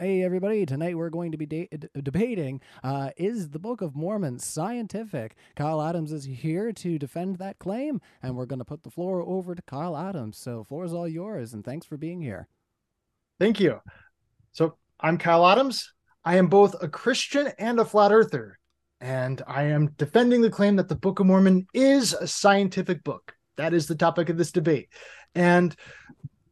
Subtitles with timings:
[0.00, 0.64] Hey, everybody.
[0.64, 1.68] Tonight we're going to be de-
[2.00, 5.34] debating uh, is the Book of Mormon scientific?
[5.56, 9.20] Kyle Adams is here to defend that claim, and we're going to put the floor
[9.22, 10.38] over to Kyle Adams.
[10.38, 12.46] So, floor is all yours, and thanks for being here.
[13.40, 13.80] Thank you.
[14.52, 15.92] So, I'm Kyle Adams.
[16.24, 18.56] I am both a Christian and a flat earther,
[19.00, 23.34] and I am defending the claim that the Book of Mormon is a scientific book.
[23.56, 24.90] That is the topic of this debate.
[25.34, 25.74] And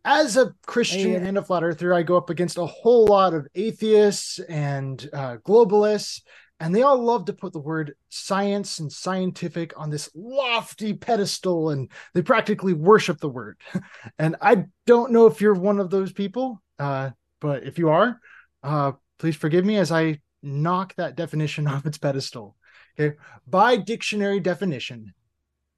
[0.07, 3.35] as a Christian hey, and a flat earther, I go up against a whole lot
[3.35, 6.23] of atheists and uh, globalists,
[6.61, 11.71] and they all love to put the word science and scientific on this lofty pedestal,
[11.71, 13.59] and they practically worship the word.
[14.19, 18.21] and I don't know if you're one of those people, uh, but if you are,
[18.63, 22.55] uh, please forgive me as I knock that definition off its pedestal.
[22.99, 23.17] Okay,
[23.47, 25.15] by dictionary definition,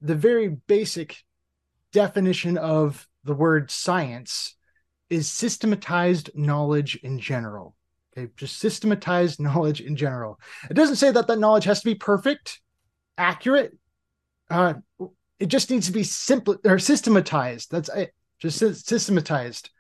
[0.03, 1.25] the very basic
[1.93, 4.57] definition of the word science
[5.11, 7.77] is systematized knowledge in general.
[8.17, 10.41] Okay, just systematized knowledge in general.
[10.69, 12.61] It doesn't say that that knowledge has to be perfect,
[13.19, 13.77] accurate.
[14.51, 14.75] Uh,
[15.39, 17.71] it just needs to be simple or systematized.
[17.71, 18.15] That's it.
[18.41, 19.71] Just systematized.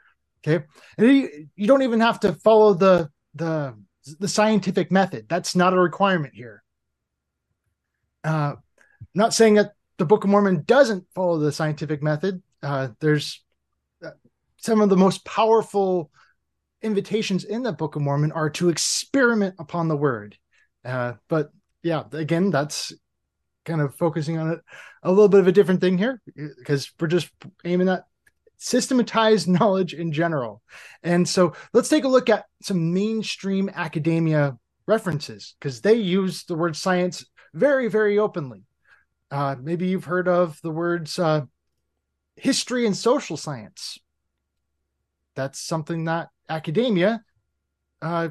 [0.46, 0.64] Okay,
[0.98, 3.74] and you, you don't even have to follow the the
[4.20, 5.26] the scientific method.
[5.26, 6.62] That's not a requirement here.
[8.22, 8.56] Uh,
[9.14, 13.42] not saying that the Book of Mormon doesn't follow the scientific method uh, there's
[14.58, 16.10] some of the most powerful
[16.82, 20.36] invitations in the Book of Mormon are to experiment upon the word.
[20.84, 21.50] Uh, but
[21.82, 22.92] yeah, again, that's
[23.64, 24.60] kind of focusing on
[25.02, 26.20] a little bit of a different thing here
[26.58, 27.30] because we're just
[27.64, 28.04] aiming at
[28.56, 30.62] systematized knowledge in general.
[31.02, 34.56] And so let's take a look at some mainstream academia
[34.86, 38.64] references because they use the word science very, very openly.
[39.30, 41.42] Uh, maybe you've heard of the words uh,
[42.36, 43.98] history and social science.
[45.38, 47.22] That's something that academia
[48.02, 48.30] uh,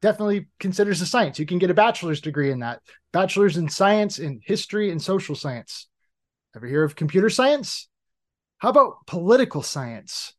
[0.00, 1.38] definitely considers a science.
[1.38, 2.80] You can get a bachelor's degree in that.
[3.12, 5.86] Bachelor's in science, in history, and social science.
[6.56, 7.90] Ever hear of computer science?
[8.56, 10.32] How about political science?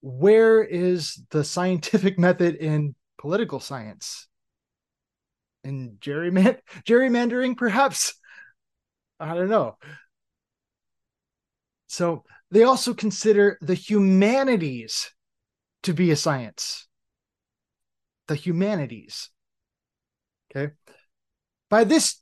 [0.00, 4.26] Where is the scientific method in political science?
[5.62, 8.14] In gerrymand- gerrymandering, perhaps?
[9.20, 9.76] I don't know.
[11.86, 15.12] So they also consider the humanities
[15.82, 16.86] to be a science.
[18.26, 19.30] The humanities.
[20.50, 20.72] Okay.
[21.70, 22.20] By this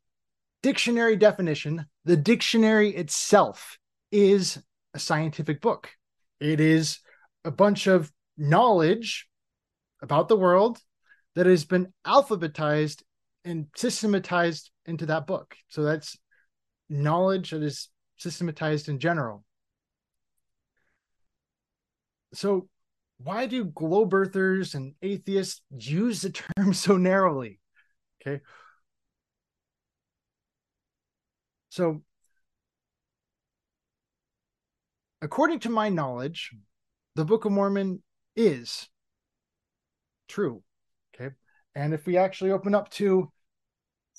[0.63, 3.79] dictionary definition, the dictionary itself
[4.11, 4.59] is
[4.95, 5.91] a scientific book.
[6.41, 6.99] It is
[7.45, 9.29] a bunch of knowledge
[10.03, 10.79] about the world
[11.35, 13.03] that has been alphabetized
[13.45, 15.57] and systematized into that book.
[15.69, 16.17] So that's
[16.89, 19.45] knowledge that is systematized in general
[22.37, 22.69] so
[23.19, 27.61] why do globe earthers and atheists use the term so narrowly?
[28.21, 28.41] Okay.
[31.71, 32.03] So,
[35.23, 36.53] according to my knowledge,
[37.15, 38.03] the Book of Mormon
[38.35, 38.89] is
[40.29, 40.63] true.
[41.15, 41.35] Okay.
[41.75, 43.31] And if we actually open up to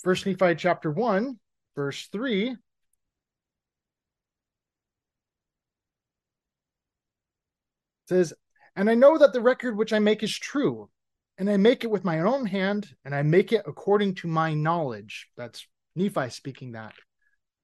[0.03, 1.39] First Nephi chapter 1,
[1.75, 2.55] verse 3,
[8.07, 8.33] says,
[8.77, 10.89] And I know that the record which I make is true,
[11.39, 14.53] and I make it with my own hand, and I make it according to my
[14.53, 15.27] knowledge.
[15.35, 16.93] That's Nephi speaking that.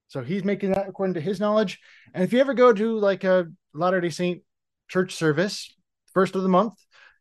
[0.08, 1.80] So he's making that according to his knowledge.
[2.16, 4.42] And if you ever go to like a Latter day Saint
[4.88, 5.72] church service,
[6.14, 6.74] first of the month,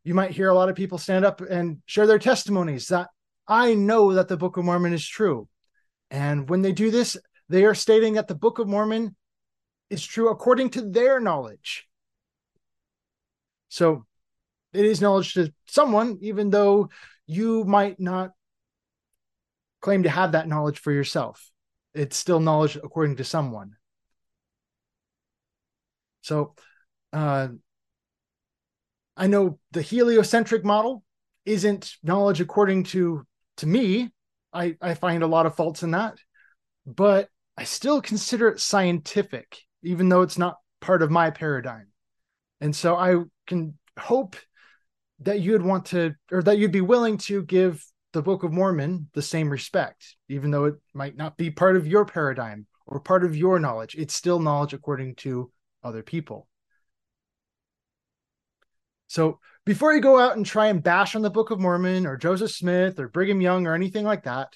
[0.05, 3.09] you might hear a lot of people stand up and share their testimonies that
[3.47, 5.49] I know that the Book of Mormon is true.
[6.11, 7.19] And when they do this,
[7.51, 9.17] they are stating that the Book of Mormon
[9.91, 11.87] is true according to their knowledge.
[13.73, 14.05] So
[14.75, 16.91] it is knowledge to someone, even though
[17.27, 18.33] you might not
[19.81, 21.51] claim to have that knowledge for yourself.
[21.95, 23.77] It's still knowledge according to someone.
[26.21, 26.55] So
[27.15, 27.49] uh,
[29.17, 31.03] I know the heliocentric model
[31.47, 33.27] isn't knowledge according to
[33.57, 34.11] to me.
[34.53, 36.19] I, I find a lot of faults in that,
[36.85, 41.87] but I still consider it scientific, even though it's not part of my paradigm.
[42.61, 43.17] And so I
[43.53, 44.37] can hope
[45.21, 49.09] that you'd want to or that you'd be willing to give the Book of Mormon
[49.13, 53.25] the same respect, even though it might not be part of your paradigm or part
[53.25, 53.95] of your knowledge.
[53.95, 55.51] It's still knowledge according to
[55.85, 56.49] other people.
[59.07, 62.17] So before you go out and try and bash on the Book of Mormon or
[62.17, 64.49] Joseph Smith or Brigham Young or anything like that,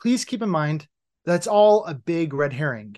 [0.00, 0.86] please keep in mind
[1.24, 2.96] that's all a big red herring.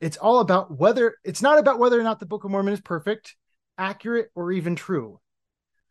[0.00, 2.80] It's all about whether it's not about whether or not the Book of Mormon is
[2.80, 3.34] perfect
[3.78, 5.20] accurate, or even true.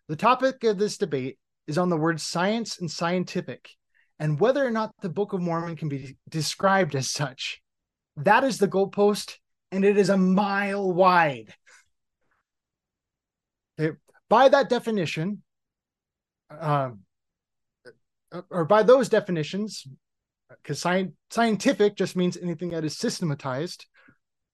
[0.08, 1.38] The topic of this debate
[1.68, 3.70] is on the word science and scientific,
[4.20, 7.62] and whether or not the Book of Mormon can be described as such.
[8.18, 9.36] That is the goalpost,
[9.72, 11.54] and it is a mile wide.
[14.30, 15.44] By that definition,
[16.50, 17.00] um,
[18.50, 19.86] or by those definitions,
[20.50, 23.86] because sci- scientific just means anything that is systematized.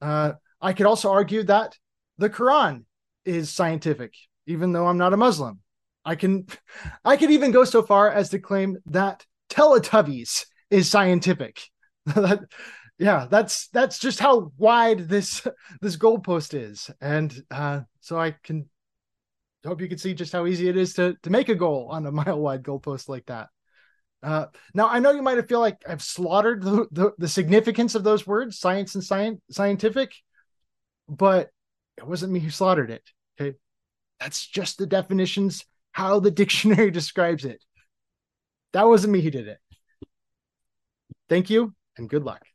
[0.01, 1.77] Uh, I could also argue that
[2.17, 2.83] the Quran
[3.25, 4.13] is scientific,
[4.45, 5.59] even though I'm not a Muslim.
[6.03, 6.47] I can,
[7.05, 11.61] I could even go so far as to claim that Teletubbies is scientific.
[12.05, 12.41] that,
[12.97, 15.45] yeah, that's that's just how wide this
[15.81, 18.69] this goalpost is, and uh, so I can
[19.65, 22.05] hope you can see just how easy it is to to make a goal on
[22.05, 23.49] a mile wide goalpost like that.
[24.23, 24.45] Uh,
[24.75, 28.03] now I know you might have feel like I've slaughtered the, the, the significance of
[28.03, 30.13] those words, science and science, scientific,
[31.09, 31.49] but
[32.01, 33.03] it wasn't me who slaughtered it.
[33.39, 33.57] Okay,
[34.19, 37.63] that's just the definitions, how the dictionary describes it.
[38.73, 39.59] That wasn't me who did it.
[41.29, 42.45] Thank you and good luck.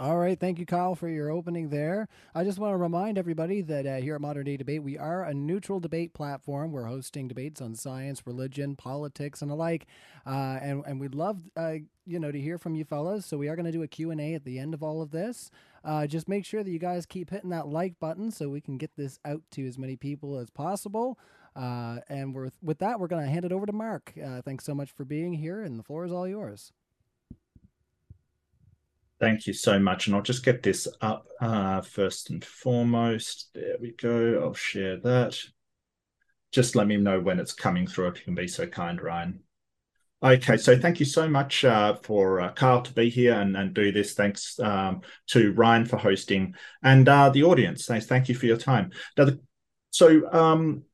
[0.00, 0.38] All right.
[0.38, 2.08] Thank you, Kyle, for your opening there.
[2.34, 5.22] I just want to remind everybody that uh, here at Modern Day Debate, we are
[5.22, 6.72] a neutral debate platform.
[6.72, 9.86] We're hosting debates on science, religion, politics, and alike.
[10.26, 11.74] Uh, and, and we'd love, uh,
[12.06, 13.24] you know, to hear from you fellas.
[13.24, 15.52] So we are going to do a Q&A at the end of all of this.
[15.84, 18.78] Uh, just make sure that you guys keep hitting that like button so we can
[18.78, 21.20] get this out to as many people as possible.
[21.54, 24.12] Uh, and with that, we're going to hand it over to Mark.
[24.22, 26.72] Uh, thanks so much for being here, and the floor is all yours.
[29.20, 30.06] Thank you so much.
[30.06, 33.50] And I'll just get this up uh, first and foremost.
[33.54, 34.40] There we go.
[34.42, 35.38] I'll share that.
[36.52, 39.40] Just let me know when it's coming through if you can be so kind, Ryan.
[40.22, 43.74] Okay, so thank you so much uh, for uh, Carl to be here and, and
[43.74, 44.14] do this.
[44.14, 47.84] Thanks um, to Ryan for hosting and uh, the audience.
[47.84, 48.92] Thanks, thank you for your time.
[49.18, 49.40] Now, the,
[49.90, 50.84] so um,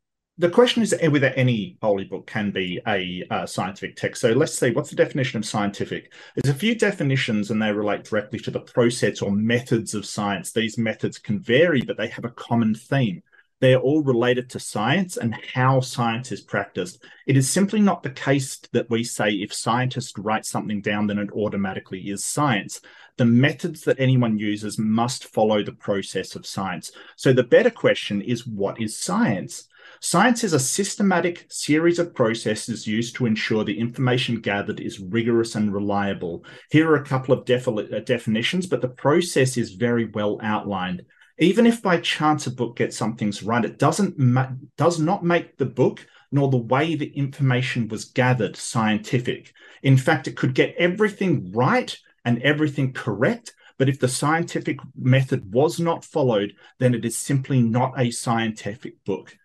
[0.41, 4.23] the question is whether any holy book can be a uh, scientific text.
[4.23, 6.15] So let's see, what's the definition of scientific?
[6.35, 10.51] There's a few definitions and they relate directly to the process or methods of science.
[10.51, 13.23] These methods can vary, but they have a common theme.
[13.61, 17.05] They're all related to science and how science is practiced.
[17.27, 21.19] It is simply not the case that we say if scientists write something down, then
[21.19, 22.81] it automatically is science.
[23.19, 26.93] The methods that anyone uses must follow the process of science.
[27.17, 29.69] So the better question is what is science?
[30.03, 35.55] Science is a systematic series of processes used to ensure the information gathered is rigorous
[35.57, 36.43] and reliable.
[36.71, 41.03] Here are a couple of defi- uh, definitions, but the process is very well outlined.
[41.39, 45.23] Even if by chance a book gets some things right, it doesn't ma- does not
[45.23, 49.53] make the book nor the way the information was gathered scientific.
[49.83, 51.95] In fact, it could get everything right
[52.25, 57.61] and everything correct, but if the scientific method was not followed, then it is simply
[57.61, 59.37] not a scientific book.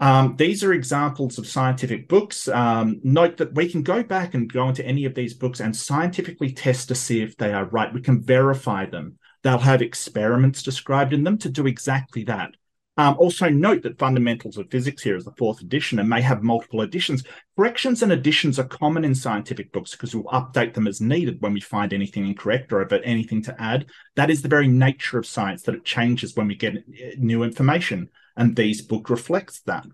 [0.00, 2.48] Um, these are examples of scientific books.
[2.48, 5.74] Um, note that we can go back and go into any of these books and
[5.74, 7.94] scientifically test to see if they are right.
[7.94, 9.18] We can verify them.
[9.42, 12.50] They'll have experiments described in them to do exactly that.
[12.96, 16.44] Um, also, note that Fundamentals of Physics here is the fourth edition and may have
[16.44, 17.24] multiple editions.
[17.56, 21.52] Corrections and additions are common in scientific books because we'll update them as needed when
[21.52, 23.86] we find anything incorrect or have anything to add.
[24.14, 26.84] That is the very nature of science, that it changes when we get
[27.18, 29.86] new information and these book reflects that.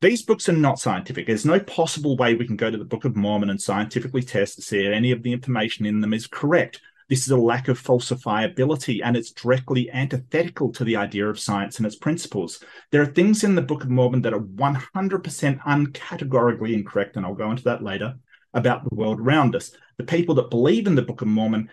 [0.00, 1.26] These books are not scientific.
[1.26, 4.56] There's no possible way we can go to the Book of Mormon and scientifically test
[4.56, 6.80] to see if any of the information in them is correct.
[7.08, 11.76] This is a lack of falsifiability, and it's directly antithetical to the idea of science
[11.76, 12.64] and its principles.
[12.90, 17.34] There are things in the Book of Mormon that are 100% uncategorically incorrect, and I'll
[17.34, 18.14] go into that later,
[18.54, 19.70] about the world around us.
[19.98, 21.70] The people that believe in the Book of Mormon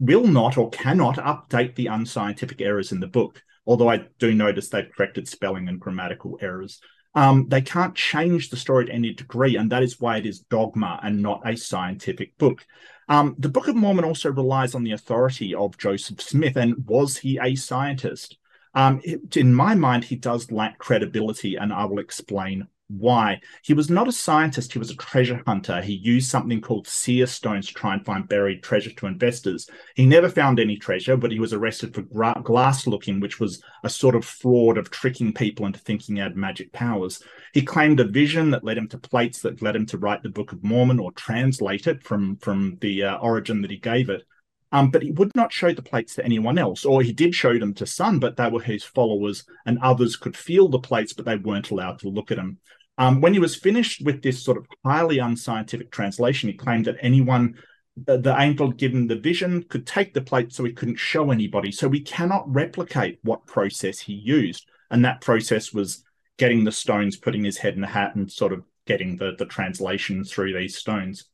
[0.00, 4.70] will not or cannot update the unscientific errors in the book although I do notice
[4.70, 6.80] they've corrected spelling and grammatical errors.
[7.14, 10.40] Um, they can't change the story to any degree, and that is why it is
[10.40, 12.66] dogma and not a scientific book.
[13.08, 17.18] Um, the Book of Mormon also relies on the authority of Joseph Smith, and was
[17.18, 18.38] he a scientist?
[18.74, 23.40] Um, it, in my mind, he does lack credibility, and I will explain why.
[23.62, 25.80] He was not a scientist, he was a treasure hunter.
[25.80, 29.68] He used something called seer stones to try and find buried treasure to investors.
[29.94, 33.62] He never found any treasure, but he was arrested for gra- glass looking, which was
[33.84, 37.22] a sort of fraud of tricking people into thinking he had magic powers.
[37.52, 40.30] He claimed a vision that led him to plates that led him to write the
[40.30, 44.22] Book of Mormon or translate it from, from the uh, origin that he gave it.
[44.70, 47.58] Um, but he would not show the plates to anyone else, or he did show
[47.58, 51.24] them to some, but they were his followers, and others could feel the plates, but
[51.24, 52.58] they weren't allowed to look at them.
[52.98, 56.96] Um, when he was finished with this sort of highly unscientific translation, he claimed that
[57.00, 57.54] anyone,
[57.96, 61.70] the, the angel given the vision, could take the plate so he couldn't show anybody.
[61.70, 64.66] So we cannot replicate what process he used.
[64.90, 66.02] And that process was
[66.38, 69.46] getting the stones, putting his head in the hat, and sort of getting the, the
[69.46, 71.26] translation through these stones.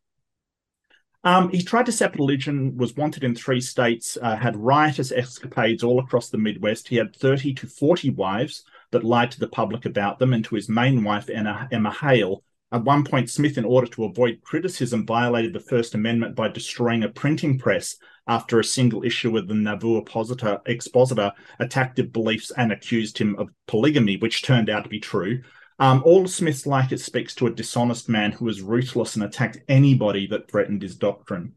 [1.22, 5.82] Um, he tried to set religion, was wanted in three states, uh, had riotous escapades
[5.82, 6.88] all across the Midwest.
[6.88, 10.54] He had 30 to 40 wives that lied to the public about them and to
[10.54, 12.42] his main wife, Emma, Emma Hale.
[12.72, 17.02] At one point, Smith, in order to avoid criticism, violated the First Amendment by destroying
[17.02, 17.96] a printing press
[18.26, 23.36] after a single issue of the Nauvoo Expositor, Expositor attacked his beliefs and accused him
[23.36, 25.42] of polygamy, which turned out to be true.
[25.78, 29.58] Um, all Smith's like it speaks to a dishonest man who was ruthless and attacked
[29.68, 31.54] anybody that threatened his doctrine.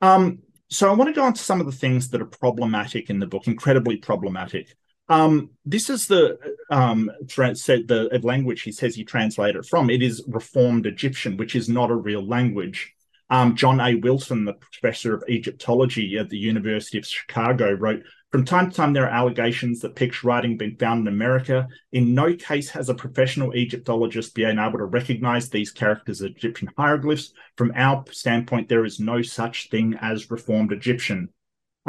[0.00, 3.10] Um, so I want to go on to some of the things that are problematic
[3.10, 4.76] in the book, incredibly problematic.
[5.10, 6.38] Um, this is the
[6.70, 9.90] um, the language he says he translated from.
[9.90, 12.94] It is Reformed Egyptian, which is not a real language.
[13.28, 13.96] Um, John A.
[13.96, 18.92] Wilson, the professor of Egyptology at the University of Chicago, wrote from time to time,
[18.92, 21.66] there are allegations that picture writing been found in America.
[21.90, 26.70] In no case has a professional Egyptologist been able to recognize these characters as Egyptian
[26.78, 27.32] hieroglyphs.
[27.56, 31.30] From our standpoint, there is no such thing as Reformed Egyptian.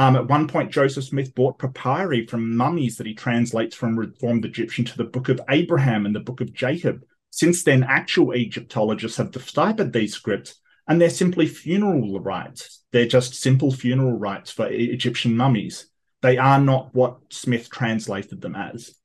[0.02, 4.46] Um, at one point, Joseph Smith bought papyri from mummies that he translates from Reformed
[4.46, 7.04] Egyptian to the Book of Abraham and the Book of Jacob.
[7.30, 12.82] Since then, actual Egyptologists have deciphered these scripts, and they're simply funeral rites.
[12.92, 15.86] They're just simple funeral rites for Egyptian mummies.
[16.24, 18.96] They are not what Smith translated them as.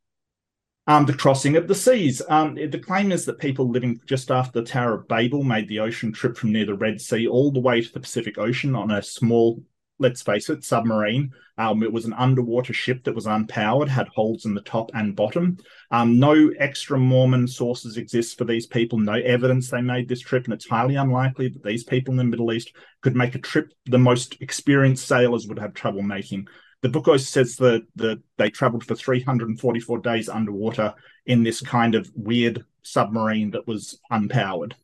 [0.86, 2.22] Um, the crossing of the seas.
[2.26, 5.80] Um, the claim is that people living just after the Tower of Babel made the
[5.80, 8.90] ocean trip from near the Red Sea all the way to the Pacific Ocean on
[8.90, 9.62] a small,
[9.98, 11.32] let's face it, submarine.
[11.58, 15.16] Um, it was an underwater ship that was unpowered, had holes in the top and
[15.16, 15.56] bottom.
[15.90, 20.44] Um, no extra Mormon sources exist for these people, no evidence they made this trip,
[20.44, 23.72] and it's highly unlikely that these people in the Middle East could make a trip
[23.86, 26.46] the most experienced sailors would have trouble making
[26.82, 31.94] the book also says that, that they traveled for 344 days underwater in this kind
[31.94, 34.74] of weird submarine that was unpowered.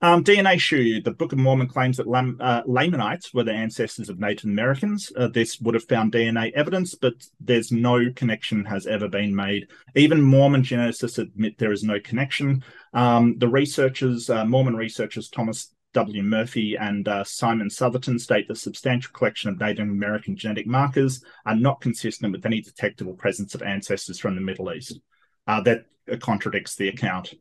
[0.00, 4.08] Um, DNA Shoe, the Book of Mormon claims that Lam- uh, Lamanites were the ancestors
[4.08, 5.10] of Native Americans.
[5.16, 9.66] Uh, this would have found DNA evidence, but there's no connection has ever been made.
[9.96, 12.62] Even Mormon geneticists admit there is no connection.
[12.94, 16.22] Um, the researchers, uh, Mormon researchers Thomas W.
[16.22, 21.56] Murphy and uh, Simon Southerton state the substantial collection of Native American genetic markers are
[21.56, 25.00] not consistent with any detectable presence of ancestors from the Middle East.
[25.48, 25.86] Uh, that
[26.20, 27.34] contradicts the account.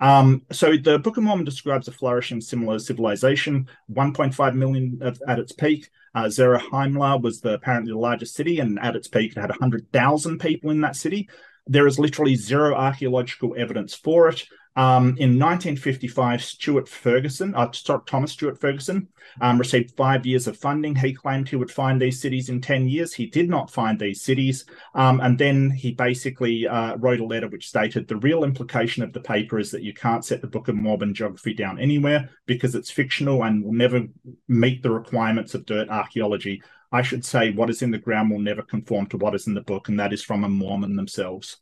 [0.00, 5.52] Um, so the Book of Mormon describes a flourishing similar civilization, 1.5 million at its
[5.52, 5.90] peak.
[6.14, 10.70] Uh, was the, apparently the largest city, and at its peak, it had 100,000 people
[10.70, 11.28] in that city.
[11.66, 14.44] There is literally zero archaeological evidence for it.
[14.74, 17.70] Um, in 1955, Stuart Ferguson, uh,
[18.06, 19.08] Thomas Stuart Ferguson,
[19.40, 20.94] um, received five years of funding.
[20.94, 23.12] He claimed he would find these cities in 10 years.
[23.12, 24.64] He did not find these cities.
[24.94, 29.12] Um, and then he basically uh, wrote a letter which stated the real implication of
[29.12, 32.74] the paper is that you can't set the Book of Mormon geography down anywhere because
[32.74, 34.04] it's fictional and will never
[34.48, 36.62] meet the requirements of dirt archaeology.
[36.92, 39.54] I should say what is in the ground will never conform to what is in
[39.54, 41.56] the book, and that is from a Mormon themselves.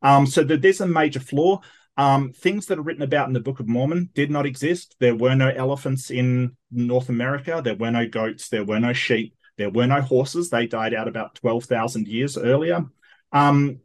[0.00, 1.60] Um, so there's a major flaw.
[1.96, 4.96] Um, things that are written about in the Book of Mormon did not exist.
[4.98, 7.60] There were no elephants in North America.
[7.62, 8.48] There were no goats.
[8.48, 9.34] There were no sheep.
[9.58, 10.48] There were no horses.
[10.48, 12.86] They died out about 12,000 years earlier.
[13.32, 13.80] Um,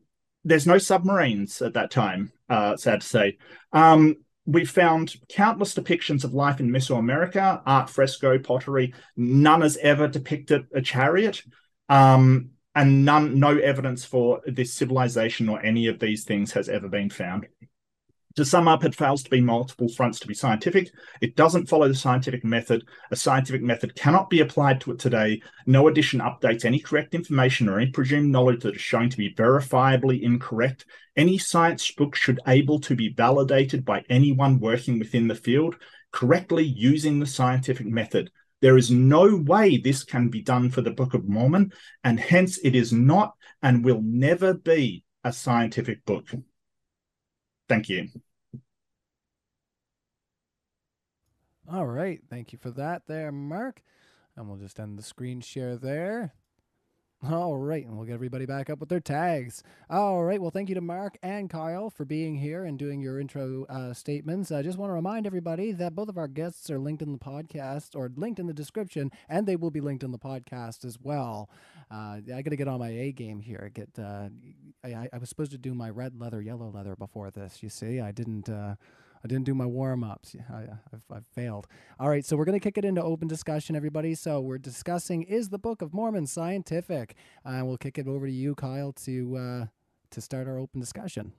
[0.45, 3.37] there's no submarines at that time, uh, sad to say.
[3.73, 4.15] Um,
[4.47, 8.93] we found countless depictions of life in Mesoamerica, art, fresco, pottery.
[9.17, 11.43] None has ever depicted a chariot.
[11.89, 16.87] Um, and none, no evidence for this civilization or any of these things has ever
[16.87, 17.47] been found.
[18.37, 20.91] To sum up, it fails to be multiple fronts to be scientific.
[21.21, 22.87] It doesn't follow the scientific method.
[23.09, 25.41] A scientific method cannot be applied to it today.
[25.65, 29.33] No addition updates any correct information or any presumed knowledge that is shown to be
[29.33, 30.85] verifiably incorrect.
[31.17, 35.75] Any science book should able to be validated by anyone working within the field
[36.11, 38.31] correctly using the scientific method.
[38.61, 42.57] There is no way this can be done for the Book of Mormon, and hence
[42.59, 46.27] it is not and will never be a scientific book.
[47.67, 48.09] Thank you.
[51.71, 52.21] All right.
[52.29, 53.81] Thank you for that there, Mark.
[54.35, 56.33] And we'll just end the screen share there.
[57.23, 59.63] All right, and we'll get everybody back up with their tags.
[59.89, 63.19] All right, well, thank you to Mark and Kyle for being here and doing your
[63.19, 64.51] intro uh, statements.
[64.51, 67.17] I just want to remind everybody that both of our guests are linked in the
[67.17, 70.99] podcast or linked in the description, and they will be linked in the podcast as
[71.01, 71.49] well.
[71.89, 73.71] Uh, I got to get on my A game here.
[73.73, 74.29] Get uh,
[74.83, 77.63] I, I was supposed to do my red leather, yellow leather before this.
[77.63, 78.47] You see, I didn't.
[79.17, 80.35] Uh, I didn't do my warm ups.
[80.49, 81.67] I, have I've failed.
[81.99, 84.15] All right, so we're going to kick it into open discussion, everybody.
[84.15, 87.15] So we're discussing is the Book of Mormon scientific?
[87.45, 89.65] And uh, we'll kick it over to you, Kyle, to uh,
[90.11, 91.33] to start our open discussion.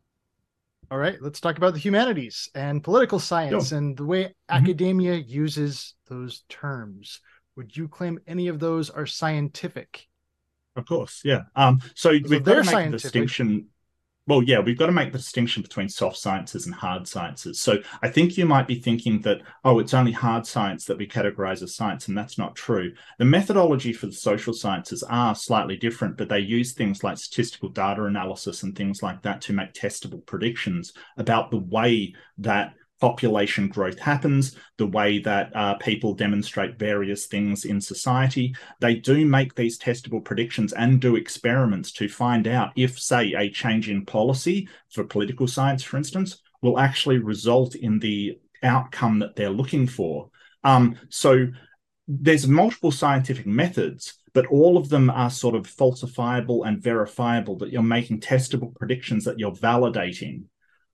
[0.90, 5.94] All right, let's talk about the humanities and political science and the way academia uses
[6.08, 7.20] those terms.
[7.56, 10.06] Would you claim any of those are scientific?
[10.76, 11.42] Of course, yeah.
[11.56, 13.66] Um, so we've got they're to make a distinction.
[14.28, 17.60] Well, yeah, we've got to make the distinction between soft sciences and hard sciences.
[17.60, 21.08] So I think you might be thinking that, oh, it's only hard science that we
[21.08, 22.92] categorize as science, and that's not true.
[23.18, 27.70] The methodology for the social sciences are slightly different, but they use things like statistical
[27.70, 33.68] data analysis and things like that to make testable predictions about the way that population
[33.68, 38.54] growth happens, the way that uh, people demonstrate various things in society.
[38.80, 43.50] They do make these testable predictions and do experiments to find out if, say, a
[43.50, 49.36] change in policy for political science, for instance, will actually result in the outcome that
[49.36, 50.30] they're looking for.
[50.64, 51.46] Um, so
[52.08, 57.70] there's multiple scientific methods, but all of them are sort of falsifiable and verifiable that
[57.70, 60.44] you're making testable predictions that you're validating.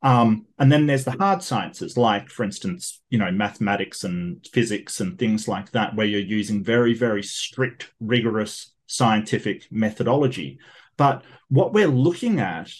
[0.04, 5.00] Um, and then there's the hard sciences, like, for instance, you know, mathematics and physics
[5.00, 10.58] and things like that, where you're using very, very strict, rigorous scientific methodology.
[10.98, 12.70] But what we're looking at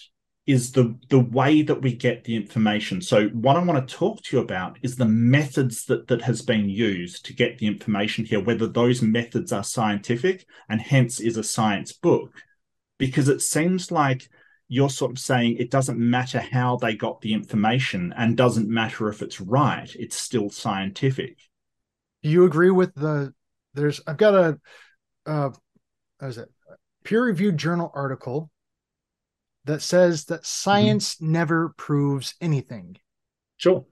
[0.45, 3.01] is the the way that we get the information.
[3.01, 6.43] So what I want to talk to you about is the methods that that has
[6.43, 11.37] been used to get the information here, whether those methods are scientific and hence is
[11.37, 12.29] a science book,
[12.99, 14.29] because it seems like
[14.67, 19.09] you're sort of saying it doesn't matter how they got the information and doesn't matter
[19.09, 21.37] if it's right it's still scientific
[22.23, 23.33] Do you agree with the?
[23.73, 24.59] There's I've got a,
[25.25, 25.49] uh,
[26.19, 26.49] what is it?
[27.03, 28.49] Peer-reviewed journal article
[29.65, 32.97] that says that science never proves anything.
[33.57, 33.85] sure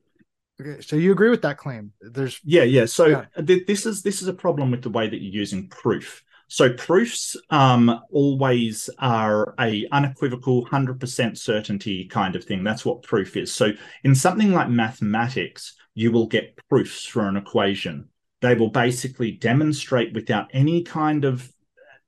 [0.61, 1.93] Okay, so you agree with that claim?
[1.99, 3.25] There's yeah yeah so Yeah.
[3.43, 6.73] th- this is this is a problem with the way that you're using proof so
[6.73, 12.63] proofs um, always are a unequivocal 100% certainty kind of thing.
[12.63, 13.53] That's what proof is.
[13.53, 13.71] So
[14.03, 18.09] in something like mathematics you will get proofs for an equation.
[18.41, 21.49] They will basically demonstrate without any kind of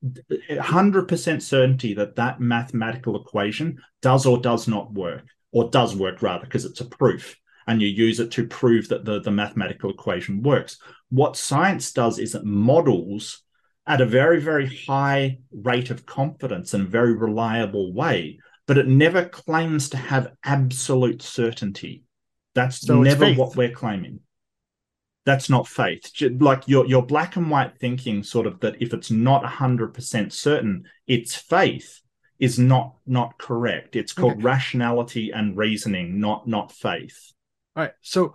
[0.04, 6.44] 100% certainty that that mathematical equation does or does not work or does work rather
[6.44, 10.42] because it's a proof and you use it to prove that the, the mathematical equation
[10.42, 10.78] works.
[11.08, 13.42] What science does is it models
[13.86, 18.88] at a very very high rate of confidence and a very reliable way but it
[18.88, 22.02] never claims to have absolute certainty.
[22.54, 24.20] That's So never what we're claiming.
[25.24, 26.10] That's not faith.
[26.40, 30.84] Like your your black and white thinking sort of that if it's not 100% certain
[31.06, 32.00] it's faith
[32.38, 33.96] is not not correct.
[33.96, 34.42] It's called Okay.
[34.42, 37.32] rationality and reasoning not not faith.
[37.74, 37.92] All right.
[38.02, 38.34] So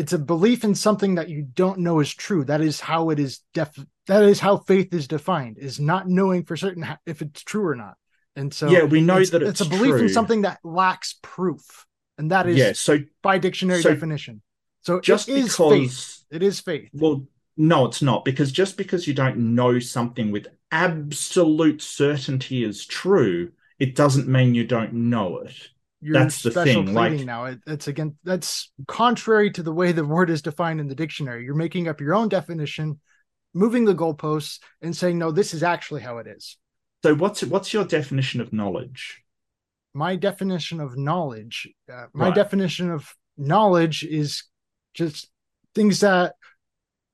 [0.00, 2.42] it's a belief in something that you don't know is true.
[2.44, 3.78] That is how it is def.
[4.06, 7.66] That is how faith is defined: is not knowing for certain ha- if it's true
[7.66, 7.96] or not.
[8.34, 10.02] And so yeah we know it's, that it's it's, a belief true.
[10.02, 11.84] in something that lacks proof,
[12.16, 14.40] and that is yeah so by dictionary so definition.
[14.80, 16.24] So just it is because faith.
[16.30, 16.88] It is faith.
[16.94, 17.26] Well,
[17.58, 23.52] no, it's not because just because you don't know something with absolute certainty is true,
[23.78, 25.68] it doesn't mean you don't know it.
[26.02, 27.44] Your That's the special thing, pleading like- now.
[27.44, 31.44] It, it's again that's contrary to the way the word is defined in the dictionary.
[31.44, 33.00] You're making up your own definition,
[33.52, 36.56] moving the goalposts, and saying no, this is actually how it is.
[37.02, 39.22] So, what's what's your definition of knowledge?
[39.92, 42.34] My definition of knowledge, uh, my Right.
[42.34, 44.44] definition of knowledge is
[44.94, 45.28] just
[45.74, 46.34] things that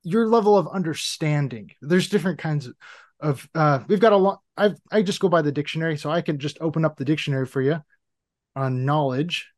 [0.05, 1.72] your level of understanding.
[1.83, 2.75] There's different kinds of.
[3.18, 4.40] of uh, we've got a lot.
[4.57, 7.46] I I just go by the dictionary, so I can just open up the dictionary
[7.46, 7.81] for you
[8.57, 9.53] on knowledge.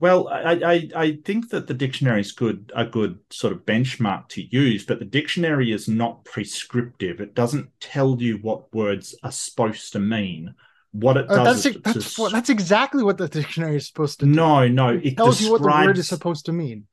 [0.00, 4.28] Well, I, I I think that the dictionary is good a good sort of benchmark
[4.30, 7.20] to use, but the dictionary is not prescriptive.
[7.20, 10.54] It doesn't tell you what words are supposed to mean.
[10.90, 14.18] What it Uh, does that's is that's to- that's exactly what the dictionary is supposed
[14.20, 14.32] to do.
[14.32, 16.86] no, no, it it tells you what the word is supposed to mean.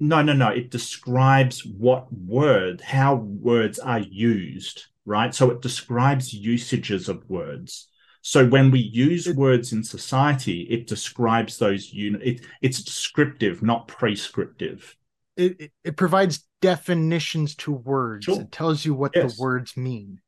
[0.00, 0.48] No, no, no.
[0.48, 5.34] It describes what word, how words are used, right?
[5.34, 7.88] So it describes usages of words.
[8.22, 12.22] So when we use words in society, it describes those unit.
[12.22, 14.96] It, it's descriptive, not prescriptive.
[15.36, 18.26] It, it it provides definitions to words.
[18.26, 18.40] Sure.
[18.40, 19.36] It tells you what Yes.
[19.36, 20.20] the words mean,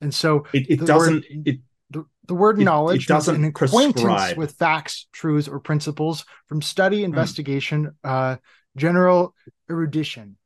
[0.00, 1.14] and so It, it doesn't.
[1.14, 4.36] word- it the, the word knowledge doesn't an acquaintance prescribe.
[4.36, 8.36] with facts, truths, or principles from study, investigation, uh,
[8.76, 9.34] general
[9.68, 10.36] erudition.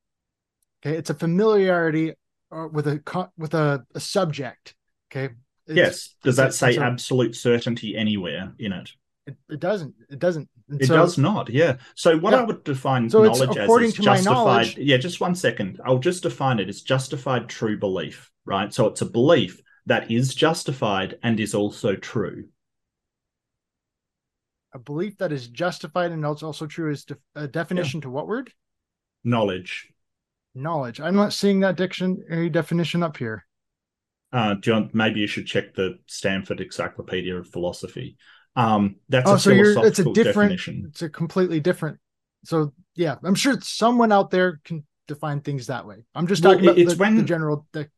[0.84, 2.12] Okay, it's a familiarity
[2.50, 4.74] uh, with a with a, a subject.
[5.10, 5.34] Okay.
[5.66, 6.14] It's- yes.
[6.22, 8.90] Does that say a- absolute certainty anywhere in it?
[9.26, 9.94] It, it doesn't.
[10.10, 10.48] It doesn't.
[10.68, 11.48] And It so- does not.
[11.48, 11.78] Yeah.
[11.94, 12.40] So what Yeah.
[12.40, 14.76] I would define So it's knowledge as is justified.
[14.76, 14.98] Yeah.
[14.98, 15.80] Just one second.
[15.84, 18.30] I'll just define it as justified true belief.
[18.44, 18.72] Right.
[18.74, 22.48] So it's a belief that is justified and is also true.
[24.72, 28.52] a belief that is justified and also true is def- a definition to what word?
[29.22, 29.88] Knowledge.
[30.52, 31.00] Knowledge.
[31.00, 33.46] I'm not seeing that dictionary definition up here.
[34.34, 38.16] Uh, want, maybe you should check the Stanford Encyclopedia of Philosophy.
[38.56, 40.86] Um, that's oh, a so philosophical it's a different definition.
[40.90, 41.98] it's a completely different.
[42.44, 46.04] So yeah, I'm sure someone out there can define things that way.
[46.14, 47.88] I'm just Well, talking about it's the, when- the general the,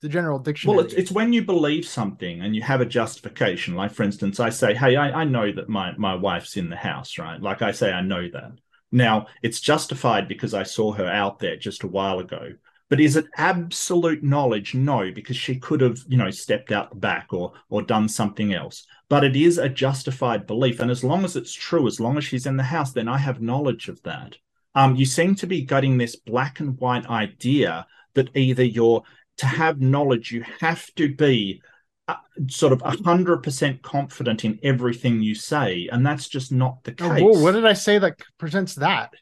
[0.00, 0.76] the general dictionary.
[0.76, 3.74] Well, it's, it's when you believe something and you have a justification.
[3.74, 6.76] Like, for instance, I say, "Hey, I, I know that my my wife's in the
[6.76, 8.52] house, right?" Like I say, I know that.
[8.90, 12.50] Now it's justified because I saw her out there just a while ago.
[12.92, 14.74] But is it absolute knowledge?
[14.74, 18.52] No, because she could have, you know, stepped out the back or or done something
[18.52, 18.84] else.
[19.08, 22.24] But it is a justified belief, and as long as it's true, as long as
[22.26, 24.36] she's in the house, then I have knowledge of that.
[24.74, 29.02] Um, you seem to be getting this black and white idea that either you're
[29.38, 31.62] to have knowledge, you have to be
[32.08, 32.16] uh,
[32.50, 37.08] sort of hundred percent confident in everything you say, and that's just not the Oh,
[37.08, 37.22] case.
[37.22, 39.14] whoa, what did I say that presents that?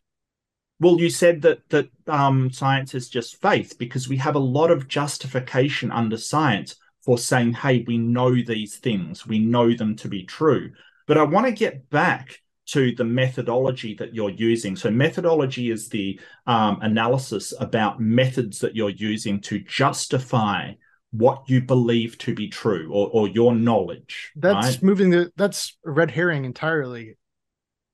[0.81, 4.71] Well, you said that that um, science is just faith because we have a lot
[4.71, 10.09] of justification under science for saying, "Hey, we know these things, we know them to
[10.09, 10.73] be true."
[11.07, 14.77] But I want to get back to the methodology that you're using.
[14.77, 20.73] So, methodology is the um, analysis about methods that you're using to justify
[21.11, 24.33] what you believe to be true or, or your knowledge.
[24.37, 24.83] That's right?
[24.83, 27.17] moving the that's a red herring entirely.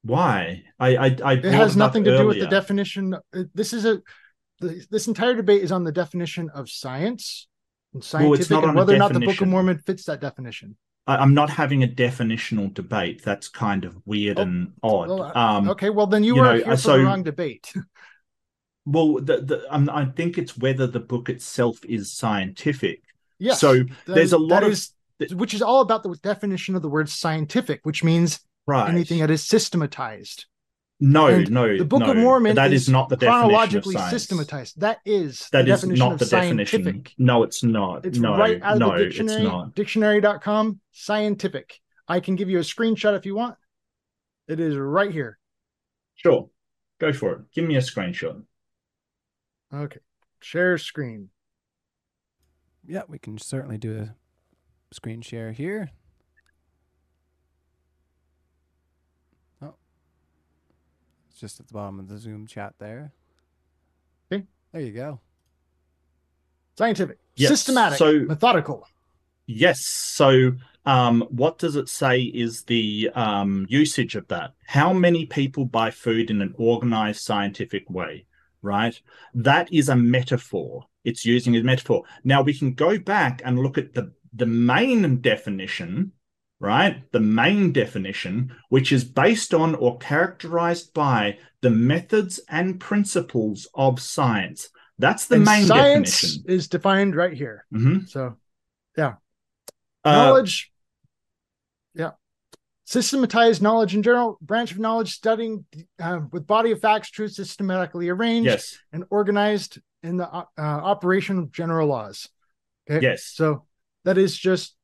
[0.06, 0.62] Why?
[0.78, 3.14] I I, I It has nothing to do with the definition.
[3.14, 4.00] uh, This is a
[4.60, 7.46] the, this entire debate is on the definition of science
[7.92, 9.48] and Well, it's scientific not and on whether or not the Book of.
[9.48, 10.76] Mormon fits that definition.
[11.06, 13.22] I, I'm not having a definitional debate.
[13.22, 15.08] That's kind of weird Oh, and odd.
[15.08, 17.22] well, um, Okay, well then you, you were know, here uh, for so- the wrong
[17.22, 17.72] debate.
[18.88, 23.02] Well, the, the, um, I think it's whether the book itself is scientific.
[23.40, 23.58] yes.
[23.60, 24.92] So there's a lot of is-
[25.34, 28.88] which is all about the definition of the word scientific, which means right.
[28.90, 30.46] anything that is systematized.
[31.00, 33.42] no, and no, The Book no, of Mormon That is is not the definition of
[33.50, 34.80] chronologically systematized.
[34.80, 36.82] That is That the is definition not of the definition.
[36.84, 37.14] scientific.
[37.18, 38.06] No, it's not.
[38.06, 39.74] It's no, right out of no, the dictionary, it's not.
[39.74, 41.80] dictionary.com, scientific.
[42.08, 43.56] I can give you a screenshot if you want.
[44.48, 45.38] It is right here.
[46.14, 46.48] Sure,
[47.00, 47.40] go for it.
[47.52, 48.42] Give me a screenshot.
[49.74, 49.98] Okay.
[50.40, 51.30] Share screen.
[52.86, 55.90] Yeah, we can certainly do a screen share here.
[61.36, 63.12] It's just at the bottom of the Zoom chat there.
[64.32, 64.44] Okay.
[64.72, 65.20] There you go.
[66.78, 67.18] Scientific.
[67.34, 67.98] Yes, Systematic.
[67.98, 68.88] so- methodical.
[69.44, 69.84] Yes.
[69.86, 70.52] So,
[70.86, 74.54] um, what does it say is the um, usage of that?
[74.66, 78.24] How many people buy food in an organized scientific way?
[78.62, 78.98] Right.
[79.34, 80.86] That is a metaphor.
[81.04, 82.04] It's using a metaphor.
[82.24, 86.12] Now we can go back and look at the the main definition,
[86.60, 87.10] right?
[87.12, 94.00] The main definition, which is based on or characterized by the methods and principles of
[94.00, 94.68] science.
[94.98, 96.44] That's the and main science definition.
[96.50, 97.66] is defined right here.
[97.72, 98.08] Mhm.
[98.08, 98.36] So
[100.04, 100.70] Uh, knowledge.
[101.94, 102.12] Yeah.
[102.84, 105.66] Systematized knowledge in general, branch of knowledge studying
[105.98, 108.78] uh, with body of facts, truth systematically arranged yes.
[108.92, 112.28] and organized in the uh, operation of general laws.
[112.88, 113.02] Okay.
[113.04, 113.24] Yes.
[113.24, 113.66] So
[114.04, 114.75] that is just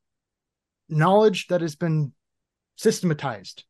[0.93, 2.13] knowledge that has been
[2.75, 3.63] systematized.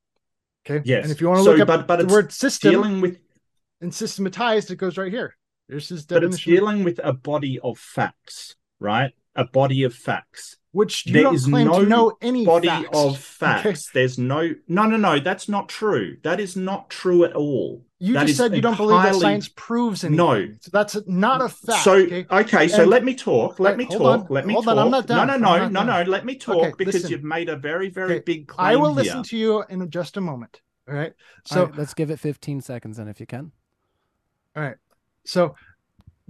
[0.65, 0.81] Okay.
[0.85, 1.03] Yes.
[1.03, 3.19] And if you want to So, look up but- but the word system dealing with
[3.81, 5.35] and systematized, it goes right here.
[5.67, 10.57] There's his but it's dealing with a body of facts right a body of facts
[10.73, 12.89] which you there don't is claim no to know any body facts.
[12.97, 17.33] of facts there's no no no no that's not true that is not true at
[17.33, 20.17] all You That just said you don't believe that science proves anything.
[20.17, 20.47] No.
[20.59, 21.83] So that's not a fact.
[21.85, 22.25] so okay.
[22.29, 24.73] okay, so And- let me talk let Wait, me talk on, let me hold talk
[24.77, 26.05] on, I'm not done, no no I'm no no done.
[26.05, 27.11] no let me talk Okay, because listen.
[27.11, 29.03] you've made a very very Okay, big claim I will here.
[29.03, 30.61] listen to you in just a moment.
[30.89, 31.13] All right.
[31.45, 33.51] So So, right, let's give it 15 seconds then if you can.
[34.55, 34.75] all right.
[35.25, 35.55] So,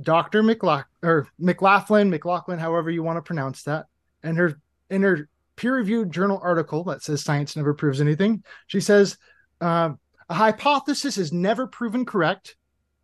[0.01, 0.43] Dr.
[0.43, 3.87] McLaughlin or McLaughlin, McLaughlin, however you want to pronounce that,
[4.23, 4.59] and her
[4.89, 9.17] in her peer-reviewed journal article that says science never proves anything, she says
[9.61, 12.55] um, a hypothesis is never proven correct,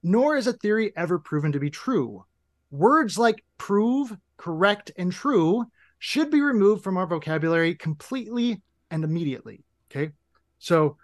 [0.02, 2.26] nor is a theory ever proven to be true.
[2.72, 5.66] Words like prove, correct, and true
[6.00, 9.64] should be removed from our vocabulary completely and immediately.
[9.92, 10.12] Okay.
[10.60, 10.98] So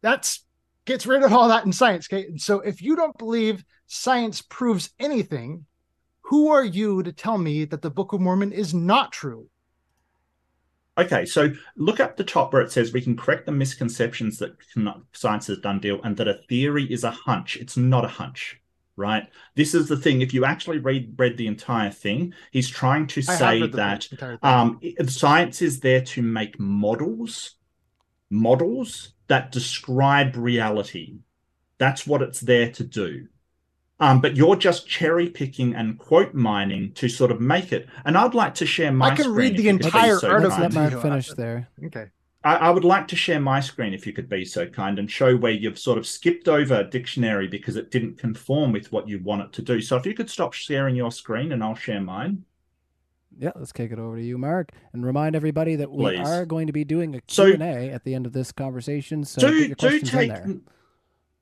[0.00, 0.44] that's
[0.84, 2.08] gets rid of all that in science.
[2.10, 2.26] Okay.
[2.26, 5.66] And so if you don't believe science proves anything,
[6.30, 9.48] who are you to tell me that the Book of Mormon is not true?
[10.96, 14.52] Okay, so look up the top where it says we can correct the misconceptions that
[15.12, 17.56] science has done deal and that a theory is a hunch.
[17.56, 18.60] It's not a hunch,
[18.94, 19.26] right?
[19.56, 20.20] This is the thing.
[20.20, 24.06] If you actually read read the entire thing, he's trying to say that
[24.42, 27.56] um, science is there to make models
[28.30, 31.18] models that describe reality.
[31.78, 33.26] That's what it's there to do.
[34.00, 37.86] Um, but you're just cherry picking and quote mining to sort of make it.
[38.04, 39.08] And I'd like to share my.
[39.08, 39.12] Screen.
[39.12, 40.62] I can screen read the you could be entire so article kind.
[40.62, 41.00] Let Mark you.
[41.00, 41.68] finish there.
[41.84, 42.06] Okay.
[42.42, 45.10] I, I would like to share my screen if you could be so kind and
[45.10, 49.06] show where you've sort of skipped over a dictionary because it didn't conform with what
[49.06, 49.80] you want it to do.
[49.82, 52.44] So if you could stop sharing your screen and I'll share mine.
[53.38, 56.26] Yeah, let's kick it over to you, Mark, and remind everybody that we Please.
[56.26, 59.24] are going to be doing a Q and A at the end of this conversation.
[59.24, 60.54] So get do your do questions in take there.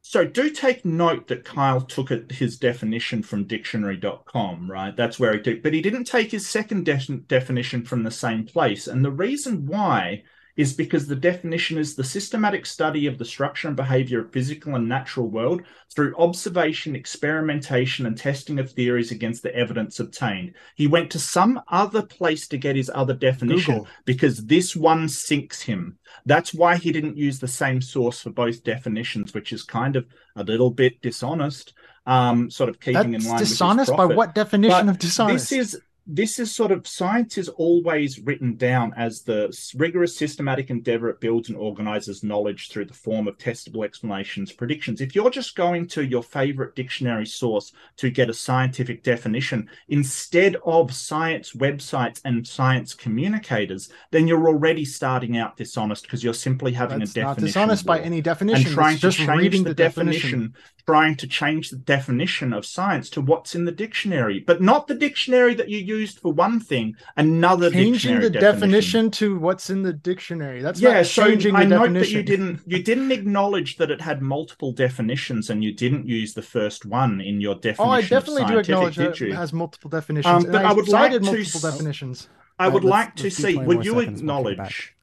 [0.09, 4.97] So do take note that Kyle took his definition from dictionary.com, right?
[4.97, 8.47] That's where he took, but he didn't take his second de- definition from the same
[8.47, 8.87] place.
[8.87, 10.23] And the reason why
[10.59, 14.75] is because the definition is the systematic study of the structure and behavior of physical
[14.75, 15.63] and natural world
[15.95, 20.53] through observation, experimentation, and testing of theories against the evidence obtained.
[20.75, 23.89] He went to some other place to get his other definition Google.
[24.05, 25.97] because this one sinks him.
[26.27, 30.07] That's why he didn't use the same source for both definitions, which is kind of
[30.35, 31.73] a little bit dishonest.
[32.05, 34.99] Um, sort of keeping That's in line dishonest with his by what definition But of
[34.99, 35.51] dishonest?
[35.51, 40.71] This is this is sort of science is always written down as the rigorous systematic
[40.71, 45.31] endeavor it builds and organizes knowledge through the form of testable explanations predictions if you're
[45.31, 51.53] just going to your favorite dictionary source to get a scientific definition instead of science
[51.53, 57.15] websites and science communicators then you're already starting out dishonest because you're simply having That's
[57.15, 58.73] a not definition dishonest by any and definition.
[58.73, 60.55] trying It's to just change reading the, the, definition,
[60.89, 64.95] trying to change the definition of science to what's in the dictionary, but not the
[64.95, 67.99] dictionary that you used for one thing, another dictionary.
[67.99, 70.63] Changing the definition to what's in the dictionary.
[70.63, 72.01] That's yeah, not so changing I the note definition.
[72.01, 76.33] that you didn't you didn't acknowledge that it had multiple definitions, and you didn't use
[76.33, 77.85] the first one in your definition.
[77.85, 80.47] Oh, I definitely do acknowledge that it has multiple definitions.
[80.47, 82.29] Um, but I would like to multiple s- definitions.
[82.59, 83.57] I would like to see.
[83.57, 84.97] Would you seconds, we'll kick it acknowledge?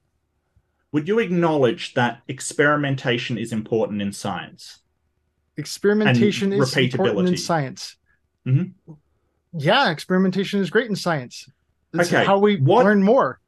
[0.93, 4.79] Would you acknowledge that experimentation is important in science?
[5.57, 7.39] Experimentation is important in repeatability.
[7.39, 7.95] science.
[8.45, 8.73] Mhm.
[9.53, 11.47] Yeah, experimentation is great in science.
[11.93, 13.39] It's Okay, how we what- learn more.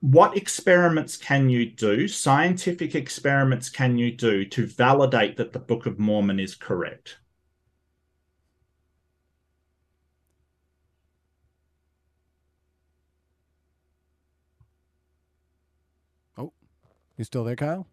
[0.00, 2.06] What experiments can you do?
[2.06, 7.16] Scientific experiments can you do to validate that the Book of Mormon is correct?
[16.36, 16.52] Oh,
[17.16, 17.86] you still there, Kyle?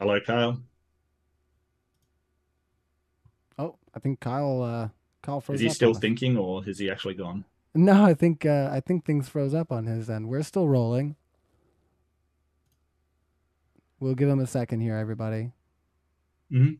[0.00, 0.60] Hello, Kyle.
[3.58, 4.62] Oh, I think Kyle.
[4.62, 4.88] Uh,
[5.22, 5.66] Kyle froze up.
[5.66, 7.44] Is he still thinking, or has he actually gone?
[7.74, 10.28] No, I think uh, I think things froze up on his end.
[10.28, 11.16] We're still rolling.
[14.00, 15.52] We'll give him a second here, everybody.
[16.52, 16.78] Mhm.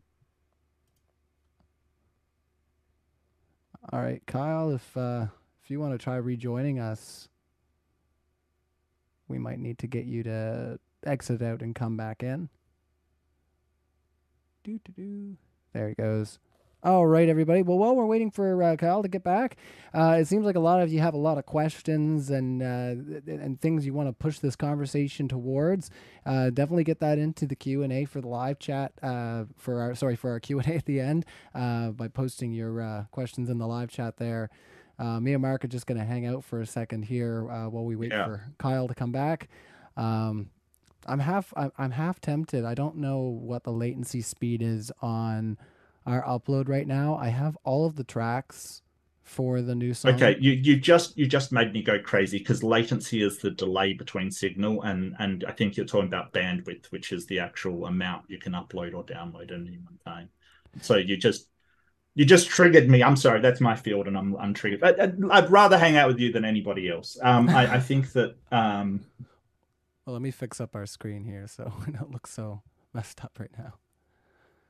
[3.91, 5.27] All right, Kyle, if uh,
[5.63, 7.29] if you want to try rejoining us,
[9.27, 12.49] we might need to get you to exit out and come back in.
[14.63, 15.37] Do do do.
[15.73, 16.39] There he goes.
[16.85, 17.63] All right, everybody.
[17.63, 19.57] Well, while we're waiting for uh, Kyle to get back,
[19.95, 23.21] uh, it seems like a lot of you have a lot of questions and uh,
[23.25, 25.89] and things you want to push this conversation towards.
[26.27, 29.81] Uh, definitely get that into the Q and A for the live chat uh, for
[29.81, 33.05] our sorry for our Q and A at the end uh, by posting your uh,
[33.09, 34.51] questions in the live chat there.
[34.99, 37.67] Uh, me and Mark are just going to hang out for a second here uh,
[37.67, 38.25] while we wait Yeah.
[38.25, 39.49] for Kyle to come back.
[39.97, 40.51] Um,
[41.07, 42.63] I'm half I'm, I'm half tempted.
[42.63, 45.57] I don't know what the latency speed is on
[46.05, 47.15] our upload right now.
[47.15, 48.81] I have all of the tracks
[49.23, 50.17] for the new song.
[50.17, 53.93] Okay, you you just you just made me go crazy because latency is the delay
[53.93, 58.25] between signal, and and I think you're talking about bandwidth, which is the actual amount
[58.29, 60.29] you can upload or download at any one time.
[60.81, 61.47] So you just
[62.15, 63.03] you just triggered me.
[63.03, 64.83] I'm sorry, that's my field, and I'm I'm triggered.
[64.83, 67.17] I, I'd, I'd rather hang out with you than anybody else.
[67.23, 69.05] Um, I, I think that um,
[70.05, 72.61] Well, let me fix up our screen here so we don't look so
[72.93, 73.75] messed up right now.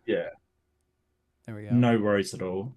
[0.06, 0.30] yeah,
[1.46, 1.70] There we go.
[1.72, 2.76] no worries at all.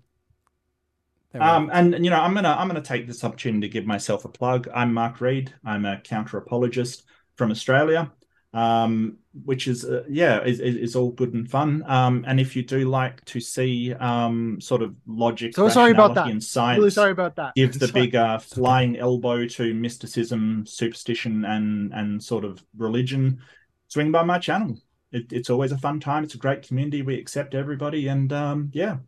[1.34, 4.28] Um, and you know, I'm gonna I'm gonna take this opportunity to give myself a
[4.28, 4.68] plug.
[4.74, 5.52] I'm Mark Reid.
[5.64, 7.04] I'm a counter apologist
[7.36, 8.10] from Australia,
[8.54, 11.84] um, which is uh, yeah, is, is is all good and fun.
[11.86, 16.14] Um, and if you do like to see um sort of logic, So sorry about
[16.14, 16.28] that.
[16.28, 17.54] and science, Really sorry about that.
[17.54, 18.06] give the Sorry.
[18.06, 23.40] big uh, flying elbow to mysticism, superstition, and and sort of religion,
[23.88, 24.78] swing by my channel.
[25.12, 26.24] It, it's always a fun time.
[26.24, 27.02] It's a great community.
[27.02, 28.98] We accept everybody, and um, yeah,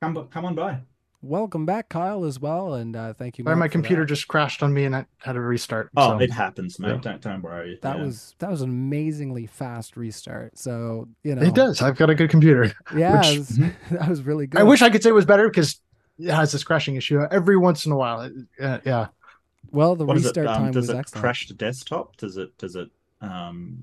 [0.00, 0.80] come come on by.
[1.22, 3.44] Welcome back, Kyle, as well, and uh, thank you.
[3.44, 4.08] Sorry, Mark, my computer that.
[4.08, 5.90] just crashed on me and I had to restart.
[5.94, 6.18] Oh, so.
[6.18, 6.88] it happens, mate.
[6.88, 6.96] yeah.
[6.96, 7.78] Don't don't worry.
[7.82, 8.04] That Yeah.
[8.04, 10.56] was that was an amazingly fast restart.
[10.56, 11.82] So you know, It does.
[11.82, 12.72] I've got a good computer.
[12.96, 13.58] Yeah, which- was-
[13.90, 14.60] that was really good.
[14.62, 15.78] I wish I could say it was better because
[16.18, 18.22] it has this crashing issue every once in a while.
[18.22, 19.08] It- uh, yeah.
[19.72, 20.28] Well, the What is it?
[20.28, 21.20] restart Um, time does was it excellent.
[21.22, 22.16] crash to desktop?
[22.16, 22.88] Does it does it
[23.20, 23.82] um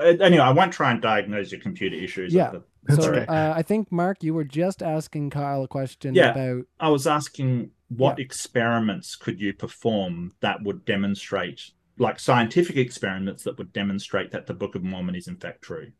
[0.00, 2.32] Anyway, I won't try and diagnose your computer issues.
[2.34, 2.50] Yeah.
[2.50, 3.26] The- That's so okay.
[3.26, 6.30] uh, I think Mark, you were just asking Kyle a question Yeah.
[6.30, 13.44] about I was asking what experiments could you perform that would demonstrate, like scientific experiments
[13.44, 15.92] that would demonstrate that the Book of Mormon is in fact true.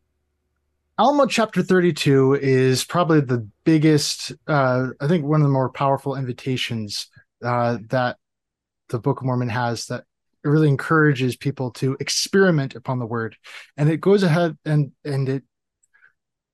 [0.99, 6.15] Alma chapter 32 is probably the biggest, uh, I think one of the more powerful
[6.15, 7.07] invitations
[7.43, 8.17] uh, that
[8.89, 10.05] the Book of Mormon has that
[10.47, 13.35] it really encourages people to experiment upon the word.
[13.75, 15.43] And it goes ahead and, and it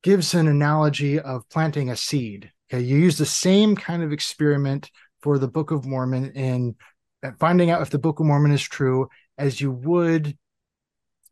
[0.01, 2.51] gives an analogy of planting a seed.
[2.71, 2.83] Okay.
[2.83, 4.89] You use the same kind of experiment
[5.21, 6.75] for the Book of Mormon in
[7.23, 10.35] uh, finding out if the Book of Mormon is true as you would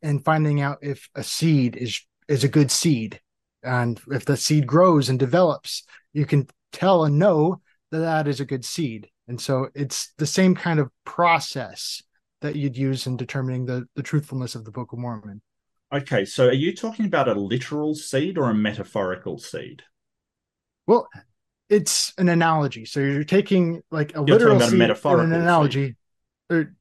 [0.03, 3.19] in finding out if a seed is is a good seed
[3.63, 8.39] and if the seed grows and develops you can tell and know that that is
[8.39, 12.01] a good seed and so it's the same kind of process
[12.41, 15.41] that you'd use in determining the the truthfulness of the book of mormon?
[15.93, 19.83] Okay, so are you talking about a literal seed or a metaphorical seed?
[20.87, 21.07] well
[21.71, 22.83] it's an analogy.
[22.83, 25.95] So you're taking like a talking literal about a seed metaphorical and an analogy.
[26.49, 26.75] Or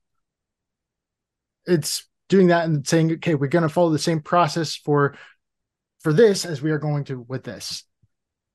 [1.64, 5.16] it's doing that and saying okay we're going to follow the same process for
[6.00, 7.84] for this as we are going to with this.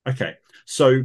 [0.08, 0.34] Okay,
[0.66, 1.04] so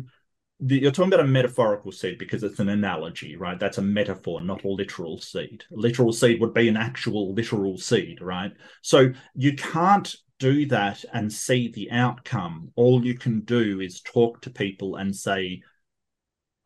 [0.60, 3.58] the, you're talking about a metaphorical seed because it's an analogy, right?
[3.58, 5.64] That's a metaphor, not a literal seed.
[5.72, 8.52] A literal seed would be an actual literal seed, right?
[8.82, 12.72] So you can't do that and see the outcome.
[12.76, 15.62] All you can do is talk to people and say,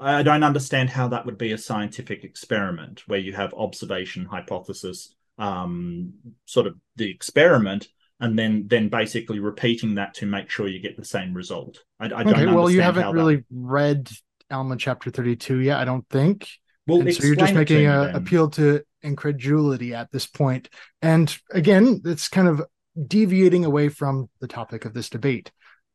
[0.01, 5.15] I don't understand how that would be a scientific experiment where you have observation, hypothesis,
[5.39, 6.15] um,
[6.47, 7.89] sort of the experiment,
[8.21, 11.83] and then then basically repeating that to make sure you get the same result.
[12.01, 14.11] I, I don't okay well you haven't that- really read
[14.51, 16.47] alma chapter 32 yet i don't think
[16.87, 20.69] well, so you're just explain it to making an appeal to incredulity at this point
[21.01, 22.63] and again it's kind of
[23.07, 25.51] deviating away from the topic of this debate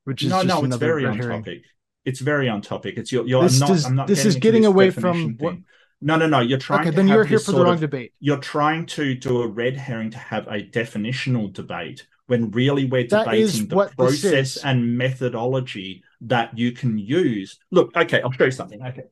[0.05, 1.61] which is no, no, it's very on topic.
[2.03, 2.95] It's very on topic.
[2.97, 3.67] It's you're, you're This I'm not.
[3.67, 4.07] does- I'm not.
[4.07, 5.65] this is getting this away from definition what- thing.
[6.01, 6.39] No, no, no.
[6.39, 6.81] You're trying.
[6.81, 9.47] okay to then you're here for the wrong of- debate You're trying to do a
[9.47, 14.57] red herring to have a definitional debate when really we're That is debating the process
[14.63, 17.59] and methodology that you can use.
[17.71, 18.81] Look, okay, I'll show you something.
[18.81, 19.03] Okay.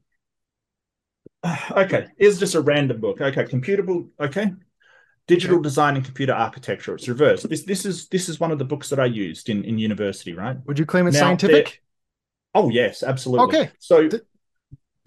[1.72, 3.22] Okay, here's just a random book.
[3.22, 4.10] Okay, computable.
[4.20, 4.52] Okay,
[5.28, 6.96] digital design and computer architecture.
[6.96, 7.48] It's reversed.
[7.50, 10.34] This this is this is one of the books that I used in in university.
[10.34, 10.58] Right.
[10.66, 11.84] would you claim it's Now, scientific
[12.56, 13.46] Oh yes, absolutely.
[13.60, 13.72] Okay.
[13.80, 14.24] So Th-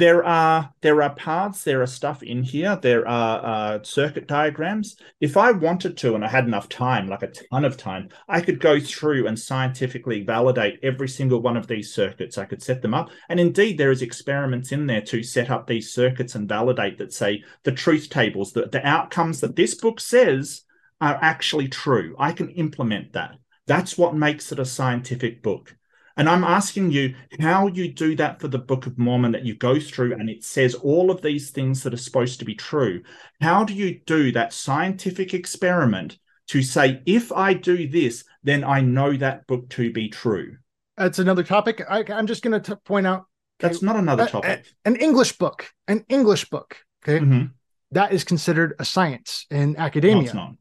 [0.01, 4.97] there are there are paths, there are stuff in here, there are uh, circuit diagrams.
[5.21, 8.41] If I wanted to, and I had enough time, like a ton of time, I
[8.41, 12.39] could go through and scientifically validate every single one of these circuits.
[12.39, 15.67] I could set them up, and indeed there is experiments in there to set up
[15.67, 20.01] these circuits and validate that say the truth tables, the, the outcomes that this book
[20.01, 20.63] says
[21.03, 22.17] are actually true.
[22.19, 23.37] I can implement that.
[23.67, 25.77] That's what makes it a scientific book.
[26.21, 29.55] And I'm asking you how you do that for the Book of Mormon that you
[29.55, 33.01] go through and it says all of these things that are supposed to be true.
[33.41, 38.83] How do you do that scientific experiment to say, if I do this, then I
[38.83, 40.59] know that book to be true?
[40.99, 43.25] that's another topic I, i'm just going to point out
[43.59, 44.67] That's not another topic.
[44.85, 47.53] an english book an english book okay Mhm.
[47.93, 50.17] that is considered a science in academia.
[50.17, 50.53] No, it's not.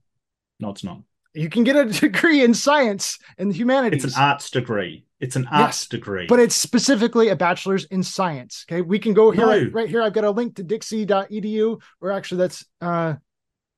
[0.62, 1.00] No, it's not.
[1.34, 5.06] You can get a degree in science and humanities It's an arts degree.
[5.20, 6.26] It's an arts degree.
[6.28, 9.52] but it's specifically a bachelor's in science okay we can go here No.
[9.52, 13.16] right, right here i've got a link to dixie.edu or actually that's uh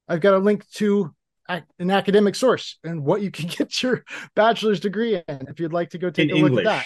[0.08, 1.14] i've got a link to
[1.50, 5.90] an academic source and what you can get your bachelor's degree in if you'd like
[5.90, 6.86] to go take in a look at that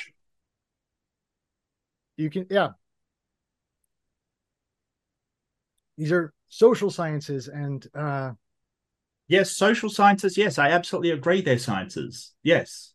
[2.17, 2.69] you can yeah
[5.97, 8.32] these are social sciences and uh
[9.27, 10.38] Yes, social sciences.
[10.38, 11.41] Yes, I absolutely agree.
[11.41, 12.33] They're sciences.
[12.43, 12.93] Yes,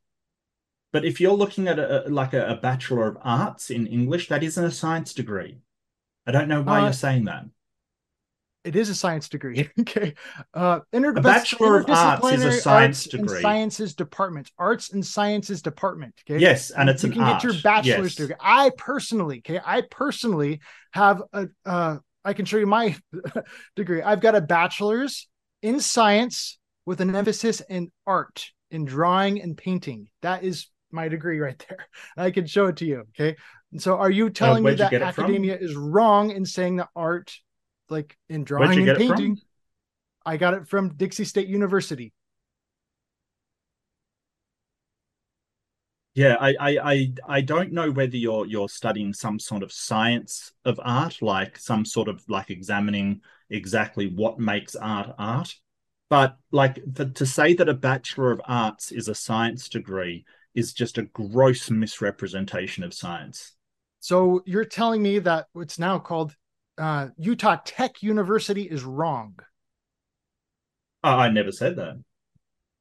[0.92, 4.42] but if you're looking at a, like a, a bachelor of arts in English, that
[4.42, 5.58] isn't a science degree.
[6.26, 7.46] I don't know why Uh, you're saying that.
[8.62, 10.14] it is a science degree okay
[10.54, 13.40] uh interdis- A Bachelor of Arts is a science degree.
[13.40, 17.42] sciences department arts and sciences department okay Yes, and it's you an can art.
[17.42, 18.14] get your bachelor's yes.
[18.16, 18.36] degree.
[18.40, 20.60] I personally, okay, I personally
[20.92, 22.96] have a uh I can show you my
[23.76, 24.02] degree.
[24.02, 25.26] I've got a bachelor's
[25.62, 30.08] in science with an emphasis in art, in drawing and painting.
[30.22, 31.86] That is my degree right there.
[32.16, 33.36] I can show it to you, okay?
[33.72, 35.24] And so are you telling me Uh, where'd that it from?
[35.26, 37.32] academia is wrong in saying that art
[37.88, 39.16] like in drawing and get it from?
[39.16, 39.38] painting?
[40.24, 42.12] I got it from Dixie State University.
[46.20, 50.52] Yeah, I, I, I, I don't know whether you're you're studying some sort of science
[50.66, 55.54] of art, like some sort of like examining exactly what makes art art.
[56.10, 60.74] But like the, to say that a Bachelor of Arts is a science degree is
[60.74, 63.54] just a gross misrepresentation of science.
[64.00, 66.36] So you're telling me that what's now called
[66.76, 69.38] uh, Utah Tech University is wrong.
[71.02, 71.98] Oh, I never said that.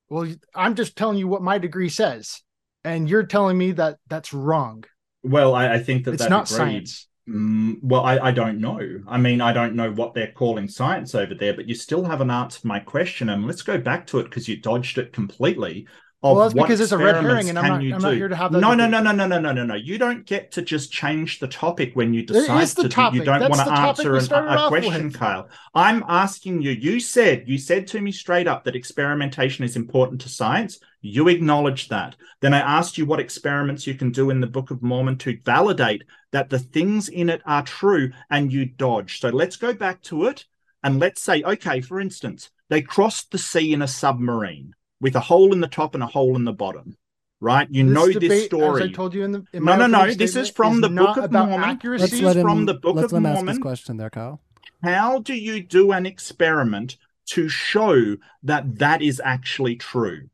[0.09, 2.41] Well, I'm just telling you what my degree says,
[2.89, 4.83] and you're telling me that that's wrong.
[5.23, 7.07] Well, I, I think that It's that not science.
[7.29, 8.79] Mm, well, I, I don't know.
[9.07, 12.31] I mean, I don't know what they're calling science over there, but you still haven't
[12.31, 13.29] answered my question.
[13.29, 15.87] And let's go back to it because you dodged it completely.
[16.22, 18.28] Of Well, that's what because it's a red herring, and I'm not- I'm not here
[18.28, 19.76] to have that No, no, no, no, no, no, no, no, no.
[19.76, 22.89] You don't get to just change the topic when you decide to.
[22.89, 23.20] topic.
[23.20, 25.13] You don't That's want to answer an, a question, with.
[25.13, 25.47] Kyle.
[25.74, 26.72] I'm asking you.
[26.72, 30.80] You said you said to me straight up that experimentation is important to science.
[30.99, 32.17] You acknowledge that.
[32.41, 35.39] Then I asked you what experiments you can do in the Book of Mormon to
[35.45, 36.03] validate
[36.34, 39.22] that the things in it are true, and you dodge.
[39.22, 40.43] So let's go back to it
[40.84, 45.20] and let's say, okay, for instance, they crossed the sea in a submarine with a
[45.20, 46.97] hole in the top and a hole in the bottom.
[47.41, 47.68] Right?
[47.72, 48.84] You know this story.
[48.84, 50.89] As I told you in the in No, no, no, this is statement, from the
[50.89, 51.64] Book of Mormon.
[51.64, 52.02] accuracy.
[52.02, 52.41] Let's This let is him.
[52.47, 53.62] from the Book let's of let him ask Mormon.
[53.62, 54.41] question there, Kyle.
[54.84, 56.97] How do you do an experiment
[57.28, 60.30] to show that that is actually true?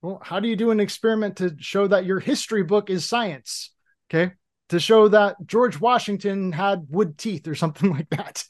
[0.00, 3.70] Well, how do you do an experiment to show that your history book is science?
[4.08, 4.32] Okay.
[4.70, 8.44] To show that George Washington had wood teeth or something like that.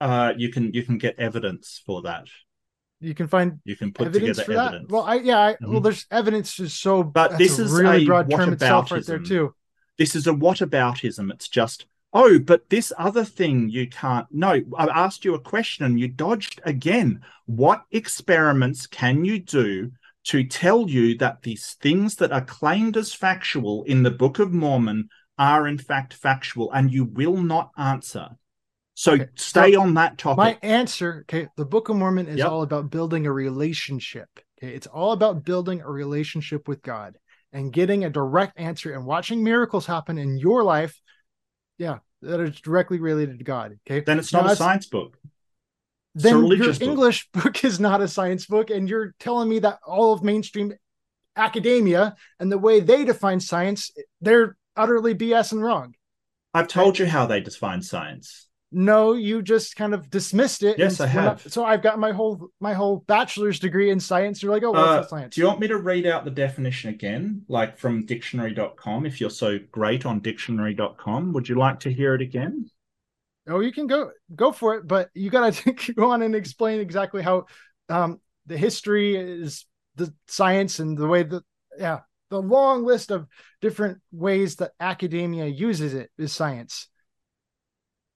[0.00, 2.26] Uh, you can you can get evidence for that.
[3.02, 4.88] You can find You can put evidence together for that.
[4.88, 5.82] Well, I yeah, I, well, Mhm.
[5.84, 9.54] there's evidence is so But this is really a broad term itself right there too.
[9.98, 11.32] this is a whataboutism.
[11.32, 14.26] It's just, oh, but this other thing you can't.
[14.30, 17.20] No, I asked you a question and you dodged again.
[17.46, 19.92] What experiments can you do
[20.24, 24.52] to tell you that these things that are claimed as factual in the Book of
[24.52, 26.70] Mormon are in fact factual?
[26.72, 28.28] And you will not answer.
[28.94, 30.38] So Okay, stay so on that topic.
[30.38, 32.50] My answer, okay, the Book of Mormon is Yep.
[32.50, 34.28] all about building a relationship.
[34.58, 37.16] Okay, it's all about building a relationship with God
[37.52, 41.00] and getting a direct answer and watching miracles happen in your life.
[41.78, 43.78] Yeah, that is directly related to God.
[43.86, 45.18] Okay, then it's Now, not a science book.
[46.14, 46.82] Then your book.
[46.82, 50.74] English book is not a science book, and you're telling me that all of mainstream
[51.36, 53.90] academia and the way they define science,
[54.20, 55.94] they're utterly BS and wrong.
[56.54, 58.48] I've told you how they define science.
[58.72, 60.78] No, you just kind of dismissed it.
[60.78, 61.52] Yes, I we're not- have.
[61.52, 64.42] so I've got my whole my whole bachelor's degree in science.
[64.42, 65.34] You're like, oh, well, Uh, science.
[65.34, 69.04] Do you want me to read out the definition again, like from dictionary.com?
[69.06, 72.66] If you're so great on dictionary.com, would you like to hear it again?
[73.48, 76.80] oh, you can go go for it, but you got to go on and explain
[76.80, 77.46] exactly how
[77.88, 79.66] um, the history is
[79.96, 81.42] the science and the way that
[81.78, 82.00] yeah
[82.30, 83.26] the long list of
[83.60, 86.88] different ways that academia uses it is science.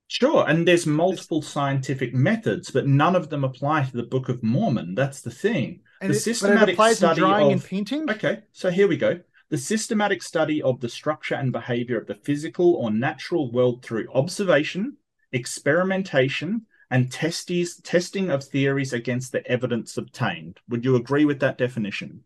[0.09, 0.48] Sure.
[0.48, 4.94] And there's multiple scientific methods, but none of them apply to the Book of Mormon.
[4.94, 5.80] That's the thing.
[6.00, 8.11] And The it, but it systematic applies study drawing and of- painting.
[8.11, 9.20] Okay, so here we go.
[9.48, 14.09] The systematic study of the structure and behavior of the physical or natural world through
[14.12, 14.96] observation,
[15.32, 20.61] experimentation, and testes, testing of theories against the evidence obtained.
[20.68, 22.22] Would you agree with that definition?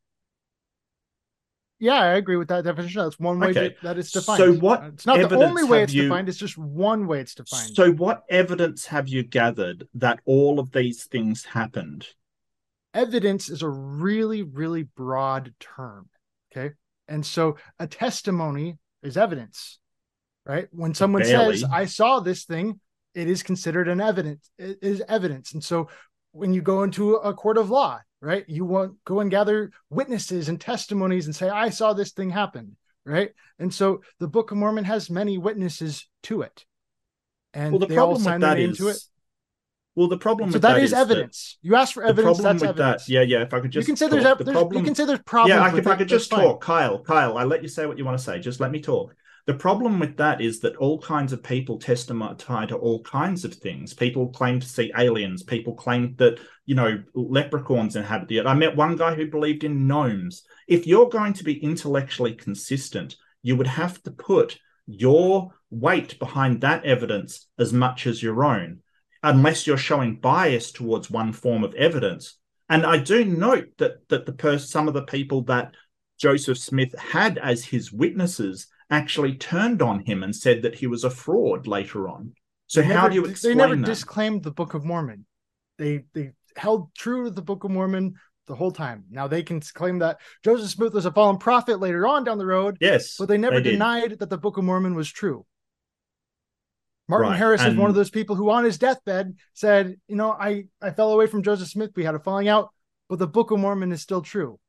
[1.83, 3.03] Yeah, I agree with that definition.
[3.03, 3.71] That's one way Okay.
[3.71, 4.39] to, that it's defined.
[4.39, 6.29] So what uh, It's not the only way it's you- defined.
[6.29, 7.75] It's just one way it's defined.
[7.75, 12.07] So, what evidence have you gathered that all of these things happened?
[12.93, 16.09] evidence is a really, really broad term.
[16.53, 16.75] Okay.
[17.09, 19.79] And so a testimony is evidence,
[20.45, 20.67] right?
[20.73, 22.81] When someone says, I saw this thing,
[23.15, 25.53] it is considered an evidence, it is evidence.
[25.53, 25.89] And so
[26.33, 30.49] when you go into a court of law, right, you want go and gather witnesses
[30.49, 33.31] and testimonies and say, I saw this thing happen, right?
[33.59, 36.65] And so the Book of Mormon has many witnesses to it.
[37.53, 38.79] And Well, the they all sign their that name is.
[38.79, 38.99] to it.
[39.97, 41.59] Well, the problem So that that is that evidence.
[41.63, 43.07] you ask for the evidence, problem that's with evidence.
[43.07, 43.43] that, yeah, yeah.
[43.43, 44.95] If I could just you can say there's, talk, ev- the there's problem, you can
[44.95, 45.55] say there's problems.
[45.57, 48.05] yeah, I- if I could just talk, Kyle, Kyle, I let you say what you
[48.05, 48.39] want to say.
[48.39, 49.15] Just let me talk.
[49.51, 53.53] The problem with that is that all kinds of people testify to all kinds of
[53.53, 53.93] things.
[53.93, 55.43] People claim to see aliens.
[55.43, 58.47] People claim that you know leprechauns inhabit the earth.
[58.47, 60.45] I met one guy who believed in gnomes.
[60.69, 66.61] If you're going to be intellectually consistent, you would have to put your weight behind
[66.61, 68.83] that evidence as much as your own,
[69.25, 72.39] unless you're showing bias towards one form of evidence.
[72.69, 75.75] And I do note that that the some of the people that
[76.21, 81.05] Joseph Smith had as his witnesses actually turned on him and said that he was
[81.05, 82.35] a fraud later on.
[82.67, 83.87] So They how do you explain they never that?
[83.87, 85.27] disclaimed the Book of Mormon.
[85.79, 88.15] They they held true to the Book of Mormon
[88.47, 89.05] the whole time.
[89.11, 92.47] Now they can claim that Joseph Smith was a fallen prophet later on down the
[92.47, 93.73] road, yes, but they never did.
[93.73, 95.47] denied that the Book of Mormon was true.
[97.09, 100.31] Martin Right, Harris is one of those people who, on his deathbed, said, "You know,
[100.31, 101.91] I I fell away from Joseph Smith.
[101.97, 102.71] We had a falling out,
[103.09, 104.61] but the Book of Mormon is still true."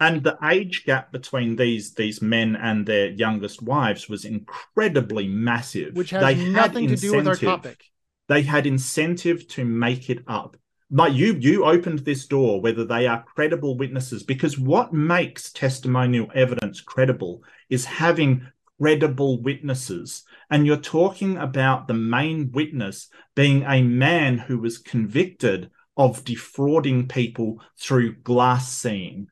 [0.00, 5.94] And the age gap between these these men and their youngest wives was incredibly massive.
[5.94, 7.84] Which has They had nothing to do with our topic.
[8.28, 10.56] they had incentive to make it up.
[10.90, 16.28] Like you you opened this door whether they are credible witnesses because what makes testimonial
[16.34, 18.48] evidence credible is having
[18.80, 20.24] credible witnesses.
[20.50, 27.06] And you're talking about the main witness being a man who was convicted of defrauding
[27.06, 29.28] people through glass seeing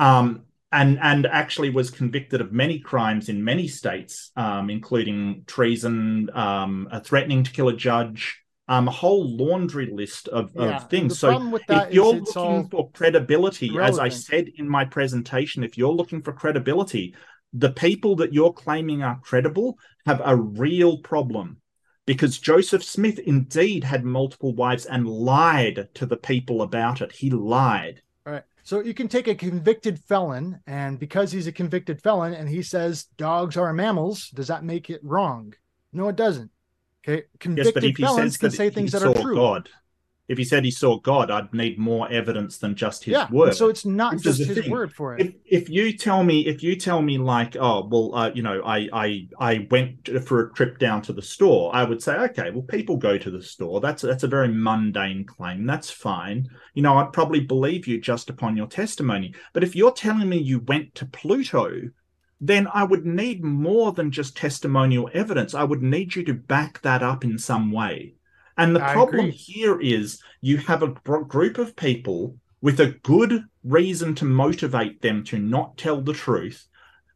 [0.00, 0.42] um
[0.72, 6.88] and and actually was convicted of many crimes in many states, um, including treason, um,
[7.04, 11.14] threatening to kill a judge, um, a whole laundry list of, Yeah, of things.
[11.14, 15.92] The So if you're looking for credibility, as I said in my presentation, if you're
[15.92, 17.16] looking for credibility,
[17.52, 19.76] the people that you're claiming are credible
[20.06, 21.56] have a real problem
[22.06, 27.10] because Joseph Smith indeed had multiple wives and lied to the people about it.
[27.10, 28.02] He lied.
[28.70, 32.62] So you can take a convicted felon, and because he's a convicted felon and he
[32.62, 35.54] says dogs are mammals, does that make it wrong?
[35.92, 36.52] No, it doesn't.
[37.02, 37.24] Okay.
[37.24, 39.34] Yes, Convicted he felons says can say he things that are true.
[39.34, 39.68] God,
[40.30, 43.28] if he said he saw God, I'd need more evidence than just his yeah.
[43.32, 43.56] word.
[43.56, 44.70] So it's not Which just his thing.
[44.70, 45.26] word for it.
[45.26, 48.62] if if you tell me if you tell me like oh well uh, you know
[48.64, 52.50] I I I went for a trip down to the store I would say okay
[52.52, 56.82] well people go to the store that's that's a very mundane claim that's fine you
[56.82, 60.60] know I'd probably believe you just upon your testimony but if you're telling me you
[60.60, 61.90] went to Pluto
[62.40, 66.80] then I would need more than just testimonial evidence I would need you to back
[66.82, 68.14] that up in some way
[68.60, 69.30] and the I problem agree.
[69.30, 75.24] here is you have a group of people with a good reason to motivate them
[75.24, 76.66] to not tell the truth,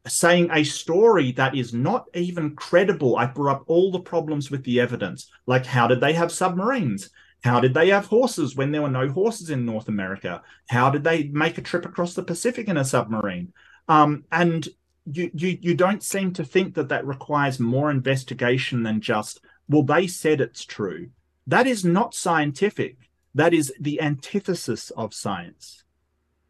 [0.07, 3.17] saying a story that is not even credible.
[3.17, 5.29] I brought up all the problems with the evidence.
[5.45, 7.09] Like, how did they have submarines?
[7.43, 10.41] How did they have horses when there were no horses in North America?
[10.67, 13.53] How did they make a trip across the Pacific in a submarine?
[13.87, 14.67] Um, and
[15.05, 19.83] you, you you don't seem to think that that requires more investigation than just well
[19.83, 21.09] they said it's true.
[21.47, 22.97] That is not scientific.
[23.33, 25.83] That is the antithesis of science.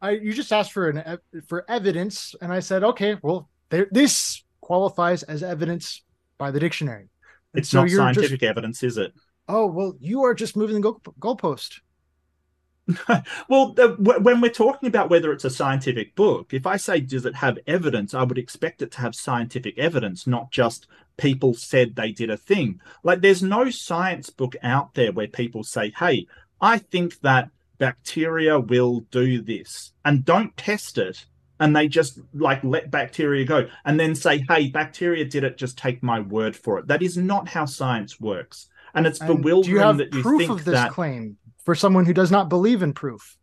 [0.00, 1.18] I you just asked for an
[1.48, 6.02] for evidence, and I said, okay, well, there, this qualifies as evidence
[6.38, 7.08] by the dictionary.
[7.54, 9.12] And It's not you're just- scientific evidence, is it?
[9.48, 11.80] oh well, you are just moving the goal, goalpost.
[13.48, 17.00] well, the, w- when we're talking about whether it's a scientific book, if I say
[17.00, 21.54] does it have evidence, I would expect it to have scientific evidence, not just people
[21.54, 22.80] said they did a thing.
[23.02, 26.26] Like there's no science book out there where people say, "Hey,
[26.60, 31.26] I think that bacteria will do this," and don't test it.
[31.58, 35.78] And they just like let bacteria go and then say, hey, bacteria did it, just
[35.78, 36.86] take my word for it.
[36.88, 38.68] That is not how science works.
[38.94, 42.14] And it's And bewildering you that you think of this that claim for someone who
[42.14, 43.36] does not believe in proof?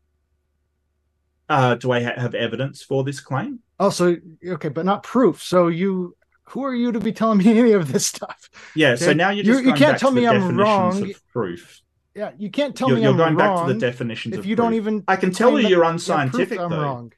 [1.50, 3.60] uh, do I ha- have evidence for this claim?
[3.80, 4.16] Oh, so
[4.46, 5.44] okay, but not proof.
[5.44, 6.16] So you,
[6.46, 8.50] who are you to be telling me any of this stuff?
[8.76, 10.58] Yeah, so now you're You- just you going can't back tell to me I'm definitions
[10.60, 11.10] wrong.
[11.12, 11.82] of proof.
[12.16, 14.46] Yeah, you can't tell you're me you're I'm going wrong back to the definitions if
[14.46, 14.66] you proof.
[14.66, 15.04] don't even.
[15.08, 16.82] I can tell you you're you have proof unscientific, that I'm though.
[16.82, 17.14] wrong.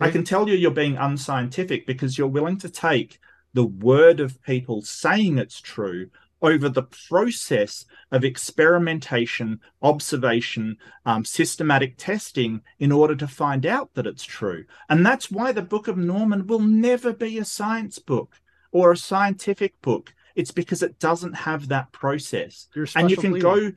[0.00, 3.18] I can tell you you're being unscientific because you're willing to take
[3.52, 6.10] the word of people saying it's true
[6.42, 14.06] over the process of experimentation, observation, um, systematic testing in order to find out that
[14.06, 14.64] it's true.
[14.88, 18.96] And that's why the Book of Mormon will never be a science book or a
[18.96, 20.14] scientific book.
[20.34, 22.68] It's because it doesn't have that process.
[23.02, 23.42] And you can pleading.
[23.42, 23.72] go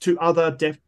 [0.00, 0.78] to other def.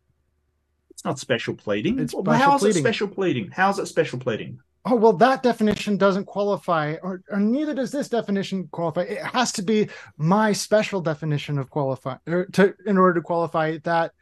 [0.91, 1.99] It's not special pleading.
[1.99, 3.51] It's Well, how is it special pleading?
[3.51, 4.61] How is it special pleading?
[4.89, 9.03] Oh well, that definition doesn't qualify, or, or neither does this definition qualify.
[9.03, 13.79] It has to be my special definition of qualify, or to in order to qualify
[13.83, 14.13] that.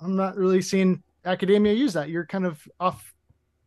[0.00, 2.08] I'm not really seeing academia use that.
[2.08, 3.12] You're kind of off,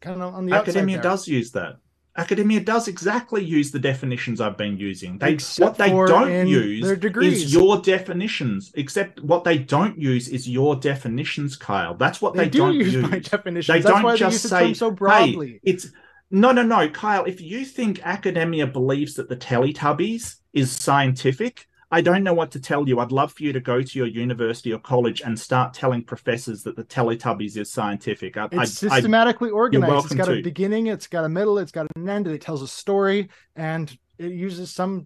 [0.01, 1.75] kind of on the outside Academia does use that.
[2.15, 5.17] Academia does exactly use the definitions I've been using.
[5.17, 8.71] They Except what they don't use is your definitions.
[8.75, 11.95] Except what they don't use is your definitions, Kyle.
[11.95, 13.09] That's what They, they, do don't use use.
[13.09, 13.67] my definitions.
[13.67, 15.59] They That's don't why they just use the say so Hey, broadly.
[15.63, 15.87] it's
[16.33, 17.23] no, no, no, Kyle.
[17.25, 22.59] If you think academia believes that the Teletubbies is scientific, I don't know what to
[22.59, 22.99] tell you.
[22.99, 26.63] I'd love for you to go to your university or college and start telling professors
[26.63, 28.35] that the Teletubbies is scientific.
[28.35, 30.07] I, It's I, I, systematically organized.
[30.07, 32.25] It's got a beginning, it's got a middle, it's got an end.
[32.25, 35.05] It tells a story, and it uses some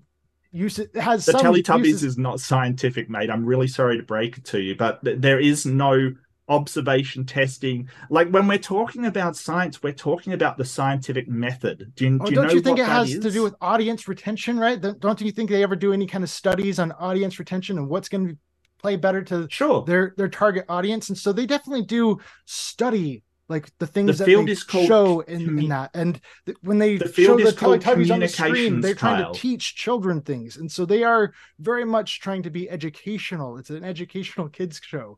[0.53, 0.80] use.
[0.80, 3.30] It has the some Teletubbies uses- is not scientific, mate.
[3.30, 6.13] I'm really sorry to break it to you, but th- there is no
[6.49, 7.89] observation testing.
[8.09, 11.91] Like when we're talking about science, we're talking about the scientific method.
[11.95, 13.55] Do you, Oh, do you don't know you think it that has to do with
[13.61, 14.79] audience retention, right?
[14.79, 18.07] Don't- you think they ever do any kind of studies on audience retention and what's
[18.09, 18.37] going to
[18.79, 19.83] play better to Sure.
[19.85, 21.09] their their target audience?
[21.09, 25.57] And so they definitely do study like the things that field they is show in,
[25.57, 25.89] in that.
[25.93, 28.93] And th- when they The show field the is called Teletubbies on the screen, they're
[28.93, 29.33] trying Kyle.
[29.33, 33.57] to teach children things, and so they are very much trying to be educational.
[33.57, 35.17] It's an educational kids show.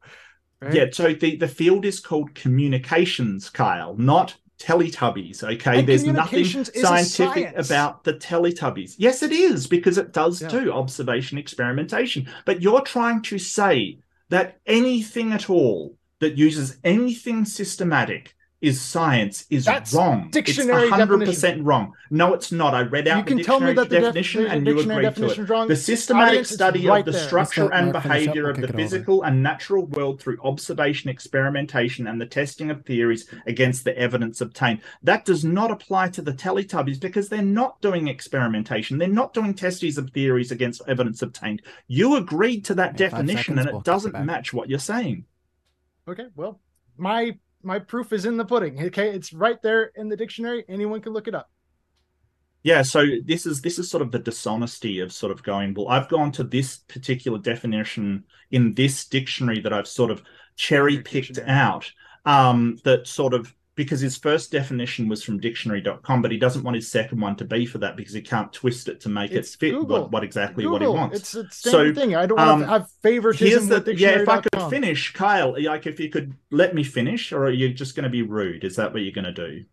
[0.61, 0.73] Right?
[0.73, 5.41] Yeah, so the, the field is called communications, Kyle, not Teletubbies.
[5.41, 8.95] Okay, And there's nothing communications is a scientific about the Teletubbies.
[8.97, 10.49] Yes, it is because it does Yeah.
[10.49, 12.27] too observation, experimentation.
[12.45, 19.45] But you're trying to say that anything at all that uses anything systematic is science
[19.49, 20.29] is That's wrong.
[20.31, 21.63] dictionary it's 100% definition.
[21.63, 21.93] wrong.
[22.09, 22.75] No, it's not.
[22.75, 24.73] I read out You can the tell me dictionary that the definition the and you
[24.73, 25.49] dictionary agreed to it.
[25.49, 25.67] wrong.
[25.69, 27.25] The systematic Audience, study right of the there.
[27.27, 28.83] structure and Mark up, behavior we'll of the kick it over.
[28.83, 34.41] physical and natural world through observation, experimentation, and the testing of theories against the evidence
[34.41, 34.81] obtained.
[35.03, 38.97] That does not apply to the Teletubbies because they're not doing experimentation.
[38.97, 41.61] They're not doing testes of theories against evidence obtained.
[41.87, 45.25] You agreed to that Okay, definition seconds, and it we'll doesn't match what you're saying.
[46.09, 46.59] Okay, well,
[46.97, 48.81] my my proof is in the pudding.
[48.87, 50.63] Okay, it's right there in the dictionary.
[50.67, 51.49] Anyone can look it up.
[52.61, 55.87] Yeah, so this is this is sort of the dishonesty of sort of going, well,
[55.87, 60.21] I've gone to this particular definition in this dictionary that I've sort of
[60.55, 61.89] cherry picked out.
[62.25, 66.75] Um, that sort of because his first definition was from dictionary.com, but he doesn't want
[66.75, 69.55] his second one to be for that because he can't twist it to make It's
[69.55, 70.73] it fit what, what exactly Google.
[70.73, 71.33] what he wants.
[71.33, 72.13] It's a So, thing.
[72.13, 74.19] I don't want um, to have favoritism Here's the yeah.
[74.19, 77.73] If I could finish, Kyle, like if you could let me finish, or are you
[77.73, 78.65] just going to be rude?
[78.65, 79.63] Is that what you're going to do?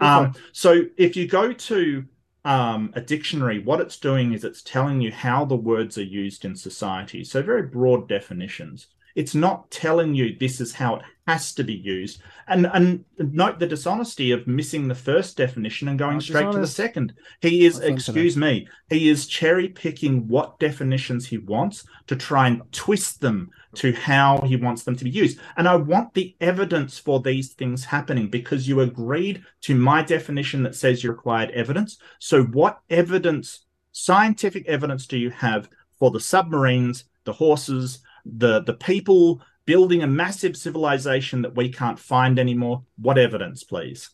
[0.00, 2.04] For Um, so if you go to
[2.44, 6.44] um, a dictionary, what it's doing is it's telling you how the words are used
[6.44, 7.22] in society.
[7.22, 8.88] So very broad definitions.
[9.14, 12.20] It's not telling you this is how it has to be used.
[12.48, 16.58] And and note the dishonesty of missing the first definition and going Not straight to
[16.58, 17.14] the second.
[17.40, 22.62] He is, excuse me, he is cherry picking what definitions he wants to try and
[22.72, 25.38] twist them to how he wants them to be used.
[25.56, 30.62] And I want the evidence for these things happening because you agreed to my definition
[30.64, 31.98] that says you required evidence.
[32.18, 38.74] So, what evidence, scientific evidence, do you have for the submarines, the horses, the the
[38.74, 42.82] people building a massive civilization that we can't find anymore?
[42.96, 44.10] What evidence, please?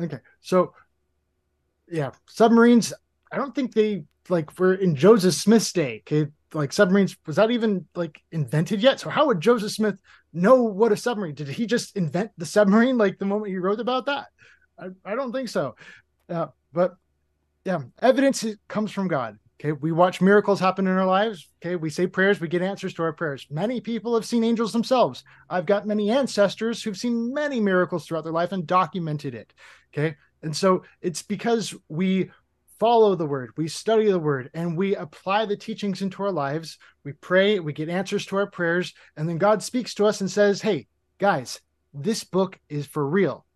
[0.00, 0.74] Okay, so
[1.88, 2.92] yeah, submarines.
[3.32, 6.02] I don't think they like were in Joseph Smith's day.
[6.06, 9.00] Okay, like submarines was that even like invented yet?
[9.00, 10.00] So how would Joseph Smith
[10.32, 11.34] know what a submarine?
[11.34, 14.26] Did he just invent the submarine like the moment he wrote about that?
[14.78, 15.76] I, I don't think so.
[16.28, 16.96] Uh, but
[17.64, 19.38] yeah, evidence comes from God.
[19.60, 21.48] Okay, we watch miracles happen in our lives.
[21.62, 23.46] Okay, we say prayers, we get answers to our prayers.
[23.50, 25.22] Many people have seen angels themselves.
[25.48, 29.54] I've got many ancestors who've seen many miracles throughout their life and documented it.
[29.92, 32.30] Okay, and so it's because we
[32.80, 36.78] follow the word, we study the word, and we apply the teachings into our lives.
[37.04, 40.30] We pray, we get answers to our prayers, and then God speaks to us and
[40.30, 40.88] says, Hey,
[41.18, 41.60] guys,
[41.92, 43.46] this book is for real.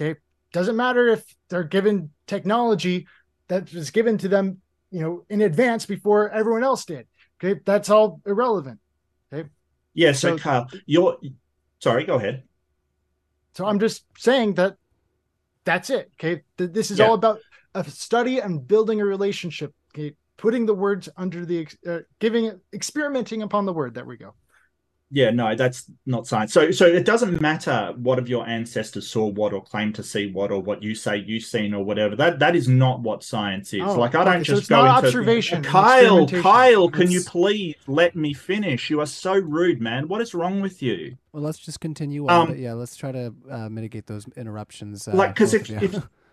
[0.00, 0.20] Okay,
[0.52, 3.08] doesn't matter if they're given technology
[3.48, 4.60] that was given to them,
[4.94, 7.06] you know, in advance before everyone else did.
[7.42, 8.78] Okay, that's all irrelevant.
[9.32, 9.48] Okay.
[9.92, 11.18] Yeah, so, So- Kyle, you're
[11.80, 12.44] sorry, go ahead.
[13.56, 14.76] So I'm just saying that
[15.64, 16.12] that's it.
[16.14, 16.42] Okay.
[16.58, 17.06] Th- This is Yeah.
[17.08, 17.40] all about
[17.74, 19.74] a study and building a relationship.
[19.92, 20.14] Okay.
[20.36, 23.94] Putting the words under the, uh, giving experimenting upon the word.
[23.94, 24.34] There we go.
[25.10, 26.52] Yeah, no, that's not science.
[26.52, 30.32] So, so it doesn't matter what of your ancestors saw what or claim to see
[30.32, 32.16] what or what you say you've seen or whatever.
[32.16, 33.82] That that is not what science is.
[33.84, 36.26] Oh, like I don't okay, so just it's go into observation Kyle.
[36.26, 38.90] Kyle, can you please let me finish?
[38.90, 40.08] You are so rude, man.
[40.08, 41.16] What is wrong with you?
[41.32, 42.40] Well, let's just continue on.
[42.42, 45.06] Um, but yeah, let's try to uh, mitigate those interruptions.
[45.06, 45.78] Uh, like, because if, you.
[45.80, 45.94] if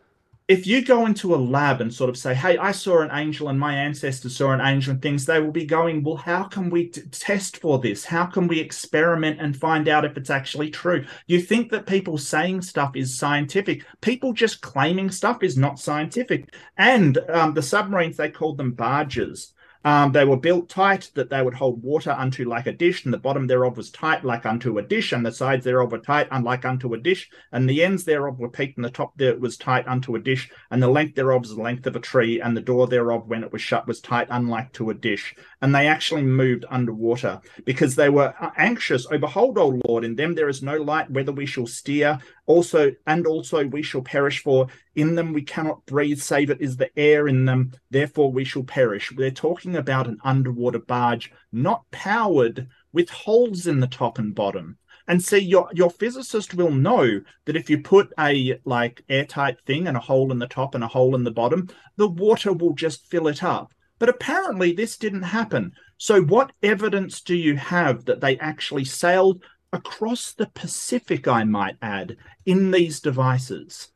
[0.48, 3.48] if you go into a lab and sort of say, "Hey, I saw an angel
[3.48, 6.70] and my ancestors saw an angel," and things, they will be going, "Well, how can
[6.70, 8.06] we t- test for this?
[8.06, 12.18] How can we experiment and find out if it's actually true?" You think that people
[12.18, 13.86] saying stuff is scientific?
[14.02, 16.54] People just claiming stuff is not scientific.
[16.78, 19.54] And um, the submarines, they called them barges.
[19.84, 23.14] Um, they were built tight that they would hold water unto like a dish, and
[23.14, 26.28] the bottom thereof was tight like unto a dish, and the sides thereof were tight
[26.32, 29.58] unlike unto a dish, and the ends thereof were peaked, and the top there was
[29.58, 32.56] tight unto a dish, and the length thereof was the length of a tree, and
[32.56, 35.36] the door thereof, when it was shut, was tight unlike to a dish.
[35.62, 39.08] And they actually moved underwater because they were uh, anxious.
[39.12, 42.20] Oh, behold, O Lord, in them there is no light, whether we shall steer.
[42.52, 46.76] Also, and also we shall perish, for in them we cannot breathe, save it is
[46.76, 49.10] the air in them, therefore we shall perish.
[49.16, 54.78] They're talking about an underwater barge, not powered with holes in the top and bottom.
[55.08, 59.88] And see, your your physicist will know that if you put a like airtight thing
[59.88, 62.74] and a hole in the top and a hole in the bottom, the water will
[62.74, 63.74] just fill it up.
[63.98, 65.72] But apparently, this didn't happen.
[65.98, 69.42] So, what evidence do you have that they actually sailed
[69.74, 73.92] across the Pacific, I might add, in these devices?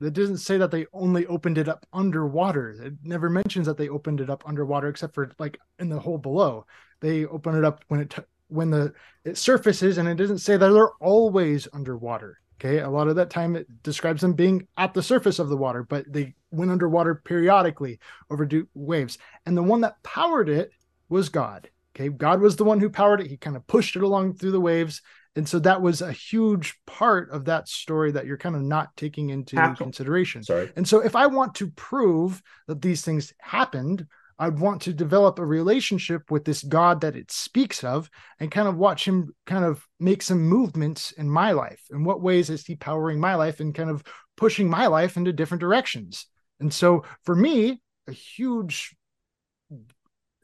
[0.00, 2.70] That doesn't say that they only opened it up underwater.
[2.70, 6.16] It never mentions that they opened it up underwater, except for like in the hole
[6.16, 6.64] below.
[7.00, 8.94] They open it up when it t- when the
[9.24, 12.40] it surfaces, and it doesn't say that they're always underwater.
[12.56, 15.56] Okay, a lot of that time it describes them being at the surface of the
[15.56, 17.98] water, but they went underwater periodically
[18.30, 19.18] over waves.
[19.46, 20.70] And the one that powered it
[21.08, 21.70] was God.
[21.94, 23.26] Okay, God was the one who powered it.
[23.26, 25.02] He kind of pushed it along through the waves.
[25.36, 28.96] And so that was a huge part of that story that you're kind of not
[28.96, 30.42] taking into consideration.
[30.42, 30.72] Sorry.
[30.76, 34.06] And so if I want to prove that these things happened,
[34.40, 38.66] I'd want to develop a relationship with this God that it speaks of and kind
[38.66, 41.82] of watch him kind of make some movements in my life.
[41.90, 44.02] In what ways is he powering my life and kind of
[44.36, 46.26] pushing my life into different directions?
[46.58, 48.96] And so for me, a huge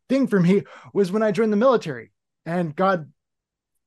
[0.08, 2.12] thing for me was when I joined the military
[2.44, 3.10] and God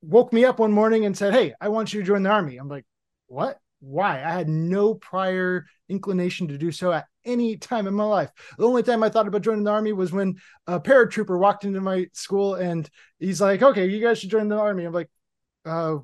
[0.02, 2.58] woke me up one morning and said, Hey, I want you to join the army.
[2.58, 2.86] I'm like,
[3.28, 3.60] What?
[3.82, 4.18] Why?
[4.18, 8.30] I had no prior inclination to do so at any time in my life.
[8.58, 10.36] The only time I thought about joining the army was when
[10.68, 12.90] a paratrooper walked into my school and
[13.20, 14.86] he's like, Okay, you guys should join the army.
[14.86, 15.10] I'm like,
[15.66, 15.98] uh,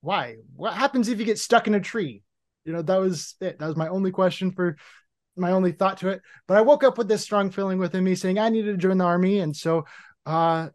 [0.00, 0.36] why?
[0.54, 2.22] What happens if you get stuck in a tree?
[2.64, 3.58] You know, that was it.
[3.58, 4.76] That was my only question for
[5.38, 6.22] my only thought to it.
[6.46, 8.98] But I woke up with this strong feeling within me saying I needed to join
[8.98, 9.40] the army.
[9.40, 9.86] And so
[10.26, 10.68] uh,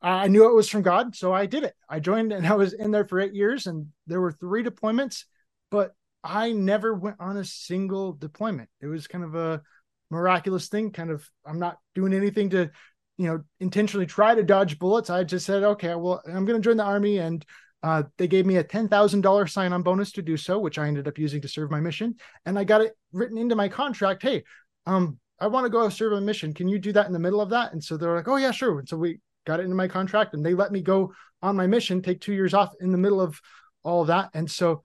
[0.00, 1.16] I knew it was from God.
[1.16, 1.74] So I did it.
[1.88, 5.24] I joined and I was in there for eight years and there were three deployments,
[5.70, 8.68] but I never went on a single deployment.
[8.80, 9.62] It was kind of a
[10.10, 10.92] miraculous thing.
[10.92, 12.70] Kind of, I'm not doing anything to,
[13.16, 15.10] you know, intentionally try to dodge bullets.
[15.10, 17.44] I just said, okay, well, I'm going to join the army and
[17.82, 21.06] uh, they gave me a $10,000 sign on bonus to do so, which I ended
[21.06, 22.16] up using to serve my mission.
[22.44, 24.22] And I got it written into my contract.
[24.22, 24.44] Hey,
[24.86, 26.52] um, I want to go serve a mission.
[26.52, 27.72] Can you do that in the middle of that?
[27.72, 28.80] And so they're like, oh, yeah, sure.
[28.80, 31.66] And so we got it into my contract and they let me go on my
[31.66, 33.40] mission, take two years off in the middle of
[33.84, 34.30] all of that.
[34.34, 34.82] And so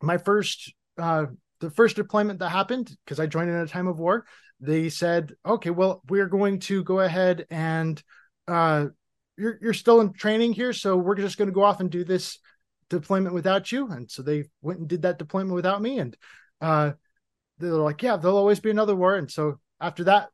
[0.00, 1.26] my first, uh,
[1.60, 4.24] the first deployment that happened, because I joined in a time of war,
[4.60, 8.00] they said, okay, well, we're going to go ahead and
[8.46, 8.86] uh,
[9.36, 12.04] you're you're still in training here, so we're just going to go off and do
[12.04, 12.38] this
[12.88, 13.88] deployment without you.
[13.88, 16.16] And so they went and did that deployment without me, and
[16.60, 16.92] uh,
[17.58, 19.16] they're like, yeah, there'll always be another war.
[19.16, 20.28] And so after that,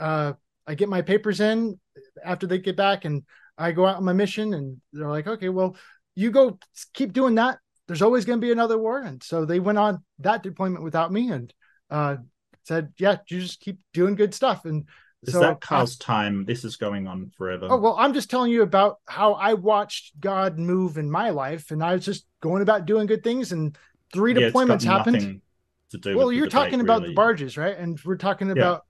[0.00, 0.32] uh,
[0.66, 1.78] I get my papers in
[2.24, 3.22] after they get back, and
[3.56, 5.76] I go out on my mission, and they're like, okay, well,
[6.14, 6.58] you go
[6.92, 7.58] keep doing that.
[7.88, 11.12] There's always going to be another war, and so they went on that deployment without
[11.12, 11.52] me, and
[11.90, 12.16] uh,
[12.64, 14.86] said, yeah, you just keep doing good stuff, and
[15.22, 16.44] is so, that Carl's time?
[16.44, 17.68] This is going on forever.
[17.70, 21.70] Oh well, I'm just telling you about how I watched God move in my life,
[21.70, 23.76] and I was just going about doing good things, and
[24.12, 25.40] three yeah, deployments happened.
[25.90, 27.76] To do well, you're talking about the barges, right?
[27.76, 28.84] And we're talking about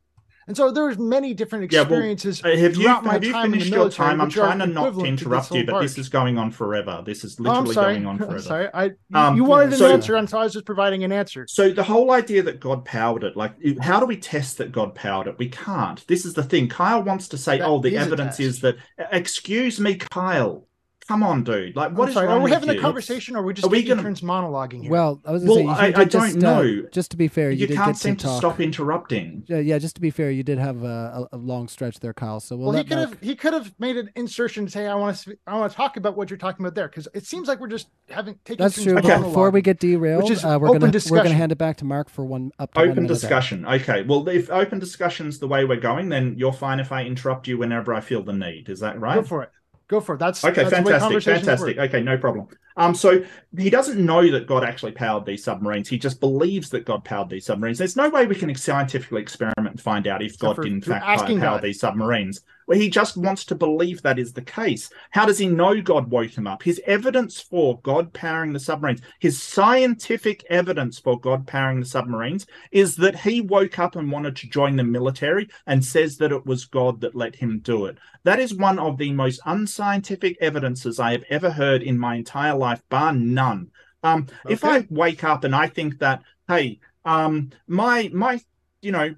[0.47, 4.21] and so there's many different experiences yeah, well, have you, have you finished your time?
[4.21, 7.03] I'm trying to not to interrupt to you, but this is going on forever.
[7.05, 8.41] This is literally oh, going on forever.
[8.41, 11.13] sorry, I um, you wanted an so, answer, and so I was just providing an
[11.13, 11.47] answer.
[11.49, 14.95] So the whole idea that God powered it, like, how do we test that God
[14.95, 15.39] powered it?
[15.39, 16.07] We can't.
[16.07, 16.69] This is the thing.
[16.69, 18.77] Kyle wants to say, that "Oh, the evidence is that."
[19.11, 20.67] Excuse me, Kyle.
[21.09, 21.75] Come on, dude.
[21.75, 23.83] Like, what is sorry, Are we having a conversation, or are we just are we
[23.83, 24.03] gonna...
[24.03, 24.91] turns monologuing here?
[24.91, 26.83] Well, I was well, say, I, I don't uh, know.
[26.85, 29.45] Uh, just to be fair, you, you can't seem to, to, stop interrupting.
[29.49, 29.79] Yeah, yeah.
[29.79, 32.39] Just to be fair, you did have a, a, a long stretch there, Kyle.
[32.39, 34.95] So we'll, well he could have he could have made an insertion to say, "I
[34.95, 37.49] want to I want to talk about what you're talking about there," because it seems
[37.49, 38.63] like we're just having taking.
[38.63, 38.97] That's true.
[38.99, 39.19] Okay.
[39.19, 41.17] Before we get derailed, uh, we're gonna discussion.
[41.17, 42.71] we're gonna hand it back to Mark for one up.
[42.77, 43.67] Open discussion.
[43.67, 44.03] Okay.
[44.03, 47.59] Well, if open discussion's the way we're going, then you're fine if I interrupt you
[47.59, 48.69] whenever I feel the need.
[48.69, 49.17] Is that right?
[49.17, 49.51] Go for it.
[49.93, 50.19] Go for it.
[50.21, 50.63] That's okay.
[50.65, 51.23] That's fantastic.
[51.23, 51.77] Fantastic.
[51.77, 51.89] Work.
[51.91, 52.49] Okay, no problem.
[52.77, 53.25] Um, so
[53.57, 55.89] he doesn't know that God actually powered these submarines.
[55.89, 57.79] He just believes that God powered these submarines.
[57.79, 61.05] There's no way we can scientifically experiment and find out if God did in fact
[61.05, 61.63] power God.
[61.63, 62.43] these submarines.
[62.67, 64.89] Well, he just wants to believe that is the case.
[65.11, 66.63] How does he know God woke him up?
[66.63, 72.47] His evidence for God powering the submarines, his scientific evidence for God powering the submarines,
[72.71, 76.47] is that he woke up and wanted to join the military and says that it
[76.47, 77.99] was God that let him do it.
[78.25, 82.55] That is one of the most unscientific evidences I have ever heard in my entire
[82.55, 83.71] life, bar none.
[84.03, 84.53] Um, okay.
[84.53, 88.41] If I wake up and I think that, hey, um, my my,
[88.81, 89.15] you know,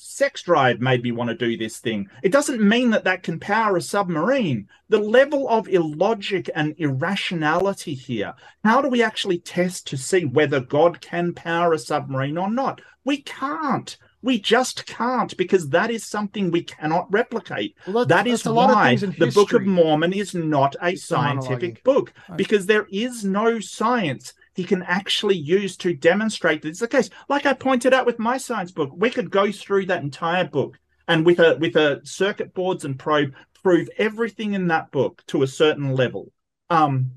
[0.00, 2.08] sex drive made me want to do this thing.
[2.22, 4.68] It doesn't mean that that can power a submarine.
[4.88, 8.34] The level of illogic and irrationality here.
[8.64, 12.80] How do we actually test to see whether God can power a submarine or not?
[13.04, 13.96] We can't.
[14.22, 17.76] We just can't because that is something we cannot replicate.
[17.86, 19.64] Well, That is why the Book of.
[19.64, 25.36] Mormon is not a It's scientific book because there is no science he can actually
[25.36, 27.10] use to demonstrate that it's the case.
[27.28, 30.78] Like I pointed out with my science book, we could go through that entire book
[31.06, 35.42] and with a with a circuit boards and probe prove everything in that book to
[35.42, 36.32] a certain level.
[36.70, 37.12] Um,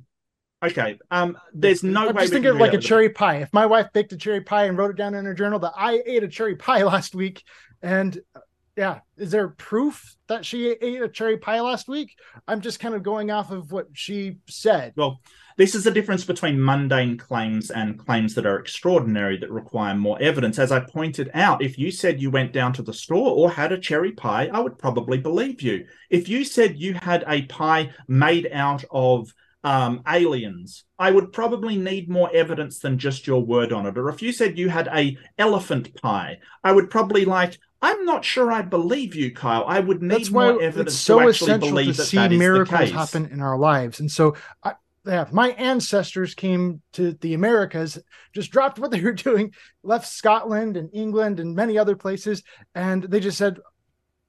[0.64, 1.00] okay.
[1.10, 2.22] Um, there's no I'm way.
[2.24, 3.38] just we thinking of like a cherry pie.
[3.38, 5.74] If my wife baked a cherry pie and wrote it down in her journal that
[5.76, 7.44] I ate a cherry pie last week,
[7.82, 8.40] and uh,
[8.78, 12.16] yeah, is there proof that she ate a cherry pie last week?
[12.48, 14.94] I'm just kind of going off of what she said.
[14.96, 15.20] Well,
[15.58, 20.22] this is the difference between mundane claims and claims that are extraordinary that require more
[20.22, 20.58] evidence.
[20.58, 23.72] As I pointed out, if you said you went down to the store or had
[23.74, 25.86] a cherry pie, I would probably believe you.
[26.10, 29.34] If you said you had a pie made out of
[29.64, 33.98] um, aliens, I would probably need more evidence than just your word on it.
[33.98, 37.58] Or if you said you had a elephant pie, I would probably like.
[37.84, 39.66] I'm not sure I believe you, Kyle.
[39.68, 42.18] I would need That's why more evidence it's so to actually essential to that see
[42.18, 44.00] that is the miracles happen in our lives.
[44.00, 47.98] And so, I, yeah, my ancestors came to the Americas,
[48.34, 52.44] just dropped what they were doing, left Scotland and England and many other places,
[52.76, 53.58] and they just said,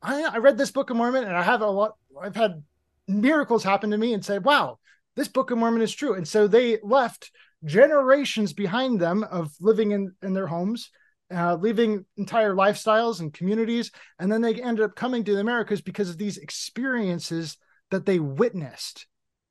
[0.01, 1.97] I, I read this Book of Mormon, and I have a lot.
[2.21, 2.63] I've had
[3.07, 4.79] miracles happen to me, and said, "Wow,
[5.17, 7.31] this Book of Mormon is true." And so they left
[7.65, 10.91] generations behind them of living in in their homes.
[11.35, 15.81] Uh, leaving entire lifestyles and communities, and then they ended up coming to the Americas
[15.81, 17.57] because of these experiences
[17.91, 19.07] that they witnessed.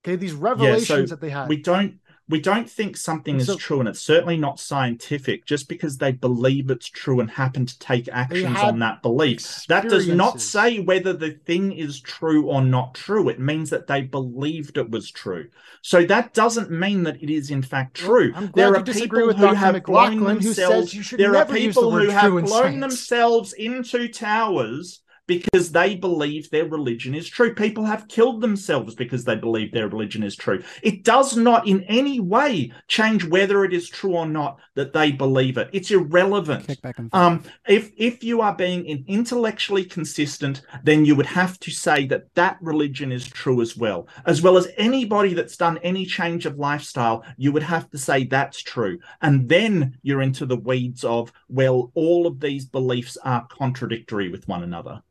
[0.06, 1.50] Okay, these revelations that they had.
[1.50, 2.00] we don't
[2.32, 6.14] we don't think something And is true and it's certainly not scientific just because they
[6.14, 9.66] believe it's true and happen to take actions on that belief.
[9.68, 13.28] That does not say whether the thing is true or not true.
[13.30, 15.50] It means that they believed it was true.
[15.82, 18.32] So that doesn't mean that it is in fact true.
[18.34, 19.56] I'm there are people with who Dr.
[19.56, 24.08] have blown McLaughlin, says themselves there are use the people who have blown themselves into
[24.08, 27.54] towers because they believe their religion is true.
[27.54, 30.62] People have killed themselves because they believe their religion is true.
[30.82, 35.12] It does not in any way change whether it is true or not that they
[35.12, 35.70] believe it.
[35.72, 36.68] It's irrelevant.
[36.68, 41.60] Kick back and Um, if if you are being intellectually consistent, then you would have
[41.60, 45.78] to say that that religion is true as well, as well as anybody that's done
[45.80, 47.24] any change of lifestyle.
[47.38, 51.92] You would have to say that's true, and then you're into the weeds of well,
[51.94, 55.02] all of these beliefs are contradictory with one another.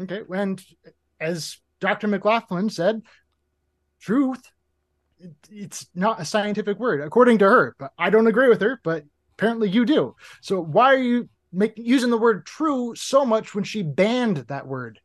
[0.00, 0.62] Okay, and
[1.20, 2.08] as Dr.
[2.08, 3.02] McLaughlin said,
[4.00, 4.42] truth,
[5.50, 7.76] it's not a scientific word according to her.
[7.78, 10.16] But I don't agree with her, but apparently you do.
[10.40, 14.66] So why are you making using the word true so much when she banned that
[14.66, 15.00] word?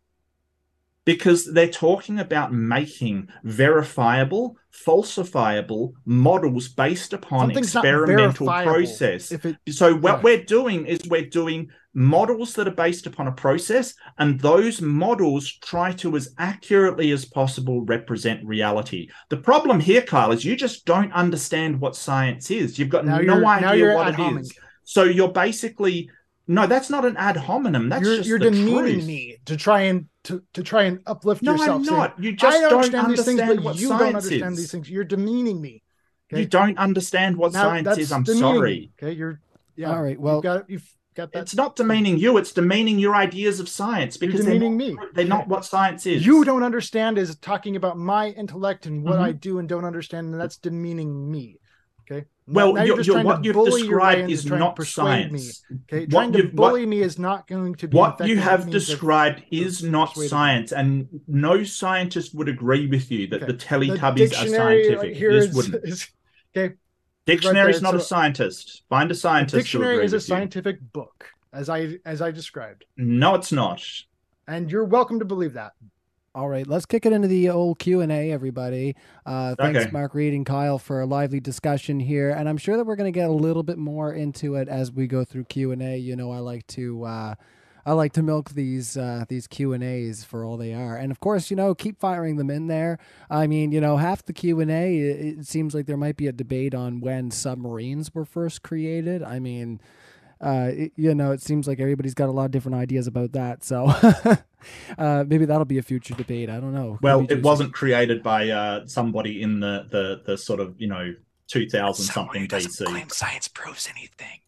[1.07, 9.31] Because they're talking about making verifiable, falsifiable models based upon Something's experimental process.
[9.31, 10.21] It So what Yeah.
[10.21, 15.49] we're doing is we're doing models that are based upon a process, and those models
[15.63, 19.07] try to as accurately as possible represent reality.
[19.29, 22.77] The problem here, Kyle, is you just don't understand what science is.
[22.77, 24.41] You've got now no idea what it hominem.
[24.41, 24.53] is.
[24.83, 26.09] So you're basically
[26.47, 27.89] no, that's not an ad hominem.
[27.89, 29.05] That's you're just you're the demeaning truth.
[29.05, 31.67] me to try and to, to try and uplift No, yourself.
[31.67, 32.19] No, I'm saying, not.
[32.23, 34.57] You just I don't understand these things, understand but what you don't understand is.
[34.59, 34.89] these things.
[34.89, 35.83] You're demeaning me.
[36.31, 38.11] You don't understand what Now, science is.
[38.11, 38.91] I'm demeaning sorry.
[39.01, 39.39] Okay, you're
[39.75, 39.91] yeah.
[39.95, 41.39] All right, well- you've got you've got that.
[41.41, 42.37] It's not demeaning you.
[42.37, 44.97] It's demeaning your ideas of science You're because they're not, me.
[45.13, 46.25] they're not what science is.
[46.25, 49.23] you don't understand is talking about my intellect and what Mhm.
[49.23, 51.57] I do and don't understand, and that's demeaning me.
[52.47, 55.39] Now- Well, now you're, you're- trying what you've bully described is not persuade me.
[55.39, 55.63] science.
[55.91, 58.69] Okay, What trying to you've- what- me is not going to be What you have
[58.69, 60.27] described is not persuaded me.
[60.29, 63.47] science, and no scientist would agree with you that Okay.
[63.47, 65.17] the The Teletubbies are dictionary scientific.
[65.17, 65.75] here This is, wouldn't.
[65.85, 66.07] is
[66.55, 66.75] okay.
[67.25, 68.83] Dictionary's there, not a scientist.
[68.87, 70.27] Find a The scientist to dictionary is a with you.
[70.35, 73.83] scientific book, as I as I described, No, it's not.
[74.47, 75.73] and you're welcome to believe that.
[76.37, 78.95] All right, let's kick it into the old Q and A, everybody.
[79.25, 79.91] Uh, thanks, Okay.
[79.91, 83.11] Mark Reid and Kyle, for a lively discussion here, and I'm sure that we're going
[83.11, 85.97] to get a little bit more into it as we go through Q and A.
[85.97, 87.03] You know, I like to.
[87.05, 87.35] Uh,
[87.87, 91.09] I like to milk these uh, these Q and A's for all they are, and
[91.11, 92.99] of course, you know, keep firing them in there.
[93.31, 96.17] I mean, you know, half the Q and A, it, it seems like there might
[96.17, 99.23] be a debate on when submarines were first created.
[99.23, 99.81] I mean,
[100.41, 103.31] uh, it- you know, it seems like everybody's got a lot of different ideas about
[103.33, 103.63] that.
[103.63, 103.85] So
[104.97, 106.49] uh, maybe that'll be a future debate.
[106.49, 106.97] I don't know.
[107.01, 111.13] Well, it wasn't created by uh, somebody in the, the the sort of you know
[111.47, 113.11] 2000 something BC.
[113.11, 114.39] science proves anything.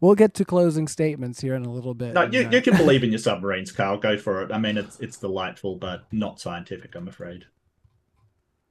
[0.00, 2.12] We'll get to closing statements here in a little bit.
[2.12, 3.96] No, you, uh, you can believe in your submarines, Carl.
[3.96, 4.52] Go for it.
[4.52, 6.94] I mean, it's it's delightful, but not scientific.
[6.94, 7.46] I'm afraid.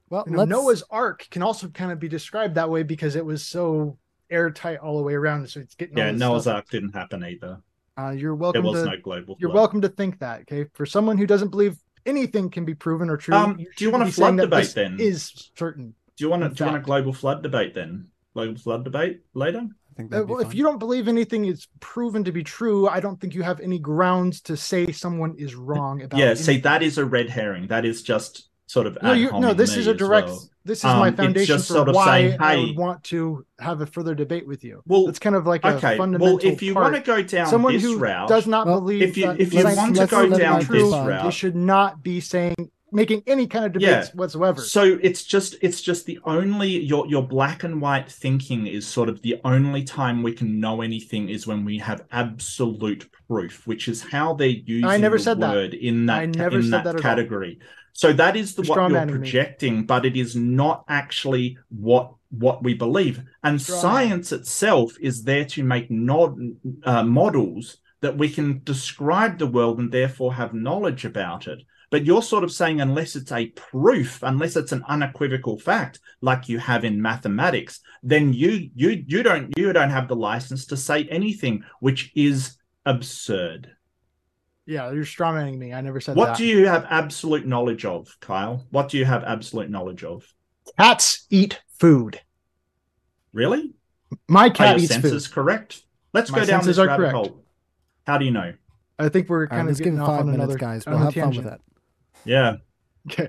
[0.08, 3.24] well, You know, Noah's Ark can also kind of be described that way because it
[3.24, 3.98] was so
[4.30, 5.96] airtight all the way around, so it's getting.
[5.96, 6.56] Yeah, Noah's stuff.
[6.56, 7.60] Ark didn't happen either.
[7.98, 8.62] Uh, you're welcome.
[8.62, 8.96] There welcome was to.
[8.96, 9.36] no global.
[9.40, 9.56] You're flood.
[9.60, 10.42] welcome to think that.
[10.42, 13.90] Okay, for someone who doesn't believe anything can be proven or true, Um, do you
[13.90, 15.00] want a shouldn't be saying flood that debate then?
[15.00, 15.94] Is certain.
[16.16, 18.08] Do you want to do you want a global flood debate then?
[18.34, 19.60] Global flood debate later?
[19.60, 22.42] I think Uh, that'd be well, if you don't believe anything is proven to be
[22.44, 26.18] true, I don't think you have any grounds to say someone is wrong about.
[26.20, 27.68] Yeah, see, that is a red herring.
[27.68, 29.54] That is just sort of no, ad you, no.
[29.54, 30.28] This is a direct.
[30.28, 30.48] well.
[30.66, 33.80] This is Um, my foundation for sort of why saying, I would want to have
[33.80, 34.82] a further debate with you.
[34.86, 35.96] Well, It's kind of like a okay.
[35.96, 36.36] fundamental.
[36.38, 36.92] Well, if you part.
[36.92, 39.40] want to go down someone this who route, does not Well, believe if you- that
[39.40, 42.56] if you want to go down they this they route- you should not be saying
[42.92, 44.60] making any kind of debates whatsoever.
[44.62, 49.08] So it's just it's just the only your your black and white thinking is sort
[49.08, 53.88] of the only time we can know anything is when we have absolute proof, which
[53.88, 55.52] is how they're using I never the said that.
[55.54, 57.54] word in that I never in said that, that at all.
[57.96, 59.10] So that is the what you're me.
[59.10, 63.22] projecting, but it is not actually what what we believe.
[63.42, 63.58] And man.
[63.58, 66.36] science itself is there to make nod,
[66.84, 71.62] uh, models that we can describe the world and therefore have knowledge about it.
[71.90, 76.50] But you're sort of saying unless it's a proof, unless it's an unequivocal fact, like
[76.50, 80.76] you have in mathematics, then you you you don't you don't have the license to
[80.76, 83.75] say anything, which is absurd.
[84.66, 85.72] Yeah, you're strawmanning me.
[85.72, 86.30] I never said What that.
[86.32, 88.66] What do you have absolute knowledge of, Kyle?
[88.70, 90.24] What do you have absolute knowledge of?
[90.78, 92.20] Cats eat food.
[93.32, 93.72] Really?
[94.28, 95.32] My Are cat your eats food.
[95.32, 95.82] correct?
[96.12, 97.14] Let's My go down this are rabbit correct.
[97.14, 97.44] hole.
[98.06, 98.52] How do you know?
[98.98, 100.58] I think we're All right, kind of let's getting him off five on minutes, another
[100.58, 100.86] guys.
[100.86, 101.60] on We'll a have fun with that.
[102.24, 102.56] Yeah.
[103.08, 103.28] Okay.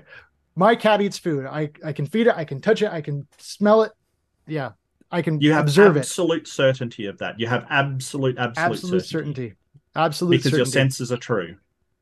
[0.56, 1.46] My cat eats food.
[1.46, 2.34] I, I can feed it.
[2.36, 2.90] I can touch it.
[2.90, 3.92] I can smell it.
[4.48, 4.70] Yeah.
[5.08, 6.00] I can You have observe it.
[6.00, 7.38] absolute certainty of that.
[7.38, 9.54] You have absolute, absolute, Absolute certainty.
[9.96, 11.56] Absolute Because your senses are true.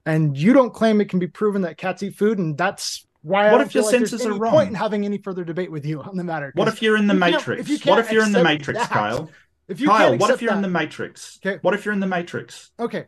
[0.04, 3.48] and you don't claim it can be proven that cats eat food, and that's why
[3.48, 4.52] I What don't if your like senses are wrong?
[4.52, 6.52] point in having any further debate with you on the matter.
[6.54, 7.60] What if you're in the you Matrix?
[7.60, 9.30] if you what if you're in the Matrix, that- Kyle?
[9.68, 11.38] if you Kyle, what if you're in the Matrix?
[11.44, 11.58] Okay.
[11.62, 12.70] What if you're in the Matrix?
[12.78, 13.06] okay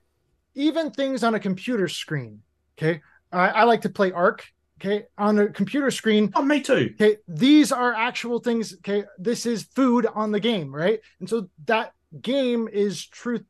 [0.54, 2.40] even things on a computer screen
[2.76, 3.00] okay
[3.30, 4.44] I, I like to play arc
[4.80, 6.90] okay on a computer screen Oh, me too.
[7.00, 11.48] okay these are actual things okay this is food on the game right and so
[11.66, 13.44] that game is truth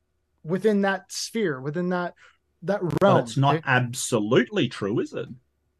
[0.45, 2.15] within that sphere within that
[2.63, 3.65] that realm it's not okay?
[3.67, 5.29] absolutely true, is it?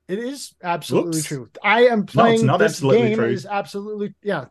[0.09, 3.27] it is absolutely true i am playing No, it's not absolutely true.
[3.27, 4.47] is absolutely yeah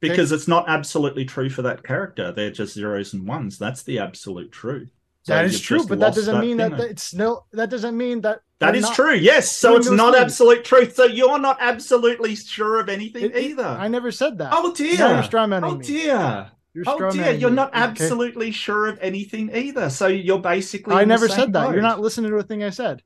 [0.00, 2.32] Because it's not absolutely true for that character.
[2.32, 3.56] They're just zeros and ones.
[3.56, 4.88] That's the absolute true.
[5.22, 7.44] So that is true but that doesn't mean that, that it's no.
[7.52, 9.14] that doesn't mean that That is true.
[9.14, 9.52] Yes.
[9.52, 10.24] So it's not things.
[10.24, 10.96] absolute truth.
[10.96, 13.64] So you're not absolutely sure of anything It- it- either.
[13.64, 14.98] i never said that oh dear.
[14.98, 15.84] Now you're oh me.
[16.74, 17.34] You're Oh dear.
[17.34, 17.78] strawmanning You're not okay?
[17.78, 19.90] absolutely sure of anything either.
[19.90, 20.94] So you're basically.
[20.94, 21.72] I never said that.
[21.72, 23.02] You're not listening to a thing I said.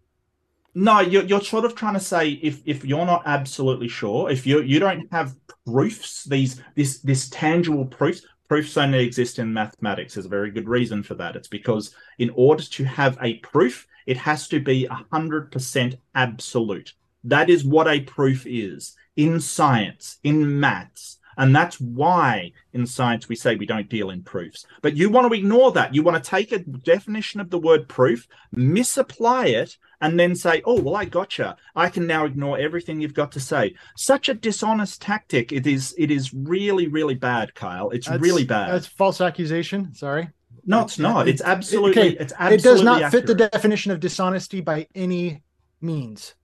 [0.74, 4.46] No, you're, you're sort of trying to say if if you're not absolutely sure, if
[4.46, 5.34] you you don't have
[5.66, 10.14] proofs, these this this tangible proofs, proofs only exist in mathematics.
[10.14, 11.34] There's a very good reason for that.
[11.34, 16.92] It's because in order to have a proof, it has to be hundred percent absolute.
[17.24, 21.15] That is what a proof is in science, in maths.
[21.36, 24.66] And that's why in science we say we don't deal in proofs.
[24.82, 25.94] But you want to ignore that.
[25.94, 30.62] You want to take a definition of the word proof, misapply it, and then say,
[30.64, 31.56] oh, well, I gotcha.
[31.74, 33.74] I can now ignore everything you've got to say.
[33.96, 35.52] Such a dishonest tactic.
[35.52, 37.90] It is it is really, really bad, Kyle.
[37.90, 38.72] It's That's- really bad.
[38.72, 39.94] That's false accusation.
[39.94, 40.30] Sorry.
[40.64, 41.28] no, it's not.
[41.28, 45.42] It's it- absolutely okay, it's it does not fit the definition of dishonesty by any
[45.80, 46.34] means.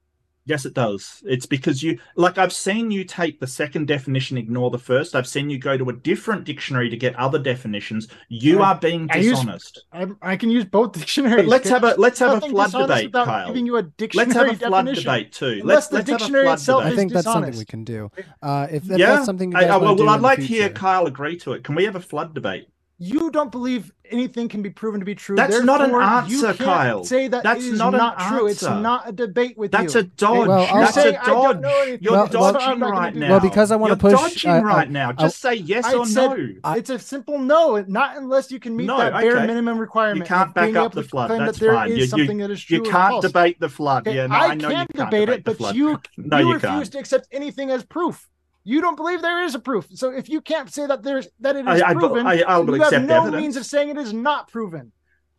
[0.45, 1.23] Yes, it does.
[1.25, 5.15] It's because you, like, I've seen you take the second definition, ignore the first.
[5.15, 8.09] I've seen you go to a different dictionary to get other definitions.
[8.29, 9.85] You I- are being I use- dishonest.
[9.93, 11.37] I, I can use both dictionaries.
[11.45, 13.47] But let's have a let's have a flood debate, Kyle.
[13.47, 15.05] Giving you a dictionary Let's have a flood definition.
[15.05, 15.47] debate too.
[15.63, 16.93] Unless let's the let's have a dictionary flood itself I debate.
[16.93, 18.11] is think that's something we can do.
[18.43, 20.21] Uh, if, if yeah, that's something you I- guys I- want well, do well, I'd
[20.23, 20.71] like to hear.
[20.71, 21.63] Kyle agree to it.
[21.63, 22.67] Can we have a flood debate?
[22.99, 25.35] You don't believe anything can be proven to be true.
[25.35, 27.05] That's not an therefore you answer, can't Kyle.
[27.05, 28.47] Say that That's it is not not, an true.
[28.47, 30.01] It's not a debate with That's you.
[30.01, 30.47] a dodge.
[30.47, 31.99] Well, I'll- That's You're a saying, "I don't dodge.
[32.01, 33.31] You're Well, well- dodging I'm right now.
[33.31, 35.11] Well, because I wanna You're push- dodging I- I- right now.
[35.13, 36.49] Just say yes I or said no.
[36.63, 39.47] I- it's a simple no, not unless you can meet No, that bare okay.
[39.47, 40.19] minimum requirement.
[40.19, 41.31] You can't back being up able the flood.
[41.31, 41.89] That's that there fine.
[41.89, 44.07] is You- you- something that is true You can't debate the flood.
[44.07, 45.75] Yeah, I, I can you can't debate debate it, the but flood.
[45.75, 46.93] you No, you you refuse can't.
[46.93, 48.29] to accept anything as proof.
[48.65, 49.89] You don't believe there is a proof.
[49.95, 52.59] So if you can't say that there's that it is I, I, proven, I, I
[52.59, 53.41] will you have no evidence.
[53.41, 54.93] means of saying it is not proven.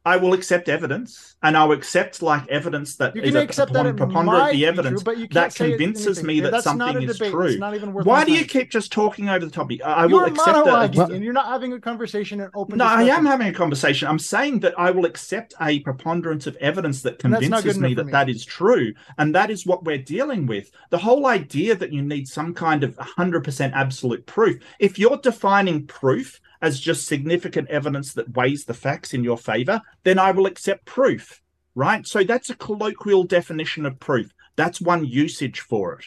[0.05, 4.25] I will accept evidence, and I'll accept like evidence that You is accept that preponderant
[4.25, 7.17] might of the evidence true, but you can't that convinces me that That's something is
[7.17, 7.31] debate.
[7.31, 7.45] true.
[7.45, 9.81] It's not even worth Why do you keep just talking over the topic?
[9.83, 11.11] I I will You're accept that.
[11.11, 12.77] and you're not having a conversation and open.
[12.79, 14.09] No, I am having a conversation.
[14.09, 17.75] I'm saying that I will accept a preponderance of evidence that And that's not good
[17.75, 18.11] convinces me that me.
[18.11, 18.93] that is true.
[19.17, 20.71] And that is what we're dealing with.
[20.89, 24.61] The whole idea that you need some kind of 100% absolute proof.
[24.79, 29.81] If you're defining proof as just significant evidence that weighs the facts in your favor,
[30.03, 31.41] then I will accept proof,
[31.75, 32.07] right?
[32.07, 34.31] So that's a colloquial definition of proof.
[34.55, 36.05] That's one usage for it.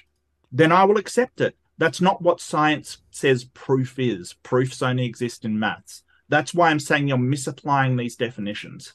[0.51, 1.59] Then I will accept it.
[1.77, 4.33] That's not what science says proof is.
[4.43, 6.03] Proofs only exist in maths.
[6.31, 8.95] That's why I'm saying you're misapplying these definitions.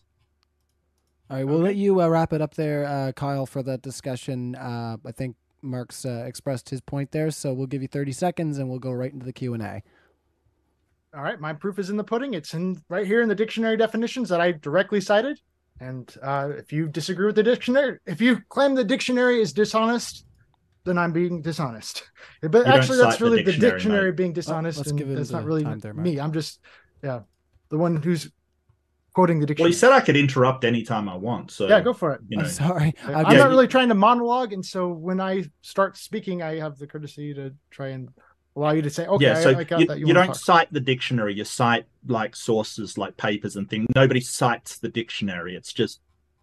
[1.30, 4.56] All right, we'll let you uh, wrap it up there, uh, Kyle, for that discussion.
[4.56, 8.58] Uh, I think Mark's uh, expressed his point there, so we'll give you 30 seconds
[8.58, 9.84] and we'll go right into the Q and A.
[11.16, 12.34] All right, my proof is in the pudding.
[12.34, 15.40] It's in right here in the dictionary definitions that I directly cited.
[15.80, 20.26] And uh, if you disagree with the dictionary, if you claim the dictionary is dishonest,
[20.86, 22.04] then I'm being dishonest.
[22.42, 25.10] But don't actually, that's cite the really the dictionary, dictionary being dishonest, let's and give
[25.10, 26.20] that's not really there, me.
[26.20, 26.60] I'm just,
[27.04, 27.22] yeah,
[27.70, 28.32] the one who's
[29.14, 29.68] quoting the dictionary.
[29.68, 29.92] Well, dictionary.
[29.92, 31.52] he said I could interrupt anytime I want.
[31.52, 32.22] So yeah, go for it.
[32.30, 32.94] you I'm sorry.
[33.04, 36.78] I'm I'm not really trying to monologue, and so when I start speaking, I have
[36.78, 38.10] the courtesy to try and
[38.56, 40.36] allow you to say, "Okay, yeah, so I, I you, that." you, wanna don't talk.
[40.36, 41.34] cite the dictionary.
[41.34, 43.88] You cite like sources, like papers and things.
[43.96, 45.56] Nobody cites the dictionary.
[45.56, 46.02] It's just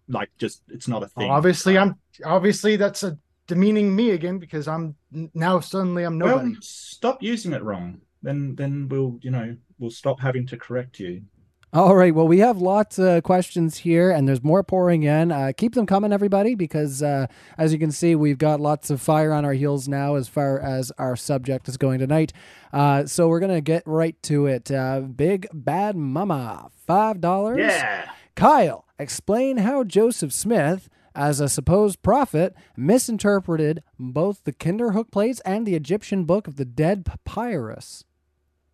[0.09, 1.31] like just it's not a Well, thing.
[1.31, 4.95] obviously, I'm obviously that's a demeaning me again because I'm
[5.35, 6.53] now suddenly I'm nobody.
[6.53, 8.01] Well, stop using it wrong.
[8.23, 11.23] Then then we'll you know we'll stop having to correct you.
[11.71, 12.15] All right.
[12.15, 15.31] Well, we have lots of questions here, and there's more pouring in.
[15.31, 17.27] Uh, keep them coming, everybody, because uh,
[17.59, 20.59] as you can see, we've got lots of fire on our heels now as far
[20.59, 22.33] as our subject is going tonight.
[22.73, 24.71] Uh, so we're gonna get right to it.
[24.71, 27.59] Uh, Big Bad Mama, five dollars.
[27.59, 28.13] Yeah.
[28.35, 35.67] Kyle, explain how Joseph Smith, as a supposed prophet, misinterpreted both the Kinderhook plates and
[35.67, 38.05] the Egyptian Book of the Dead Papyrus.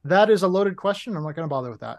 [0.04, 1.16] That is a loaded question.
[1.16, 1.98] I'm not going to bother with that.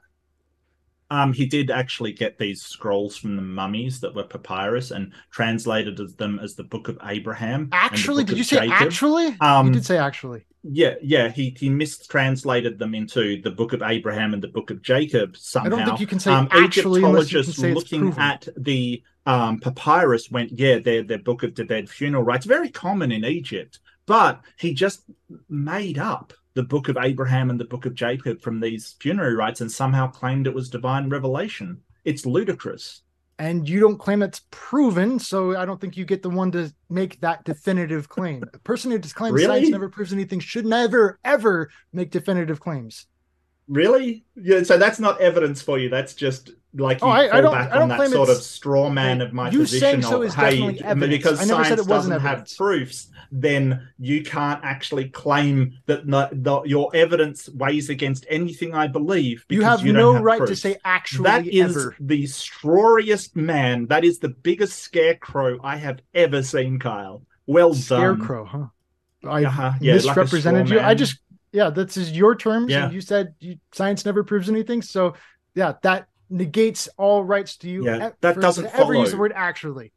[1.12, 5.98] Um, he did actually get these scrolls from the mummies that were papyrus and translated
[6.18, 7.70] them as the Book of Abraham.
[7.72, 8.74] Actually, did you say Jacob.
[8.74, 9.36] actually?
[9.40, 10.46] Um, you did say actually.
[10.64, 11.30] Yeah, yeah.
[11.30, 15.68] He he mistranslated them into the Book of Abraham and the Book of Jacob somehow.
[15.68, 19.04] I don't think you can say um, actually unless you can Egyptologists looking at the
[19.28, 22.46] um, papyrus went, yeah, they're their Book of the Dead funeral rites.
[22.46, 25.04] Very common in Egypt, but he just
[25.50, 29.62] made up the Book of Abraham and the Book of Jacob from these funerary rites
[29.62, 31.82] and somehow claimed it was divine revelation.
[32.06, 33.02] It's ludicrous.
[33.38, 36.74] and you don't claim it's proven, so I don't think you get the one to
[36.90, 38.44] make that definitive claim.
[38.54, 39.46] A person who disclaims Really?
[39.48, 43.08] science never proves anything should never ever make definitive claims.
[43.68, 44.24] Really?
[44.36, 44.64] Yeah.
[44.64, 45.90] So that's not evidence for you.
[45.90, 48.38] That's just like you Oh, I- I don't- back I don't on that sort of
[48.38, 51.12] straw man of my you position so of is hey, definitely evidence.
[51.18, 56.28] because I never said science doesn't have proofs, then you can't actually claim that no,
[56.32, 59.46] the, your evidence weighs against anything I believe.
[59.50, 61.96] You have you no have right to say actually That is ever.
[62.00, 63.88] the strawiest man.
[63.88, 67.24] That is the biggest scarecrow I have ever seen, Kyle.
[67.48, 67.82] Well done.
[67.84, 68.66] Scarecrow, huh?
[69.28, 69.72] I Uh-huh.
[69.82, 70.84] Yeah, misrepresented straw you.
[70.86, 71.20] I just
[71.52, 72.92] yeah, this is your terms, Yeah.
[72.92, 74.82] you said you, science never proves anything.
[74.82, 75.14] So
[75.56, 77.86] yeah, that negates all rights to you.
[77.86, 79.92] Yeah, that for- doesn't ever use the word actually.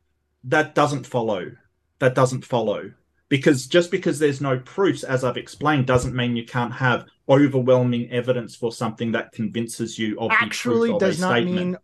[0.45, 1.53] that doesn't follow.
[1.99, 2.93] That doesn't follow.
[3.29, 8.11] Because just because there's no proofs, as I've explained, doesn't mean you can't have overwhelming
[8.11, 11.57] evidence for something that convinces you of Actually, the truth of does not statement.
[11.57, 11.77] mean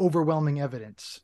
[0.00, 1.20] overwhelming evidence.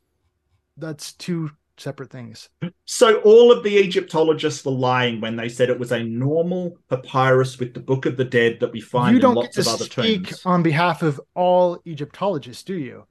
[0.77, 2.49] That's two separate things.
[2.85, 7.59] So all of the Egyptologists were lying when they said it was a normal papyrus
[7.59, 9.67] with the Book of the Dead that we find you don't get lots to of
[9.67, 10.45] other speak tombs.
[10.45, 13.05] on behalf of all Egyptologists, do you?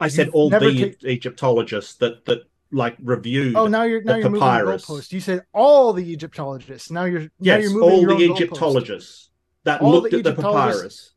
[0.00, 0.58] I said you've all the
[1.00, 2.40] ta- Egyptologists that that
[2.72, 3.56] like reviewed.
[3.56, 5.12] Oh, now you're now you're moving the goalpost.
[5.12, 6.90] You said all the Egyptologists.
[6.90, 8.34] Now you're now yes, you're moving all the own goalpost.
[8.36, 9.30] Egyptologists
[9.64, 11.14] that All looked the at the papyrus.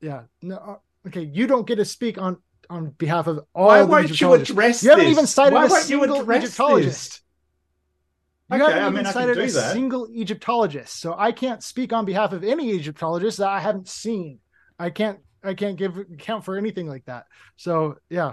[0.00, 0.22] Yeah.
[0.42, 0.56] No.
[0.56, 0.76] uh,
[1.06, 1.22] Okay.
[1.22, 2.38] You don't get to speak on
[2.70, 4.50] on behalf of all Why the won't you Egyptologists.
[4.50, 5.12] address You haven't this?
[5.12, 7.10] even cited Why a won't you single Egyptologist.
[7.10, 7.20] this?
[8.50, 9.72] You Okay, haven't I even mean, I can cited a that.
[9.72, 14.40] single Egyptologist, so I can't speak on behalf of any Egyptologist that I haven't seen.
[14.78, 15.18] I can't.
[15.42, 17.26] I can't give account for anything like that.
[17.56, 18.32] So yeah,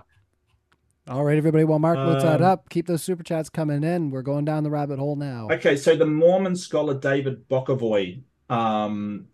[1.10, 1.64] All right, everybody.
[1.66, 4.12] While Mark looks that Um, up, keep those super chats coming in.
[4.12, 5.48] We're going down the rabbit hole now.
[5.52, 9.28] Okay, so the Mormon scholar David Bokovoy, um,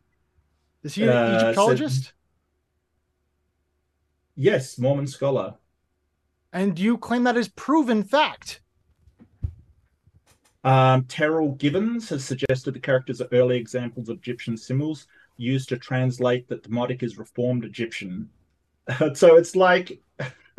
[0.83, 2.13] is he an Uh, said- Egyptologist?
[4.39, 5.55] Yes, Mormon scholar.
[6.53, 8.61] And you claim that is proven fact.
[10.63, 15.07] Um, Terryl Givens has suggested the characters are early examples of Egyptian symbols
[15.37, 18.29] used to translate that Demotic is Reformed Egyptian.
[19.15, 19.99] so it's like,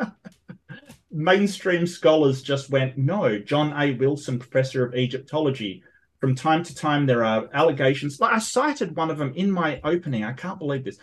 [1.11, 3.93] mainstream scholars just went, no, John A.
[3.93, 5.83] Wilson, professor of Egyptology.
[6.19, 8.19] From time to time, there are allegations.
[8.19, 10.25] I cited one of them in my opening.
[10.25, 10.97] I can't believe this.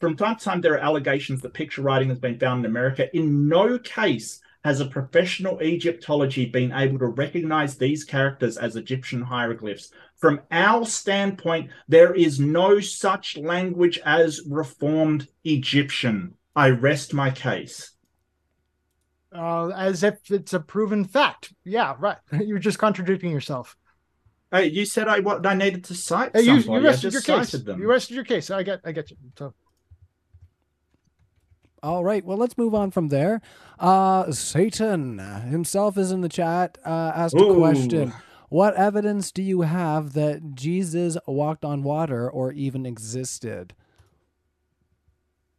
[0.00, 3.14] From time to time, there are allegations that picture writing has been found in America.
[3.16, 9.22] In no case has a professional Egyptology been able to recognize these characters as Egyptian
[9.22, 9.90] hieroglyphs.
[10.16, 16.34] From our standpoint, there is no such language as Reformed Egyptian.
[16.54, 17.92] I rest my case.
[19.34, 21.54] Uh, as if it's a proven fact.
[21.64, 22.18] Yeah, right.
[22.32, 23.76] You're just contradicting yourself.
[24.52, 26.30] Hey, you said I what I needed to cite.
[26.34, 26.82] Hey, you, somebody.
[26.82, 27.52] you rested I your case.
[27.52, 27.80] them.
[27.80, 28.50] You rested your case.
[28.50, 29.16] I get, I get you.
[29.38, 29.54] So
[31.82, 33.40] All right, well, let's move on from there.
[33.78, 38.12] Uh, Satan himself is in the chat, uh, asked a question.
[38.50, 43.74] What evidence do you have that Jesus walked on water or even existed?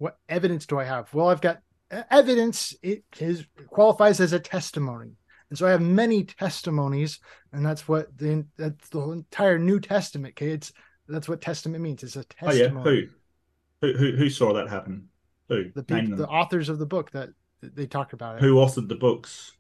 [0.03, 1.13] what evidence do I have?
[1.13, 2.75] Well, I've got evidence.
[2.83, 5.15] It is qualifies as a testimony,
[5.53, 7.19] and so I have many testimonies,
[7.51, 10.33] and that's what the that's the entire New Testament.
[10.33, 10.73] Okay, it's
[11.07, 12.01] that's what testament means.
[12.01, 13.09] It's a Oh yeah, testimony.
[13.79, 13.87] who?
[13.87, 15.09] who, who, who saw that happen?
[15.49, 15.65] Who?
[15.75, 17.29] The people, the authors of the book that
[17.61, 18.41] they talked about it.
[18.41, 19.51] Who authored the books?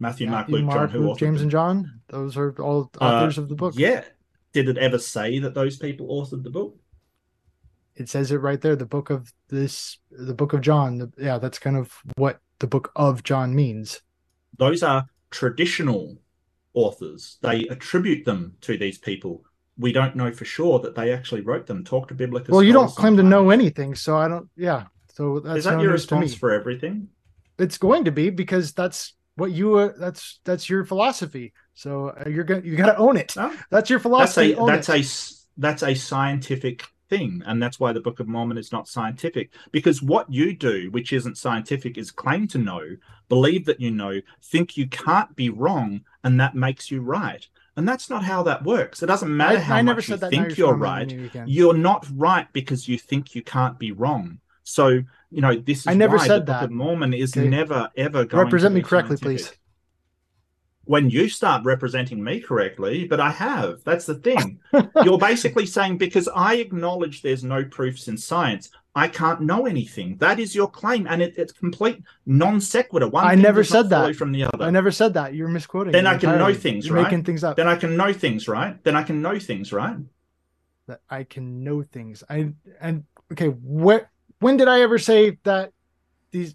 [0.00, 0.66] Matthew, Mark, Luke, John.
[0.66, 1.44] Mark, Who Luke, James, them?
[1.44, 2.00] and John.
[2.08, 3.74] Those are all Uh, authors of the book.
[3.76, 4.02] Yeah.
[4.52, 6.76] Did it ever say that those people authored the book?
[7.94, 8.74] It says it right there.
[8.74, 10.98] The book of this, the book of John.
[10.98, 14.00] The, yeah, that's kind of what the book of John means.
[14.56, 16.18] Those are traditional
[16.74, 17.38] authors.
[17.42, 19.44] They attribute them to these people.
[19.78, 21.84] We don't know for sure that they actually wrote them.
[21.84, 22.52] Talk to biblical.
[22.52, 24.48] well, you don't claim to know anything, so I don't.
[24.56, 24.84] Yeah,
[25.14, 27.08] so that's Is that your to response for everything?
[27.58, 32.28] it's going to be because that's what you uh, that's that's your philosophy so uh,
[32.28, 33.52] you're gonna you gotta own it No?
[33.70, 35.04] that's your That's philosophy a that's it.
[35.04, 39.50] a that's a scientific thing, and that's why the Book of Mormon is not scientific.
[39.72, 42.82] Because what you do, which isn't scientific, is claim to know,
[43.28, 47.46] believe that you know, think you can't be wrong, and that makes you right.
[47.76, 49.02] And that's not how that works.
[49.02, 51.12] It doesn't matter I, how I never much you said that now think you're right.
[51.12, 51.46] again.
[51.48, 54.40] You're not right because you think you can't be wrong.
[54.64, 54.88] So
[55.30, 56.64] you know this is I never why said the Book that.
[56.64, 57.48] of Mormon is Okay.
[57.48, 59.57] never ever going represent to me correctly scientific please
[60.88, 63.84] when you start representing me correctly, but I have.
[63.84, 64.58] That's the thing.
[65.04, 70.16] You're basically saying because I acknowledge there's no proofs in science, I can't know anything.
[70.16, 73.08] That is your claim, and it, it's complete non sequitur.
[73.08, 74.16] One I thing never said that.
[74.16, 74.64] from the other.
[74.64, 77.04] i never said that you're misquoting Then I can know things, you're right?
[77.04, 78.82] making things up Then I can know things, right?
[78.82, 79.96] Then I can know things, right?
[80.88, 82.50] that i can know things i
[82.80, 84.10] and okay where
[84.40, 85.70] when did i ever say that
[86.30, 86.54] these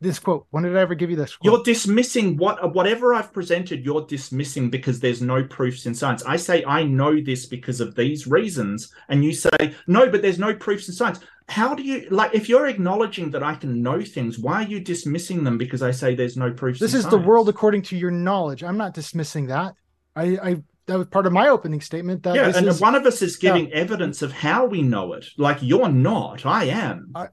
[0.00, 1.52] this quote when did i ever give you this quote?
[1.52, 3.84] You're dismissing what whatever I've presented.
[3.84, 6.22] You're dismissing because there's no proofs in science.
[6.24, 10.38] I say I know this because of these reasons, and you say no, but there's
[10.38, 11.20] no proofs in science.
[11.48, 14.38] How do you like if you're acknowledging that I can know things?
[14.38, 16.78] Why are you dismissing them because I say there's no proofs?
[16.80, 19.74] this is the world according to your knowledge i'm not dismissing that
[20.16, 23.04] i i that was part of my opening statement that Yeah, and is one of
[23.04, 25.26] us is giving evidence of how we know it.
[25.36, 27.12] Like you're not, I am.
[27.14, 27.26] I,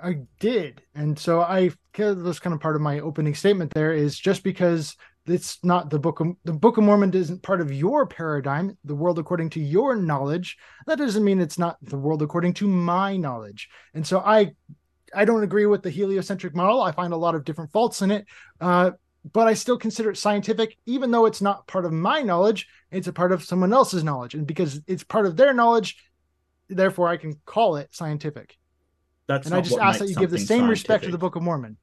[0.00, 3.72] I did, and so I that was kind of part of my opening statement.
[3.74, 4.96] There is just because
[5.26, 8.94] it's not the book of the Book of Mormon isn't part of your paradigm, the
[8.94, 10.56] world according to your knowledge.
[10.86, 13.68] That doesn't mean it's not the world according to my knowledge.
[13.94, 14.52] And so I,
[15.14, 16.82] I don't agree with the heliocentric model.
[16.82, 18.26] I find a lot of different faults in it,
[18.60, 18.92] uh,
[19.32, 22.66] but I still consider it scientific, even though it's not part of my knowledge.
[22.90, 25.96] It's a part of someone else's knowledge, and because it's part of their knowledge,
[26.68, 28.56] therefore I can call it scientific.
[29.28, 31.42] That's And I just ask that you give the same respect to the Book of
[31.42, 31.76] Mormon.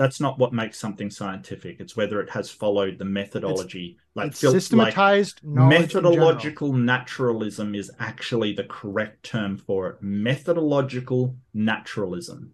[0.00, 1.78] That's not what makes something scientific.
[1.78, 6.12] It's whether it has followed the methodology, like it's like systematized knowledge in general.
[6.12, 9.96] methodological naturalism is actually the correct term for it.
[10.00, 12.52] Methodological naturalism.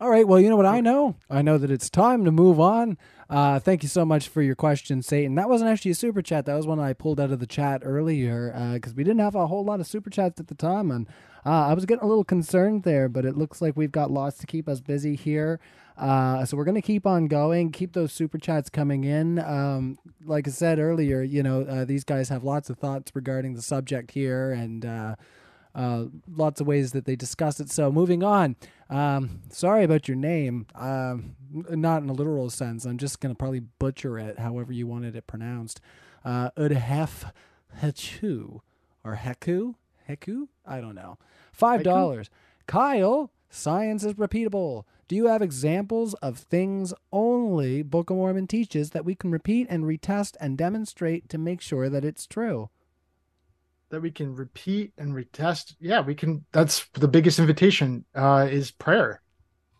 [0.00, 0.26] All right.
[0.26, 1.14] Well, you know what I know?
[1.30, 2.98] I know that it's time to move on.
[3.28, 5.36] Uh, thank you so much for your question, Satan.
[5.36, 6.46] That wasn't actually a super chat.
[6.46, 9.46] That was one I pulled out of the chat earlier because we didn't have a
[9.46, 11.06] whole lot of super chats at the time, and
[11.44, 13.08] uh, I was getting a little concerned there.
[13.08, 15.60] But it looks like we've got lots to keep us busy here.
[16.00, 17.70] Uh, so we're gonna keep on going.
[17.70, 19.38] Keep those super chats coming in.
[19.38, 23.54] Um, like I said earlier, you know uh, these guys have lots of thoughts regarding
[23.54, 25.16] the subject here, and uh,
[25.74, 27.70] uh, lots of ways that they discuss it.
[27.70, 28.56] So moving on.
[28.88, 30.66] Um, sorry about your name.
[30.74, 32.86] Um, not in a literal sense.
[32.86, 35.82] I'm just gonna probably butcher it, however you wanted it pronounced.
[36.24, 37.30] Uh, Udhef
[37.82, 38.60] Hechu
[39.04, 39.74] or Heku
[40.10, 40.48] Heku.
[40.66, 41.18] I don't know.
[41.52, 42.30] Five dollars.
[42.66, 44.84] Kyle, science is repeatable.
[45.08, 49.66] Do you have examples of things only Book of Mormon teaches that we can repeat
[49.68, 52.70] and retest and demonstrate to make sure that it's true?
[53.90, 55.74] that we can repeat and retest.
[55.80, 56.44] Yeah, we can.
[56.52, 59.20] That's the biggest invitation uh, is prayer.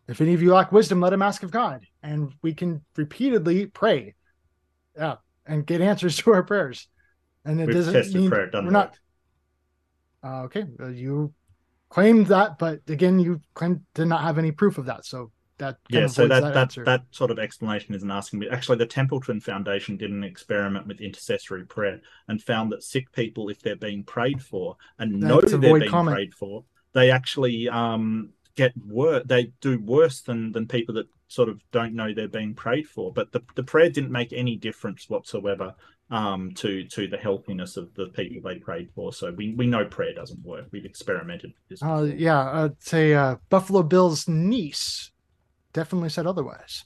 [0.09, 1.87] if any of you lack wisdom, let him ask of God.
[2.03, 4.15] And we can repeatedly pray.
[4.97, 5.17] Yeah.
[5.47, 6.89] And get answers to our prayers.
[7.45, 8.99] And it We've doesn't mean prayer, we're not work.
[10.23, 10.65] Uh, okay.
[10.81, 11.33] uh, you
[11.89, 15.05] claimed that, but again, you claimed to not have any proof of that.
[15.05, 18.49] So that Yeah, so avoids that that, that sort of explanation isn't asking me.
[18.49, 23.49] Actually, the Templeton Foundation did an experiment with intercessory prayer and found that sick people,
[23.49, 26.15] if they're being prayed for and know they're being comment.
[26.15, 29.23] prayed for, they actually um, get worse.
[29.27, 33.13] They do worse than than people that sort of don't know they're being prayed for.
[33.13, 35.75] But the, the prayer didn't make any difference whatsoever
[36.11, 39.13] um, to to the healthiness of the people they prayed for.
[39.13, 40.67] So we we know prayer doesn't work.
[40.73, 41.83] We've experimented with this.
[41.83, 45.13] Uh, yeah, I'd say uh, Buffalo Bill's niece
[45.73, 46.85] definitely said otherwise.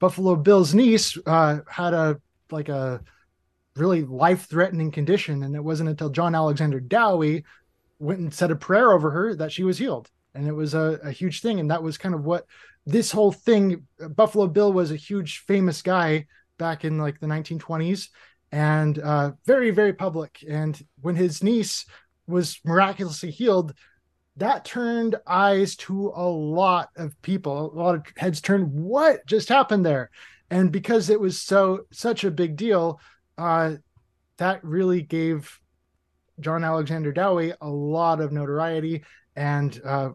[0.00, 2.20] Buffalo Bill's niece uh, had a
[2.50, 3.00] like a
[3.76, 7.44] really life-threatening condition, and it wasn't until John Alexander Dowie
[8.00, 10.98] went and said a prayer over her that she was healed, and it was a,
[11.02, 11.60] a huge thing.
[11.60, 12.46] And that was kind of what
[12.86, 13.86] this whole thing.
[14.14, 16.26] Buffalo Bill was a huge, famous guy
[16.58, 18.08] back in like the 1920s,
[18.52, 20.44] and uh, very, very public.
[20.48, 21.86] And when his niece
[22.26, 23.74] was miraculously healed,
[24.36, 27.72] that turned eyes to a lot of people.
[27.72, 28.72] A lot of heads turned.
[28.72, 30.10] What just happened there?
[30.50, 33.00] And because it was so such a big deal,
[33.38, 33.74] uh,
[34.38, 35.58] that really gave
[36.40, 39.04] John Alexander Dowie a lot of notoriety,
[39.36, 40.10] and uh,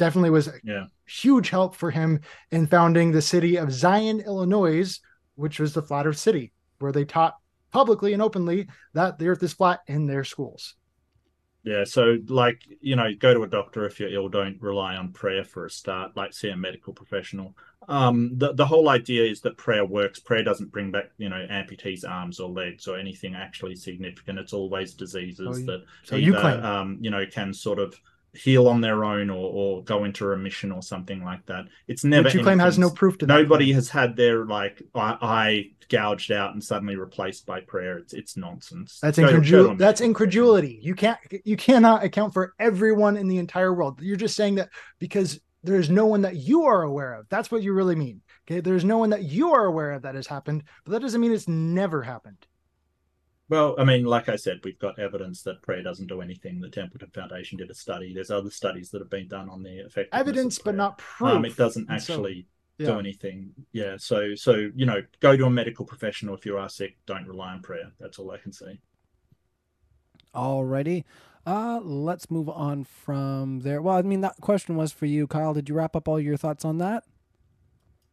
[0.00, 0.86] definitely was a Yeah.
[1.06, 2.20] huge help for him
[2.50, 4.98] in founding the city of Zion, Illinois,
[5.36, 7.36] which was the flat Earth city, where they taught
[7.70, 10.74] publicly and openly that the Earth is flat in their schools.
[11.62, 14.30] Yeah, so like you know, go to a doctor if you're ill.
[14.30, 16.16] Don't rely on prayer for a start.
[16.16, 17.54] Like see a medical professional.
[17.86, 20.18] Um, the the whole idea is that prayer works.
[20.20, 24.38] Prayer doesn't bring back you know amputees' arms or legs or anything actually significant.
[24.38, 27.94] It's always diseases Oh, that So you either claim um, you know can sort of
[28.34, 31.66] heal on their own or or go into remission or something like that.
[31.88, 34.82] It's never which you claim has no proof to that Nobody has had their like
[34.94, 37.98] eye, eye gouged out and suddenly replaced by prayer.
[37.98, 38.98] It's it's nonsense.
[39.00, 39.78] That's Go to- go to a incredulity.
[39.78, 40.78] That's incredulity.
[40.82, 44.00] You can't you cannot account for everyone in the entire world.
[44.00, 47.28] You're just saying that because there's no one that you are aware of.
[47.28, 48.22] That's what you really mean.
[48.48, 51.20] Okay, there's no one that you are aware of that has happened, but that doesn't
[51.20, 52.46] mean it's never happened.
[53.50, 56.60] Well, I mean, like I said, we've got evidence that prayer doesn't do anything.
[56.60, 58.14] The Templeton Foundation did a study.
[58.14, 61.30] There's other studies that have been done on the of Evidence, but not proof.
[61.32, 62.46] Um, it doesn't And so- actually
[62.78, 63.50] do anything.
[63.72, 63.96] Yeah.
[63.98, 66.96] So, so you know, go to a medical professional if you are sick.
[67.06, 67.90] Don't rely on prayer.
[67.98, 68.78] That's all I can say.
[70.34, 71.04] Alrighty.
[71.44, 73.82] Uh, let's move on from there.
[73.82, 75.54] Well, I mean, that question was for you, Kyle.
[75.54, 77.04] Did you wrap up all your thoughts on that?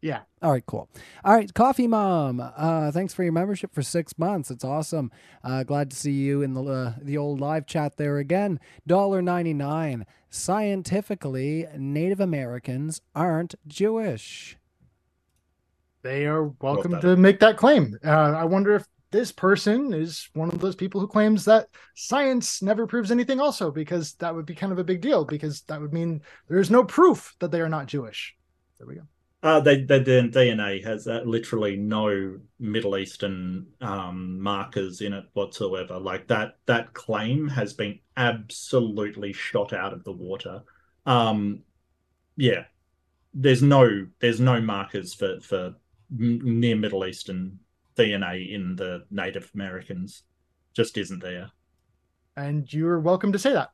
[0.02, 0.22] Yeah.
[0.44, 0.90] All right, cool.
[1.26, 2.40] All right, Coffee Mom.
[2.40, 4.52] Uh, thanks for your membership for six months.
[4.52, 5.12] It's awesome.
[5.44, 8.60] Uh, glad to see you in the uh, the old live chat there again.
[8.86, 10.06] Dollar ninety nine.
[10.30, 14.58] Scientifically, Native Americans aren't Jewish.
[16.04, 17.98] They are welcome that to make that claim.
[18.06, 22.62] Uh, I wonder if this person is one of those people who claims that science
[22.62, 25.82] never proves anything, also, because that would be kind of a big deal, because that
[25.82, 28.36] would mean there's no proof that they are not Jewish.
[28.78, 29.02] There we go.
[29.44, 35.26] Uh, they, they, their DNA has uh, literally no Middle Eastern um, markers in it
[35.34, 36.00] whatsoever.
[36.00, 40.64] Like that, that claim has been absolutely shot out of the water.
[41.06, 41.62] Um,
[42.36, 42.66] yeah,
[43.34, 45.76] there's no, there's no markers for for
[46.10, 47.60] near Middle Eastern
[47.96, 50.24] DNA in the Native Americans.
[50.74, 51.52] Just isn't there.
[52.36, 53.72] And you're welcome to say that.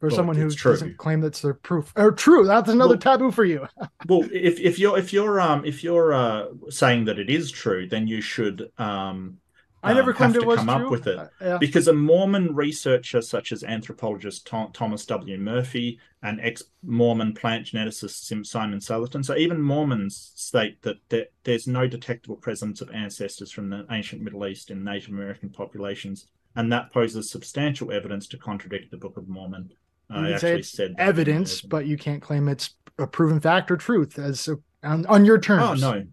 [0.00, 0.72] For Well, someone who true.
[0.72, 1.92] doesn't claim that's their proof.
[1.96, 3.66] Or true, that's another Well- taboo for you.
[4.06, 7.86] Well, if if you're if you're um if you're uh saying that it is true,
[7.88, 9.38] then you should um
[9.82, 10.84] I never um, claimed have it to was come true.
[10.86, 11.18] up with it.
[11.18, 11.58] Uh, yeah.
[11.58, 15.38] because a Mormon researcher such as anthropologist Tom, Thomas W.
[15.38, 21.86] Murphy and ex-Mormon plant geneticist Simon Southerton, so even Mormons state that there, there's no
[21.86, 26.26] detectable presence of ancestors from the ancient Middle East in Native American populations,
[26.56, 29.70] and that poses substantial evidence to contradict the Book of Mormon.
[30.10, 34.18] I actually it's said evidence, but you can't claim it's a proven fact or truth
[34.18, 35.82] as a, on, on your oh, terms.
[35.82, 36.04] Oh no.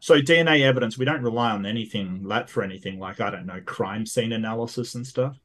[0.00, 3.60] So DNA evidence, we don't rely on anything that for anything like I don't know
[3.64, 5.36] crime scene analysis and stuff.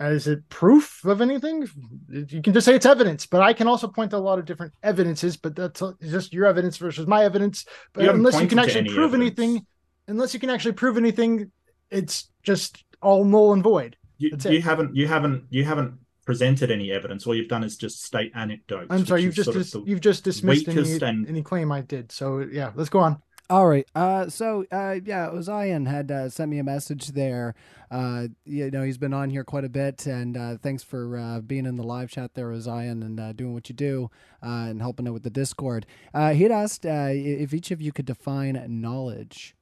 [0.00, 1.68] Is it proof of anything?
[2.10, 4.44] You can just say it's evidence, but I can also point to a lot of
[4.44, 5.36] different evidences.
[5.36, 7.64] But that's just your evidence versus my evidence.
[7.92, 9.38] But You unless you can actually any prove evidence.
[9.38, 9.66] anything,
[10.08, 11.52] unless you can actually prove anything,
[11.90, 13.96] it's just all null and void.
[14.18, 15.94] You, you haven't you haven't you haven't
[16.24, 17.26] presented any evidence.
[17.26, 18.86] All you've done is just state anecdotes.
[18.90, 22.10] I'm sorry, you've just dis- you've just dismissed any, and- any claim I did.
[22.12, 23.22] So yeah, let's go on.
[23.50, 23.86] All right.
[23.94, 27.54] Uh, so uh, yeah, Ozian had uh, sent me a message there.
[27.90, 31.40] Uh, you know, he's been on here quite a bit, and uh, thanks for uh,
[31.40, 34.10] being in the live chat there, Ozian, and uh, doing what you do
[34.42, 35.84] uh, and helping out with the Discord.
[36.14, 39.54] Uh, he had asked uh, if each of you could define knowledge.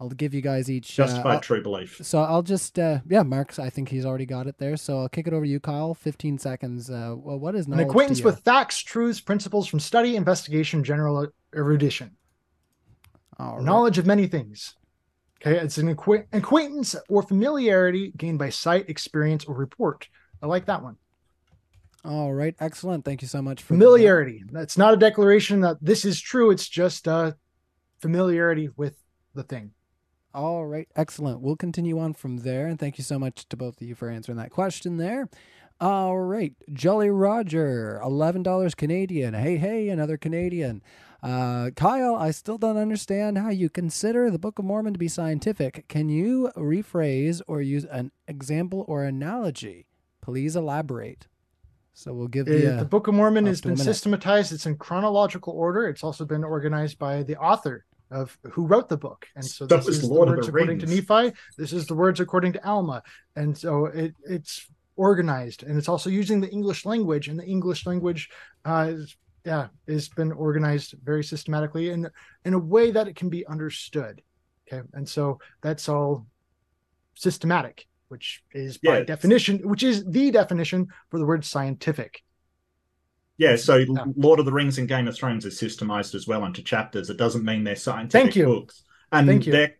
[0.00, 0.98] I'll give you guys each.
[0.98, 2.00] uh, Justified I'll- true belief.
[2.02, 3.58] so I'll just uh, yeah, Mark.
[3.58, 4.76] I think he's already got it there.
[4.78, 5.92] So I'll kick it over to you, Kyle.
[5.94, 6.88] Fifteen seconds.
[6.90, 7.86] Uh, well, what is An knowledge?
[7.86, 8.24] to acquaintance you?
[8.24, 12.16] with facts, truths, principles from study, investigation, general erudition.
[13.38, 13.64] All right.
[13.64, 14.74] knowledge of many things.
[15.42, 20.08] Okay, it's an acqu- acquaintance or familiarity gained by sight, experience, or report.
[20.42, 20.96] I like that one.
[22.04, 23.04] All right, excellent.
[23.04, 23.78] Thank you so much for that.
[23.78, 24.44] Familiarity.
[24.50, 26.50] That's not a declaration that this is true.
[26.50, 27.32] It's just uh,
[28.00, 28.96] familiarity with
[29.34, 29.72] the thing.
[30.32, 31.40] All right, excellent.
[31.40, 34.08] We'll continue on from there, and thank you so much to both of you for
[34.08, 35.28] answering that question there.
[35.80, 39.34] All right, Jolly Roger, eleven dollars Canadian.
[39.34, 40.82] Hey, hey, another Canadian.
[41.22, 45.08] Uh, Kyle, I still don't understand how you consider the Book of Mormon to be
[45.08, 45.86] scientific.
[45.88, 49.86] Can you rephrase or use an example or analogy?
[50.22, 51.26] Please elaborate.
[51.92, 54.52] So we'll give Uh, the, the uh, Book of Mormon has been systematized.
[54.52, 55.88] It's in chronological order.
[55.88, 59.26] It's also been organized by the author of who wrote the book.
[59.36, 61.36] And so That this is Lord the words the according to Nephi.
[61.56, 63.02] This is the words according to Alma.
[63.36, 64.66] And so it, it's
[64.96, 67.28] organized and it's also using the English language.
[67.28, 68.28] And the English language
[68.64, 72.10] uh, is, yeah, has been organized very systematically and
[72.44, 74.22] in a way that it can be understood.
[74.66, 74.86] Okay.
[74.92, 76.26] And so that's all
[77.14, 79.04] systematic, which is by Yeah.
[79.04, 82.22] definition, which is the definition for the word scientific.
[83.40, 84.04] Yeah, so Yeah.
[84.16, 87.08] Lord of the Rings and Game of Thrones is systemized as well into chapters.
[87.08, 88.44] It doesn't mean they're scientific Thank you.
[88.44, 88.84] books.
[89.12, 89.52] And Thank you.
[89.52, 89.76] they're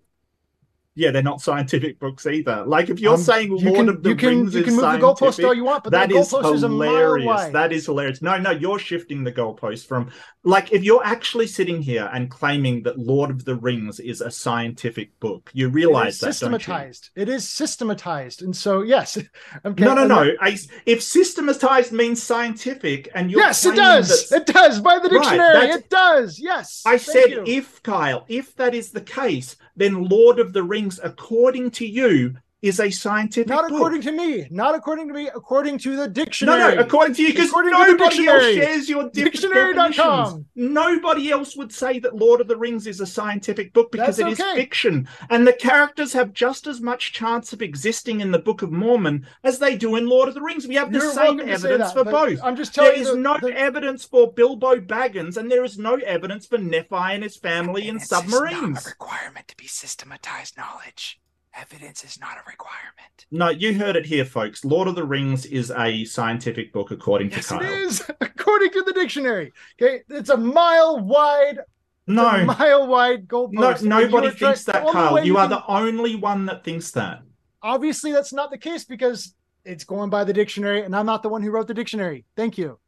[0.97, 2.65] yeah, they're not scientific books either.
[2.67, 4.65] Like if you're Um, saying you Lord can, of the you can, Rings you is
[4.67, 7.27] can move the scientific, goalpost all you want, but that is is hilarious.
[7.27, 7.53] wide.
[7.53, 8.21] That is hilarious.
[8.23, 10.11] No, no, you're shifting the goalpost from
[10.43, 14.31] like if you're actually sitting here and claiming that Lord of the Rings is a
[14.31, 16.59] scientific book, you realize is that, don't you?
[16.59, 17.11] systematized.
[17.15, 19.17] It is systematized, and so yes.
[19.65, 20.33] Okay, No, no, no.
[20.41, 20.57] I,
[20.87, 24.33] if systematized means scientific, and you're Yes, it does.
[24.33, 25.53] It does by the dictionary.
[25.55, 26.39] that's- it does.
[26.39, 26.83] Yes.
[26.87, 27.45] I said you.
[27.47, 32.36] if Kyle, if that is the case, then Lord of the Rings, according to you,
[32.62, 33.73] is a scientific not book.
[33.78, 34.47] according to me.
[34.51, 35.28] Not according to me.
[35.35, 36.59] According to the dictionary.
[36.59, 39.91] no, no, according to you, because According to the nobody else shares your different Dictionary.com.
[39.93, 40.45] definitions.
[40.57, 44.28] Nobody else would say that Lord of the Rings is a scientific book because That's
[44.28, 44.55] it is okay.
[44.57, 48.70] fiction, and the characters have just as much chance of existing in the Book of
[48.70, 50.69] Mormon as they do in Lord of the Rings.
[50.69, 52.41] We have the You're same welcome to say evidence that, for both.
[52.43, 53.15] I'm just There telling is you.
[53.15, 57.23] the- no the- evidence for Bilbo Baggins, and there is no evidence for Nephi and
[57.23, 58.87] his family in Evidence is not submarines.
[58.87, 61.19] a requirement to be systematized knowledge.
[61.55, 63.27] Evidence is not a requirement.
[63.31, 64.65] No, you heard it here, folks.
[64.65, 67.73] Lord of the Rings is a scientific book, according yes, to it Kyle.
[67.73, 68.11] is.
[68.21, 69.53] According to the dictionary.
[69.81, 71.59] Okay, it's a mile wide.
[72.07, 73.53] No, mile wide gold.
[73.53, 75.25] no, nobody thinks that, the only way Kyle.
[75.27, 77.23] You are can- the only one that thinks that.
[77.63, 81.29] obviously that's not the case because it's going by the dictionary and i'm not the
[81.29, 82.79] one who wrote the dictionary thank you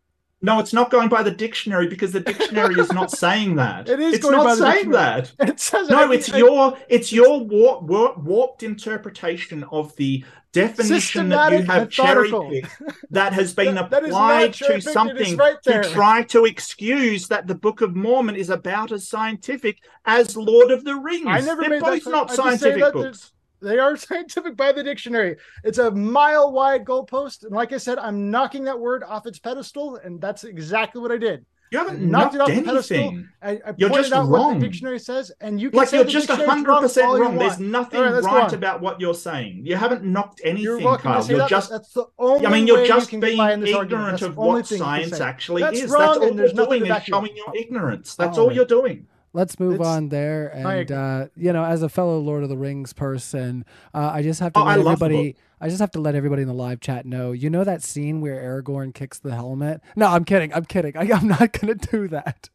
[0.44, 3.88] No, it's not going by the dictionary because the dictionary is not saying that.
[3.88, 5.32] It is It's going not by the saying that.
[5.40, 11.52] it says No, it's your it's your warp, warp, warped interpretation of the definition that
[11.52, 15.82] you have cherry picked that has been That- that applied cherry-picked, to something right to
[15.90, 20.84] try to excuse that the Book of Mormon is about as scientific as Lord of
[20.84, 21.26] the Rings.
[21.26, 22.12] I never They're made both claim.
[22.12, 23.31] not I scientific books.
[23.62, 27.98] They are scientific by the dictionary it's a mile wide goalpost and like i said
[27.98, 32.00] i'm knocking that word off its pedestal and that's exactly what i did You haven't
[32.02, 32.96] knocked knocked it off the pedestal.
[32.98, 33.28] anything.
[33.40, 34.58] i, I You're pointed just out what wrong.
[34.58, 37.38] the dictionary says and you can Like say you're just hundred percent you wrong.
[37.38, 39.64] There's nothing right, right about what you're saying.
[39.64, 41.20] You haven't knocked anything, you're welcome Kyle.
[41.22, 43.38] to say You're that just that's the only I mean, you're way just you being
[43.66, 45.90] ignorant of what science actually That's is.
[45.90, 47.24] wrong, That's all and there's you're nothing doing is back you up.
[47.24, 48.16] showing your ignorance.
[48.16, 49.06] That's oh, All all you're doing.
[49.34, 52.56] Let's move It's- on there, and uh, you know, as a fellow Lord of the
[52.56, 53.64] Rings person,
[53.94, 55.36] uh, I just have to Oh, let love the everybody.
[55.60, 57.32] I just have to let everybody in the live chat know.
[57.32, 59.80] You know that scene where Aragorn kicks the helmet?
[59.96, 60.52] No, I'm kidding.
[60.52, 60.96] I'm kidding.
[60.96, 62.50] I, I'm not gonna do that.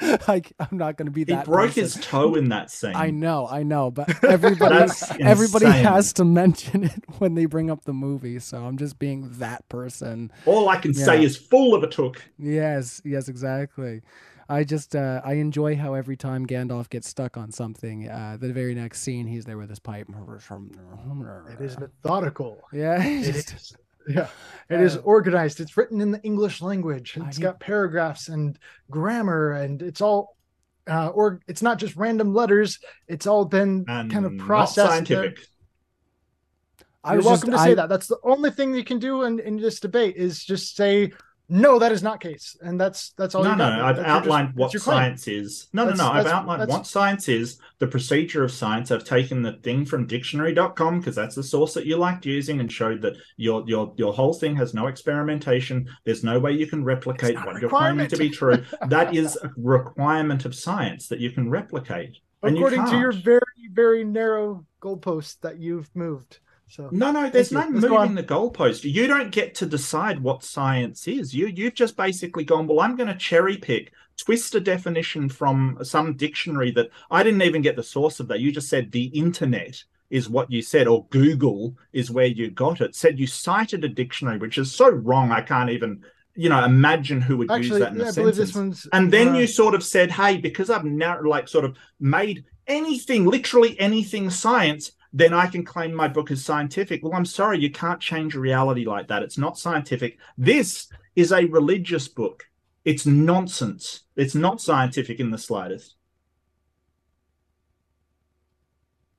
[0.28, 1.38] like I'm not gonna be that.
[1.38, 1.82] He broke person.
[1.82, 2.92] his toe in that scene.
[2.94, 4.90] I know, I know, but everybody,
[5.20, 5.84] everybody insane.
[5.84, 8.38] has to mention it when they bring up the movie.
[8.38, 10.32] So I'm just being that person.
[10.44, 12.22] All I can say is full of a took.
[12.38, 14.02] Yes, yes, exactly.
[14.52, 18.52] I just uh, I enjoy how every time Gandalf gets stuck on something, uh, the
[18.52, 20.08] very next scene he's there with his pipe.
[20.10, 22.60] It is methodical.
[22.72, 23.76] Yeah, he It just- is.
[24.08, 24.26] Yeah,
[24.68, 25.60] it is Uh, organized.
[25.60, 27.16] It's written in the English language.
[27.20, 28.58] I It's need- got paragraphs and
[28.90, 30.36] grammar, and it's all,
[30.90, 32.80] uh, or it's not just random letters.
[33.06, 34.90] It's all been And kind of not processed.
[34.90, 35.38] scientific.
[37.04, 37.88] I You're was welcome just, to say I, that.
[37.88, 41.12] That's the only thing you can do in, in this debate is just say
[41.54, 43.44] No, that is not case, and that's that's all.
[43.44, 43.80] No, you no, got.
[43.82, 45.68] I've your just- outlined what science is.
[45.74, 48.90] No, no, That's- no, I've outlined that's- what science is, the procedure of science.
[48.90, 52.72] I've taken the thing from dictionary.com because that's the source that you liked using and
[52.72, 55.86] showed that your your your whole thing has no experimentation.
[56.06, 58.64] There's no way you can replicate what you're claiming to be true.
[58.88, 62.16] that is a requirement of science that you can replicate.
[62.42, 63.42] And you According to your very
[63.72, 66.38] very narrow goalpost that you've moved.
[66.72, 68.90] So No, no, there's no moving the goalpost.
[68.90, 71.34] You don't get to decide what science is.
[71.34, 75.76] You you've just basically gone, well, I'm going to cherry pick, twist a definition from
[75.82, 78.40] some dictionary that I didn't even get the source of that.
[78.40, 82.80] You just said the internet is what you said, or Google is where you got
[82.80, 82.94] it.
[82.94, 85.30] Said you cited a dictionary, which is so wrong.
[85.30, 86.02] I can't even,
[86.34, 88.88] you know, imagine who would use that in yeah, a sentence.
[88.94, 92.46] And then uh, you sort of said, hey, because I've now like sort of made
[92.66, 97.02] anything, literally anything science, then I can claim my book is scientific.
[97.02, 99.22] Well, I'm sorry, you can't change reality like that.
[99.22, 100.18] It's not scientific.
[100.38, 102.44] This is a religious book.
[102.84, 104.04] It's nonsense.
[104.16, 105.96] It's not scientific in the slightest.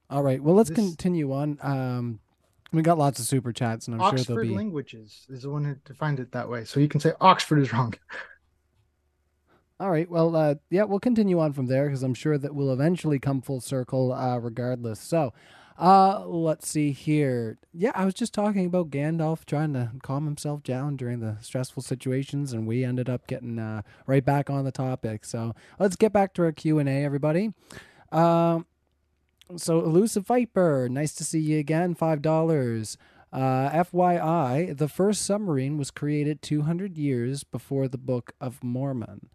[0.09, 0.41] All right.
[0.41, 1.57] Well, let's This- continue on.
[1.61, 2.19] Um,
[2.71, 4.49] we got lots of super chats, and I'm sure Oxford there'll be.
[4.49, 6.65] Oxford languages is the one who defined it that way.
[6.65, 7.93] So you can say Oxford is wrong.
[9.79, 10.09] All right.
[10.09, 13.41] Well, uh, yeah, we'll continue on from there because I'm sure that we'll eventually come
[13.41, 14.99] full circle, uh, regardless.
[14.99, 15.33] So,
[15.79, 17.57] uh, let's see here.
[17.73, 21.83] Yeah, I was just talking about Gandalf trying to calm himself down during the stressful
[21.83, 25.25] situations, and we ended up getting uh, right back on the topic.
[25.25, 27.53] So let's get back to our Q and A, everybody.
[28.11, 28.65] Um,
[29.57, 31.95] so elusive viper, nice to see you again.
[31.95, 32.97] Five dollars.
[33.31, 39.29] Uh, FYI, the first submarine was created 200 years before the Book of Mormon.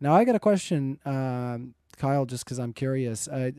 [0.00, 3.28] Now, I got a question, um, Kyle, just because I'm curious.
[3.28, 3.52] Uh,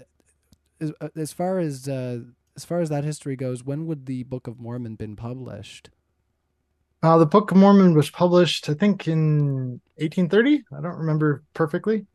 [0.82, 2.20] as, uh, as far as uh,
[2.56, 5.90] as far as that history goes, when would the Book of Mormon been published?
[7.03, 10.66] Uh, the Book of Mormon was published, I think, in 1830.
[10.78, 12.06] I don't remember perfectly.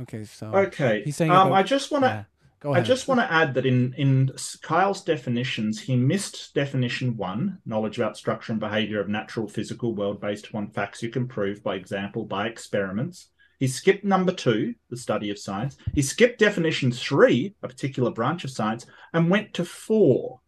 [0.00, 1.02] Okay, so Okay.
[1.04, 2.26] He's saying um, about- I just want to
[2.64, 4.30] yeah, I just want to add that in in
[4.62, 10.20] Kyle's definitions, he missed definition one: knowledge about structure and behavior of natural physical world
[10.20, 13.28] based upon facts you can prove by example by experiments.
[13.58, 15.76] He skipped number two, the study of science.
[15.94, 20.40] He skipped definition three, a particular branch of science, and went to four,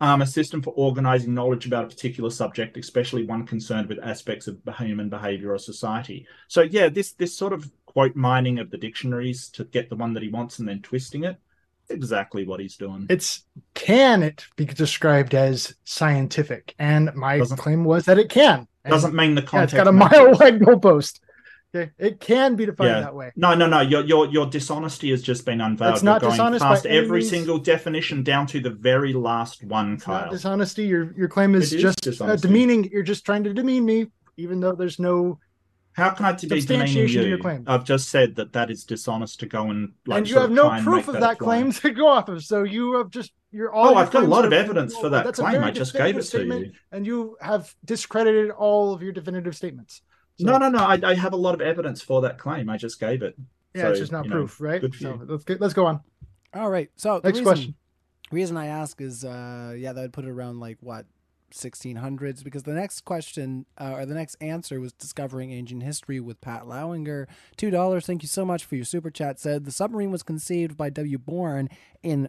[0.00, 4.48] um, a system for organizing knowledge about a particular subject, especially one concerned with aspects
[4.48, 6.26] of human behavior or society.
[6.48, 10.12] So yeah, this this sort of quote mining of the dictionaries to get the one
[10.14, 11.36] that he wants and then twisting it
[11.90, 13.06] exactly what he's doing.
[13.10, 16.74] It's can it be described as scientific?
[16.78, 18.66] And my Doesn't- claim was that it can.
[18.84, 19.76] And, Doesn't mean the yeah, it's context.
[19.76, 21.20] got a mile wide goalpost.
[21.74, 23.00] Okay, it can be defined Yeah.
[23.00, 23.32] that way.
[23.34, 23.80] No, no, no.
[23.80, 25.94] Your your your dishonesty has just been unveiled.
[25.94, 27.30] It's not You're going past every means.
[27.30, 30.30] single definition down to the very last one, It's Kyle.
[30.30, 30.84] dishonesty.
[30.84, 32.90] Your your claim is is just uh, demeaning.
[32.92, 35.38] You're just trying to demean me, even though there's no.
[35.94, 37.22] How can I be demeaning you?
[37.22, 37.64] your claim.
[37.66, 40.18] I've just said that that is dishonest to go and like.
[40.18, 41.34] and you have no proof of that apply.
[41.34, 42.42] claim to go off of.
[42.44, 43.90] So you have just you're all.
[43.90, 45.64] Oh, I've got a lot of evidence for that claim.
[45.64, 46.72] I just gave it to you.
[46.92, 50.02] and you have discredited all of your definitive statements.
[50.38, 50.78] So, No, no, no.
[50.78, 52.68] I, I have a lot of evidence for that claim.
[52.70, 53.36] I just gave it.
[53.74, 54.80] Yeah, it's just not you know, proof, right?
[54.80, 55.26] good for So you.
[55.28, 56.00] let's get, let's go on.
[56.54, 56.90] All right.
[56.96, 57.74] So the Next reason, question.
[58.30, 61.06] reason I ask is, uh, yeah, that would put it around like what,
[61.52, 62.42] 1600s?
[62.42, 66.66] Because the next question uh, or the next answer was discovering ancient history with Pat
[66.66, 67.28] Lowinger.
[67.56, 68.06] Two dollars.
[68.06, 69.38] Thank you so much for your super chat.
[69.38, 71.18] Said the submarine was conceived by W.
[71.18, 71.68] Bourne
[72.02, 72.28] in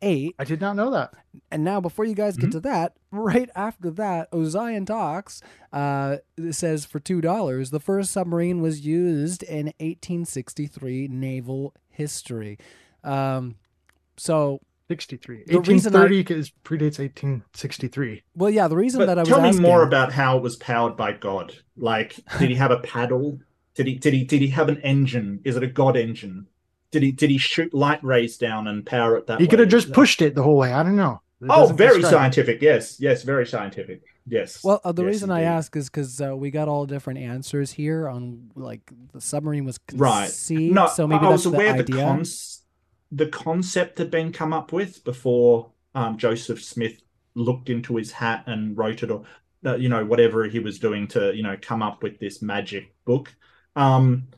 [0.00, 0.34] 1578.
[0.38, 1.14] I did not know that.
[1.50, 2.46] And now, before you guys Mm-hmm.
[2.46, 5.40] get to that, right after that, Ozion Talks
[5.72, 6.18] uh,
[6.50, 12.58] says for two dollars, the first submarine was used in 1863 naval history.
[13.04, 13.56] Um,
[14.16, 15.44] so, 63.
[15.46, 18.22] The reason I- 1830 is predates 1863.
[18.34, 20.42] well, yeah, the reason But that I was tell me asking, more about how it
[20.42, 21.54] was powered by God.
[21.76, 23.38] Like, did he have a paddle?
[23.74, 25.40] Did he did he did he have an engine?
[25.44, 26.46] Is it a God engine?
[26.90, 29.50] Did he did he shoot light rays down and power it that He way?
[29.50, 30.72] could have just pushed it the whole way.
[30.72, 31.20] I don't know.
[31.42, 32.16] It Oh, very describe it.
[32.16, 32.62] scientific.
[32.62, 34.02] Yes, yes, very scientific.
[34.26, 34.62] Yes.
[34.64, 37.72] Well, uh, the Yes, reason I ask is because uh, we got all different answers
[37.72, 40.24] here on like the submarine was Right.
[40.24, 40.74] conceived.
[40.74, 42.22] No, so maybe I that's was aware the the, idea.
[43.12, 47.00] the concept had been come up with before um, Joseph Smith
[47.34, 49.24] looked into his hat and wrote it, or
[49.64, 52.94] uh, you know whatever he was doing to you know come up with this magic
[53.04, 53.34] book.
[53.76, 54.28] Um,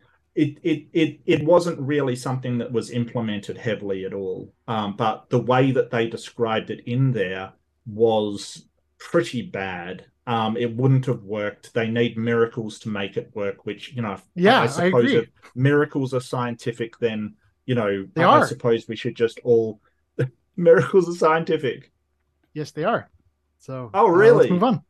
[0.41, 4.53] it it it it wasn't really something that was implemented heavily at all.
[4.67, 7.53] Um, but the way that they described it in there
[7.87, 8.67] was
[8.99, 10.07] pretty bad.
[10.27, 11.75] Um, it wouldn't have worked.
[11.75, 14.17] They need miracles to make it work, which you know.
[14.35, 15.17] Yeah, I suppose agree.
[15.17, 17.35] if miracles are scientific, then
[17.67, 18.45] you know They I, are.
[18.45, 19.81] I suppose we should just all
[20.57, 21.91] miracles are scientific.
[22.55, 23.11] Yes, they are.
[23.59, 24.39] So Oh, uh, really?
[24.49, 24.83] let's move on.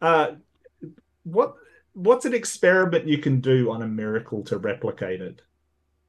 [0.00, 0.26] Uh,
[1.24, 1.54] what
[1.98, 5.42] what's an experiment you can do on a miracle to replicate it?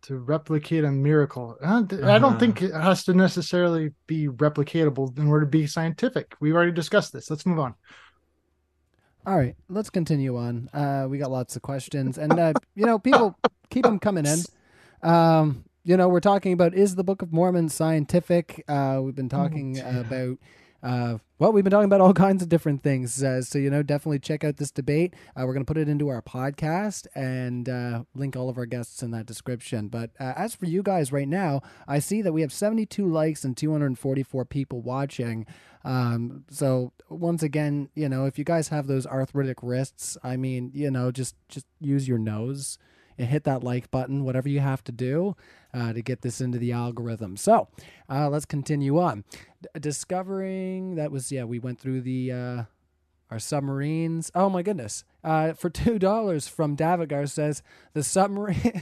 [0.03, 1.81] To replicate a miracle, uh, I
[2.19, 2.39] don't Uh-huh.
[2.39, 6.35] think it has to necessarily be replicatable in order to be scientific.
[6.39, 7.29] We've already discussed this.
[7.29, 7.75] Let's move on.
[9.25, 10.69] All right, let's continue on.
[10.73, 13.37] Uh, we got lots of questions, and uh, you know, people
[13.69, 14.39] keep them coming in.
[15.03, 18.63] Um, you know, we're talking about is the Book of Mormon scientific?
[18.67, 20.05] Uh, we've been talking dear.
[20.81, 21.19] about.
[21.39, 23.23] Well, we've been talking about all kinds of different things.
[23.23, 25.13] Uh, so, you know, definitely check out this debate.
[25.37, 28.65] Uh, we're going to put it into our podcast and uh, link all of our
[28.65, 29.87] guests in that description.
[29.87, 33.45] But uh, as for you guys right now, I see that we have 72 likes
[33.45, 35.45] and 244 people watching.
[35.85, 40.71] Um, so once again, you know, if you guys have those arthritic wrists, I mean,
[40.73, 42.77] you know, just just use your nose
[43.19, 45.35] and hit that like button, whatever you have to do
[45.73, 47.37] uh, to get this into the algorithm.
[47.37, 47.67] So
[48.09, 49.23] uh, let's continue on.
[49.61, 52.31] D- discovering that was yeah, we went through the.
[52.31, 52.63] Uh,
[53.31, 54.31] our submarines.
[54.33, 55.03] Oh my goodness!
[55.23, 57.61] Uh, for two dollars from Davigar says
[57.93, 58.81] the submarine.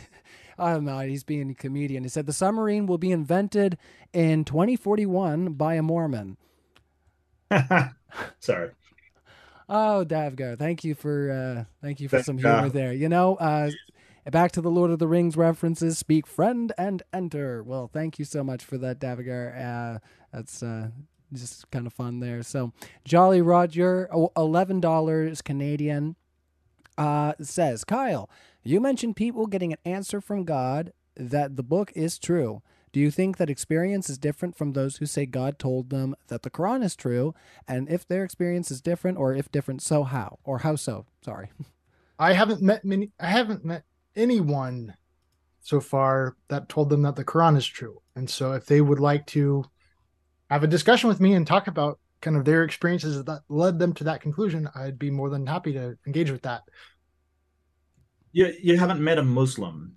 [0.60, 1.00] I don't know.
[1.00, 2.04] he's being a comedian.
[2.04, 3.78] He said the submarine will be invented
[4.14, 6.38] in 2041 by a Mormon.
[8.40, 8.72] Sorry.
[9.70, 12.94] Oh, Davgar, thank you for uh, thank you for some humor there.
[12.94, 13.70] You know, uh,
[14.32, 15.98] back to the Lord of the Rings references.
[15.98, 17.64] Speak friend and enter.
[17.64, 19.96] Well, thank you so much for that, Davgar.
[19.96, 20.00] Uh,
[20.34, 20.90] that's uh,
[21.34, 22.44] just kind of fun there.
[22.44, 22.74] So,
[23.06, 26.16] Jolly Roger, $11 Canadian,
[26.98, 28.30] uh, says Kyle.
[28.64, 32.62] You mentioned people getting an answer from God that the book is true.
[32.92, 36.42] Do you think that experience is different from those who say God told them that
[36.42, 37.36] the Quran is true?
[37.68, 40.40] And if their experience is different, or if different, so how?
[40.44, 41.06] Or how so?
[41.22, 41.50] Sorry.
[42.20, 43.12] I haven't met many.
[43.20, 43.84] I haven't met
[44.18, 44.94] anyone
[45.62, 48.02] so far that told them that the Quran is true.
[48.16, 49.64] And so, if they would like to
[50.50, 53.94] have a discussion with me and talk about kind of their experiences that led them
[53.94, 56.64] to that conclusion, I'd be more than happy to engage with that.
[58.32, 59.94] You you haven't met a Muslim.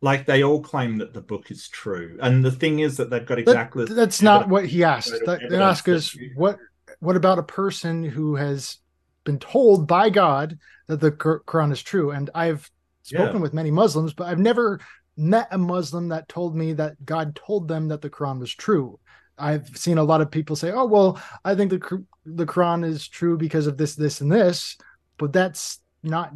[0.00, 3.26] Like they all claim that the book is true, and the thing is that they've
[3.26, 3.84] got That- exactly.
[3.86, 5.10] that's not what he asked.
[5.10, 6.58] That, evidence they asked that us you- what
[7.00, 8.78] what about a person who has
[9.24, 12.12] been told by God that the Quran is true?
[12.12, 12.70] And I've
[13.08, 13.42] spoken Yeah.
[13.42, 14.80] with many Muslims, but I've never
[15.16, 19.00] met a Muslim that told me that God told them that the Quran was true.
[19.36, 23.08] I've seen a lot of people say, "Oh, well, I think the the Quran is
[23.08, 24.76] true because of this, this, and this,"
[25.16, 26.32] but that's not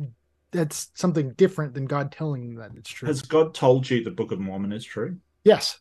[0.52, 3.08] that's something different than God telling them that it's true.
[3.08, 5.16] Has God told you the Book of Mormon is true?
[5.44, 5.78] yes.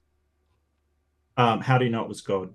[1.38, 2.54] Um, how do you know it was God?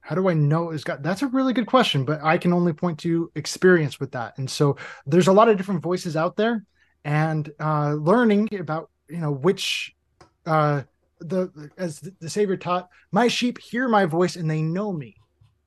[0.00, 1.02] How do I know it's got?
[1.02, 4.38] That's a really good question, but I can only point to experience with that.
[4.38, 4.76] And so
[5.06, 6.64] there's a lot of different voices out there,
[7.06, 9.94] and uh, learning about you know which
[10.44, 10.82] uh,
[11.20, 15.14] the as the Savior taught, my sheep hear my voice and they know me.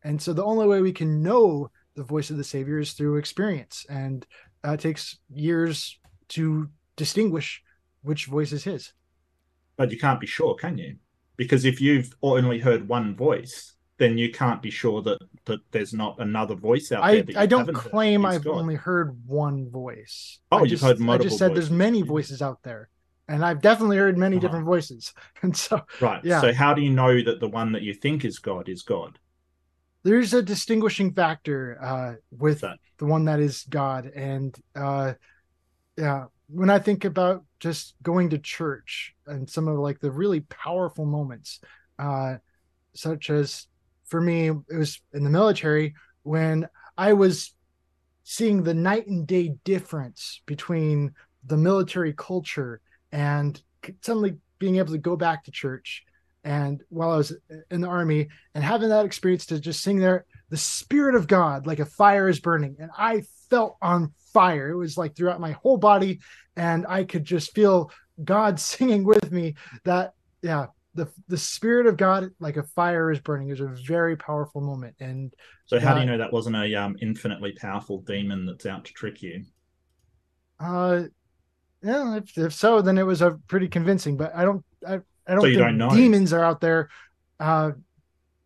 [0.03, 3.15] And so the only way we can know the voice of the Savior is through
[3.15, 4.27] experience, and
[4.65, 5.97] uh, it takes years
[6.29, 7.63] to distinguish
[8.03, 8.91] which voice is His.
[9.77, 10.97] But you can't be sure, can you?
[11.37, 15.93] Because if you've only heard one voice, then you can't be sure that that there's
[15.93, 17.23] not another voice out I, there.
[17.23, 18.55] that I don't claim I've God.
[18.55, 20.39] only heard one voice.
[20.51, 21.25] Oh, I you've just, heard multiple.
[21.25, 22.89] I just said there's many voices out there,
[23.27, 24.47] and I've definitely heard many Uh-huh.
[24.47, 25.13] different voices.
[25.43, 26.23] And so right.
[26.23, 26.41] yeah.
[26.41, 29.19] So how do you know that the one that you think is God is God?
[30.03, 32.77] there's a distinguishing factor uh, with that?
[32.99, 34.05] the one that is God.
[34.05, 35.13] And uh,
[35.97, 40.39] yeah, when I think about just going to church and some of like the really
[40.41, 41.59] powerful moments,
[41.97, 42.37] uh,
[42.95, 43.67] such as
[44.09, 46.67] for me, it was in the military when
[46.97, 47.53] I was
[48.23, 51.13] seeing the night and day difference between
[51.45, 52.81] the military culture
[53.11, 53.61] and
[54.01, 56.03] suddenly being able to go back to church
[56.43, 57.35] and while I was
[57.69, 61.67] in the army and having that experience to just sing there, the spirit of God,
[61.67, 62.77] like a fire is burning.
[62.79, 64.69] And I felt on fire.
[64.69, 66.19] It was like throughout my whole body.
[66.55, 67.91] And I could just feel
[68.23, 73.19] God singing with me that, yeah, the, the spirit of God, like a fire is
[73.19, 74.95] burning, is a very powerful moment.
[74.99, 75.33] And
[75.67, 78.93] So how do you know that wasn't a um, infinitely powerful demon that's out to
[78.93, 79.45] trick you?
[80.59, 81.03] uh
[81.83, 85.35] yeah, if, if so, then it was a pretty convincing, but I don't I, I
[85.35, 85.89] don't So you think don't know.
[85.89, 86.89] demons are out there
[87.39, 87.71] uh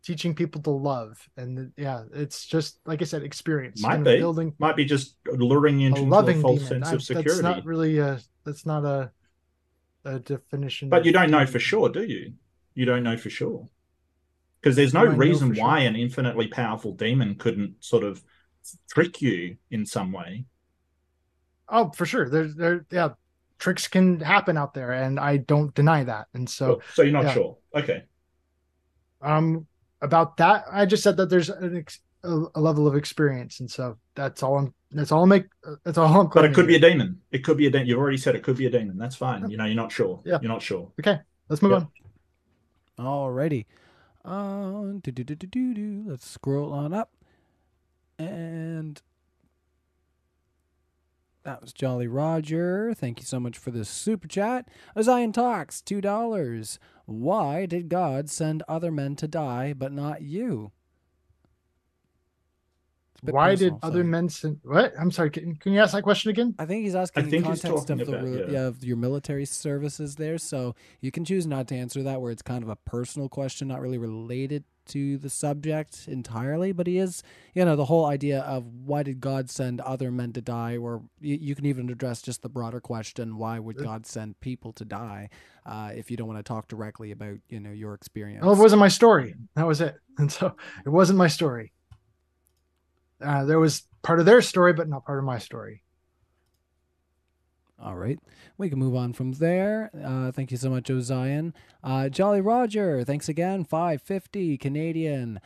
[0.04, 1.18] teaching people to love.
[1.36, 3.82] And yeah, it's just like I said, experience.
[3.82, 4.18] Might be.
[4.18, 6.68] building Might be just luring you a into a loving false demon.
[6.68, 7.42] sense I- of security.
[7.42, 9.10] That's not really a that's not a
[10.04, 10.90] a definition.
[10.90, 12.34] But you don't know for sure, do you?
[12.74, 13.68] You don't know for sure.
[14.60, 15.86] Because there's no Do I know reason why sure?
[15.86, 18.22] an infinitely powerful demon couldn't sort of
[18.90, 20.46] trick you in some way.
[21.68, 22.28] Oh, for sure.
[22.28, 23.10] There's there yeah,
[23.58, 26.28] tricks can happen out there, and I don't deny that.
[26.34, 27.32] And so So, so you're not yeah.
[27.32, 27.58] sure.
[27.74, 28.04] Okay.
[29.20, 29.66] um
[30.00, 33.70] about that, I just said that there's an ex- a, a level of experience, and
[33.70, 34.74] so that's all I'm.
[34.90, 35.44] That's all I'm make.
[35.84, 36.28] That's all I'm.
[36.28, 37.20] But it could be a demon.
[37.32, 37.86] It could be a demon.
[37.86, 38.96] You've already said it could be a demon.
[38.98, 39.48] That's fine.
[39.50, 40.20] You know, you're not sure.
[40.24, 40.38] Yeah.
[40.40, 40.90] You're not sure.
[41.00, 41.84] Okay, let's move Yeah.
[43.04, 43.06] on.
[43.06, 43.66] Alrighty.
[44.24, 46.04] Um, do, do, do, do, do, do.
[46.06, 47.10] Let's scroll on up.
[48.18, 49.02] And
[51.42, 52.94] that was Jolly Roger.
[52.94, 54.68] Thank you so much for the super chat.
[55.02, 56.78] Zion Talks, $2.
[57.06, 60.72] Why did God send other men to die, but not you?
[63.24, 64.04] It's a bit Why personal, did other sorry.
[64.04, 64.60] men send?
[64.64, 64.92] What?
[65.00, 65.30] I'm sorry.
[65.30, 66.54] Can, can you ask that question again?
[66.58, 68.52] I think he's asking think in he's context of talking the about- yeah.
[68.60, 70.36] yeah, of your military services there.
[70.38, 73.68] So you can choose not to answer that, where it's kind of a personal question,
[73.68, 76.70] not really related to the subject entirely.
[76.72, 77.22] But he is,
[77.54, 81.02] you know, the whole idea of why did God send other men to die, or
[81.20, 84.84] you, you can even address just the broader question: Why would God send people to
[84.84, 85.30] die?
[85.64, 88.44] Uh, if you don't want to talk directly about, you know, your experience.
[88.46, 89.34] Oh, it wasn't my story.
[89.56, 89.96] That was it.
[90.18, 90.54] And so
[90.86, 91.72] it wasn't my story.
[93.24, 95.82] Uh, there was part of their story, but not part of my story.
[97.82, 98.18] All right.
[98.56, 99.90] We can move on from there.
[100.02, 101.52] Uh, thank you so much, Ozion.
[101.82, 103.64] Uh, Jolly Roger, thanks again.
[103.64, 105.40] 550 Canadian.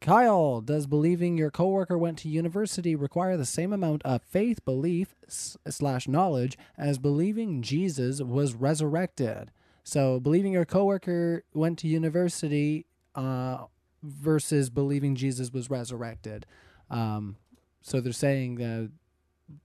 [0.00, 5.14] Kyle, does believing your coworker went to university require the same amount of faith, belief,
[5.28, 9.50] slash knowledge as believing Jesus was resurrected?
[9.82, 13.64] So, believing your coworker went to university uh,
[14.02, 16.46] versus believing Jesus was resurrected.
[16.90, 17.36] Um,
[17.82, 18.86] so they're saying uh,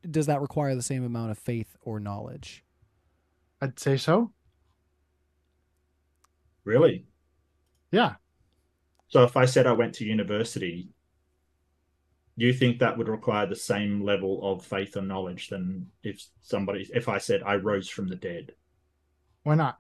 [0.09, 2.63] does that require the same amount of faith or knowledge?
[3.61, 4.31] I'd say so.
[6.63, 7.05] Really?
[7.91, 8.15] Yeah.
[9.07, 10.89] So if I said I went to university,
[12.37, 16.25] do you think that would require the same level of faith or knowledge than if
[16.41, 18.53] somebody if I said I rose from the dead?
[19.43, 19.79] Why not?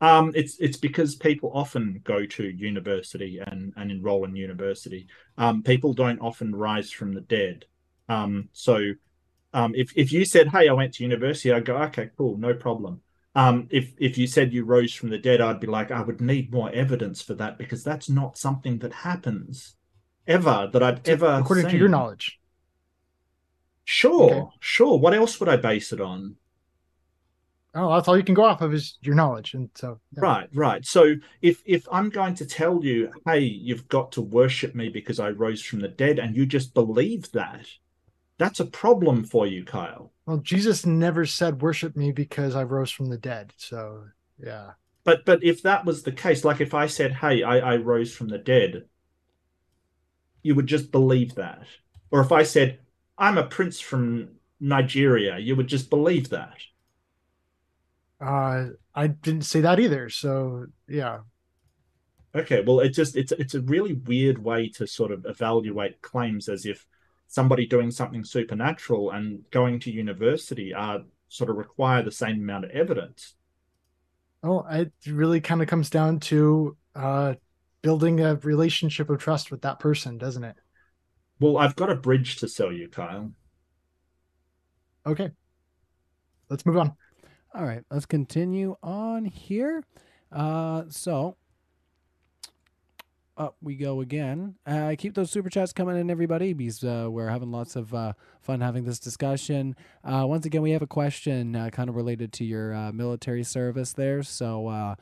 [0.00, 5.06] Um, it's it's because people often go to university and, and enroll in university.
[5.36, 7.66] Um, people don't often rise from the dead.
[8.08, 8.80] Um, so
[9.52, 12.54] um, if if you said, "Hey, I went to university," I'd go, "Okay, cool, no
[12.54, 13.02] problem."
[13.34, 16.20] Um, if if you said you rose from the dead, I'd be like, I would
[16.20, 19.76] need more evidence for that because that's not something that happens
[20.26, 22.40] ever that I've ever According to your knowledge.
[23.84, 24.56] Sure, Okay.
[24.60, 24.98] sure.
[24.98, 26.36] What else would I base it on?
[27.74, 29.54] Oh, that's all you can go off of is your knowledge.
[29.54, 30.20] And so, yeah.
[30.22, 30.84] Right, right.
[30.84, 35.20] So if if I'm going to tell you, hey, you've got to worship me because
[35.20, 37.66] I rose from the dead, and you just believe that,
[38.38, 40.12] that's a problem for you, Kyle.
[40.26, 43.52] Well, Jesus never said, worship me because I rose from the dead.
[43.56, 44.04] So,
[44.42, 44.72] yeah.
[45.04, 48.12] But but if that was the case, like if I said, hey, I, I rose
[48.12, 48.86] from the dead,
[50.42, 51.62] you would just believe that.
[52.10, 52.80] Or if I said,
[53.16, 56.56] I'm a prince from Nigeria, you would just believe that.
[58.20, 60.08] Uh, I didn't say that either.
[60.08, 61.20] So, yeah.
[62.34, 66.48] Okay, well, it just it's it's a really weird way to sort of evaluate claims
[66.48, 66.86] as if
[67.26, 72.64] somebody doing something supernatural and going to university are sort of require the same amount
[72.64, 73.34] of evidence.
[74.42, 77.34] Oh, it really kind of comes down to uh,
[77.82, 80.56] building a relationship of trust with that person, doesn't it?
[81.40, 83.32] Well, I've got a bridge to sell you, Kyle.
[85.06, 85.30] Okay.
[86.48, 86.94] Let's move on.
[87.52, 89.82] All right, let's continue on here.
[90.30, 91.36] Uh, so
[93.36, 94.54] up we go again.
[94.66, 98.12] Uh, keep those super chats coming in, everybody, because uh, we're having lots of uh,
[98.40, 99.74] fun having this discussion.
[100.04, 103.42] Uh, once again, we have a question uh, kind of related to your uh, military
[103.42, 104.22] service there.
[104.22, 104.96] So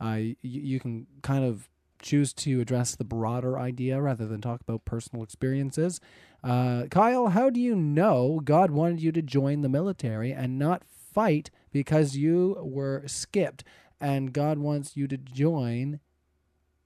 [0.00, 1.70] y- you can kind of
[2.02, 6.00] choose to address the broader idea rather than talk about personal experiences.
[6.42, 10.82] Kyle, how do you know God wanted you to join the military and not
[11.14, 13.64] fight because you were skipped
[14.00, 16.00] and God wants you to join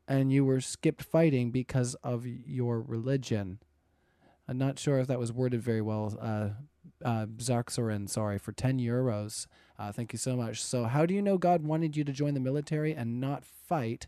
[0.06, 3.58] and you were skipped fighting because of your religion?
[4.46, 6.16] I'm not sure if that was worded very well.
[6.20, 6.48] Uh,
[7.04, 9.46] uh, Zarxorin, sorry, for 10 euros.
[9.78, 10.62] Uh, thank you so much.
[10.62, 14.06] So, how do you know God wanted you to join the military and not fight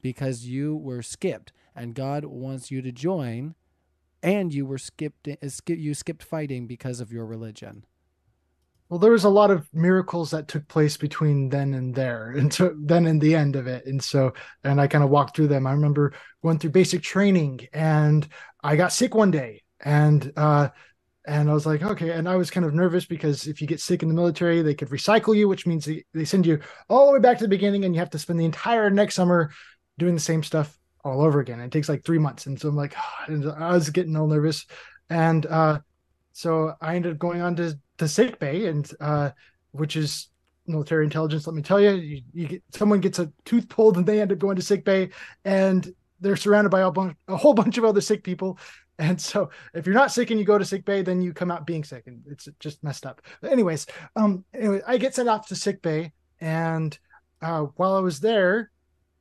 [0.00, 3.54] because you were skipped and God wants you to join
[4.22, 7.84] and you were skipped, uh, you skipped fighting because of your religion?
[8.90, 12.52] Well, there was a lot of miracles that took place between then and there, and
[12.52, 13.86] so then and the end of it.
[13.86, 14.34] And so,
[14.64, 15.66] and I kind of walked through them.
[15.66, 16.12] I remember
[16.42, 18.28] going through basic training, and
[18.62, 20.68] I got sick one day, and uh,
[21.26, 22.10] and I was like, okay.
[22.10, 24.74] And I was kind of nervous because if you get sick in the military, they
[24.74, 26.58] could recycle you, which means they, they send you
[26.88, 29.14] all the way back to the beginning, and you have to spend the entire next
[29.14, 29.52] summer
[29.98, 31.60] doing the same stuff all over again.
[31.60, 32.96] It takes like three months, and so I'm like,
[33.28, 34.66] and I was getting all nervous,
[35.08, 35.78] and uh,
[36.32, 39.30] so I ended up going on to to sick bay and uh
[39.70, 40.28] which is
[40.66, 44.06] military intelligence let me tell you you, you get someone gets a tooth pulled and
[44.06, 45.08] they end up going to sick bay
[45.44, 48.58] and they're surrounded by a, bunch, a whole bunch of other sick people.
[48.98, 51.50] And so if you're not sick and you go to sick bay, then you come
[51.50, 53.22] out being sick and it's just messed up.
[53.40, 56.12] But anyways, um, anyway, I get sent off to sick bay.
[56.40, 56.96] And
[57.40, 58.70] uh, while I was there,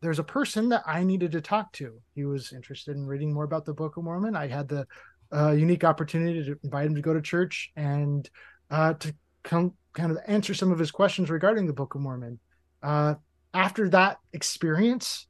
[0.02, 2.02] there's a person that I needed to talk to.
[2.14, 4.36] He was interested in reading more about the Book of Mormon.
[4.36, 4.86] I had the
[5.34, 8.30] uh, unique opportunity to invite him to go to church and
[8.70, 9.14] uh, to
[9.44, 12.40] come kind of answer some of his questions regarding the Book of Mormon.
[12.82, 13.16] Uh,
[13.54, 15.28] after that experience,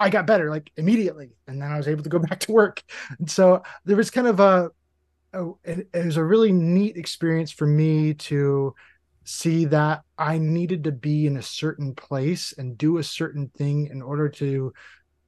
[0.00, 2.82] I got better like immediately, and then I was able to go back to work.
[3.18, 4.70] And so there was kind of a,
[5.32, 8.74] a it, it was a really neat experience for me to
[9.24, 13.88] see that I needed to be in a certain place and do a certain thing
[13.88, 14.72] in order to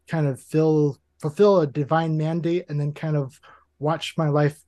[0.08, 3.38] kind of fill fulfill a divine mandate and then kind of
[3.78, 4.58] watch my life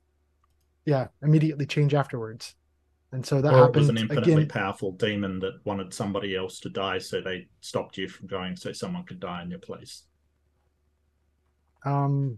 [0.85, 2.53] yeah immediately change afterwards
[3.13, 6.59] and so that or it was an infinitely again powerful demon that wanted somebody else
[6.61, 10.03] to die, so they stopped you from going, so someone could die in your place.
[11.85, 12.37] um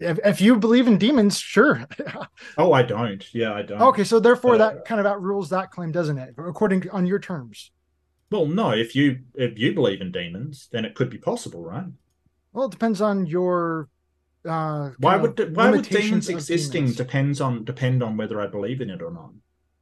[0.00, 1.84] if, if you believe in demons sure
[2.58, 3.24] Oh, I don't.
[3.34, 3.80] Yeah, I don't.
[3.82, 7.72] okay so therefore that kind of outrules that claim doesn't it according on your terms
[8.30, 8.70] Well, no.
[8.72, 11.86] If you if you believe in demons, then it could be possible, right?
[12.52, 13.88] well it depends on your
[14.46, 16.96] uh Why would why would demons existing demons.
[16.96, 19.30] depends on depend on whether I believe in it or not?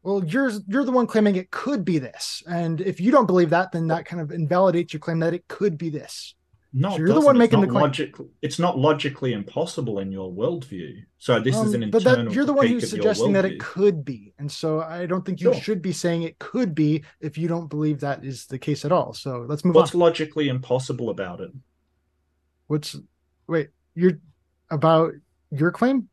[0.02, 3.50] well you're you're the one claiming it could be this and if you don't believe
[3.50, 6.34] that then that kind of invalidates your claim that it could be this
[6.72, 7.82] No, So you're the one making the claim.
[7.82, 10.90] logic- It's not logically impossible in your worldview.
[11.18, 12.24] So this is Um, an but internal.
[12.26, 15.40] that you're the one who's suggesting that it could be and so i don't think
[15.40, 15.60] you Sure.
[15.64, 18.92] should be saying it could be if you don't believe that is the case at
[18.92, 21.50] all so let's move What's on What's logically impossible about it?
[22.68, 22.96] what's
[23.48, 24.18] wait you're
[24.70, 25.12] about
[25.50, 26.08] your claim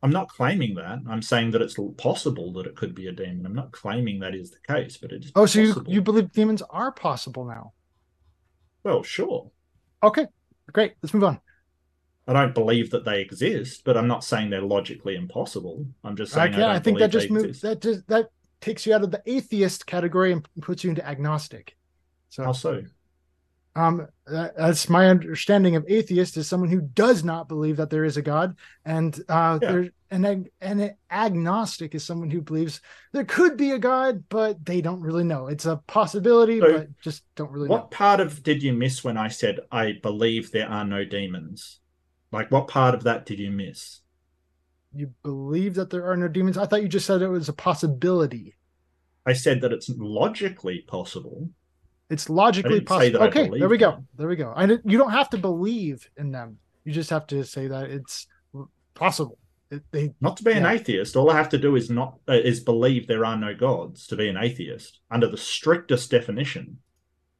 [0.00, 1.00] I'm not claiming that.
[1.08, 3.44] I'm saying that it's possible that it could be a demon.
[3.44, 5.32] I'm not claiming that is the case, but it is.
[5.34, 7.72] oh so you, you believe demons are possible now
[8.84, 9.50] Well, sure.
[10.02, 10.26] okay
[10.72, 11.40] great let's move on
[12.28, 15.86] I don't believe that they exist, but I'm not saying they're logically impossible.
[16.04, 18.26] I'm just saying okay I, i, think that just moves that just that
[18.60, 21.76] takes you out of the atheist category and puts you into agnostic
[22.28, 22.82] so How so?
[23.76, 28.04] Um that- that's my understanding of atheist is someone who does not believe that there
[28.04, 29.72] is a god and uh Yeah.
[29.72, 32.80] there and ag- an agnostic is someone who believes
[33.12, 37.00] there could be a god but they don't really know it's a possibility So, but
[37.00, 40.50] just don't really What know part of did you miss when I said I believe
[40.50, 41.80] there are no demons?
[42.32, 44.00] Like, what part of that did you miss?
[44.94, 47.52] you believe that there are no demons i thought you just said it was a
[47.52, 48.56] possibility
[49.26, 51.50] I said that it's logically possible.
[52.10, 54.08] It's logically didn't say that possible okay there we go them.
[54.16, 57.26] there we go and it, you don't have to believe in them you just have
[57.26, 58.26] to say that it's
[58.94, 59.38] possible
[59.70, 62.32] it, they Not to be an atheist, all I have to do is not uh,
[62.32, 66.78] is believe there are no gods to be an atheist under the strictest definition.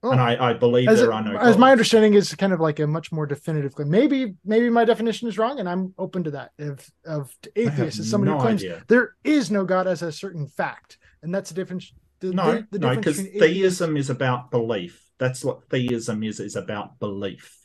[0.02, 0.12] Oh.
[0.12, 2.60] And I, I believe as, there it- are no as my understanding is kind of
[2.60, 3.90] like a much more definitive claim.
[3.90, 6.52] Maybe maybe my definition is wrong, and I'm open to that.
[6.58, 8.84] If of I atheist is somebody no who claims idea.
[8.88, 11.92] there is no God as a certain fact, and that's the difference.
[12.20, 15.04] The, No, the, the no, because theism is about belief.
[15.18, 17.56] That's what theism is, is about belief.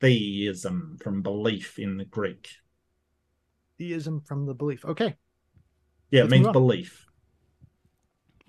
[0.00, 2.48] Theism from belief in the Greek.
[3.78, 4.84] theism from the belief.
[4.84, 5.16] Okay,
[6.10, 7.06] Yeah, it Let's means belief.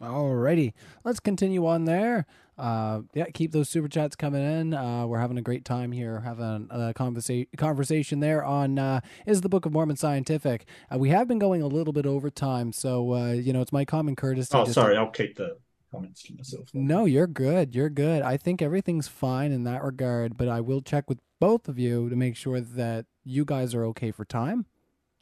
[0.02, 0.74] Alrighty,
[1.06, 2.26] let's continue on there.
[2.58, 4.74] Uh, yeah, keep those super chats coming in.
[4.74, 9.42] Uh, we're having a great time here, having a conversa- conversation there on uh, is
[9.42, 10.66] the Book of Mormon scientific.
[10.94, 13.74] Uh, we have been going a little bit over time, so uh, you know it's
[13.74, 14.50] my common courtesy.
[14.54, 15.58] Oh, just to- sorry, I'll keep the
[15.92, 16.70] comments to myself.
[16.74, 17.74] no, you're good.
[17.76, 18.22] You're good.
[18.22, 22.10] I think everything's fine in that regard, but I will check with both of you
[22.10, 24.66] to make sure that you guys are okay for time.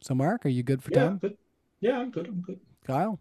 [0.00, 1.18] So, Mark, are you good for Yeah, time?
[1.18, 1.36] good.
[1.80, 2.26] Yeah, I'm good.
[2.26, 2.60] I'm good.
[2.86, 3.20] Kyle?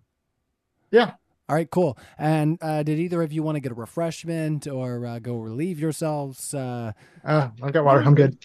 [0.91, 1.13] Yeah.
[1.51, 1.97] All right, cool.
[2.17, 5.81] And uh, did either of you want to get a refreshment or uh, go relieve
[5.81, 6.53] yourselves?
[6.53, 6.93] Uh,
[7.25, 8.01] uh, I got water.
[8.05, 8.37] I'm good.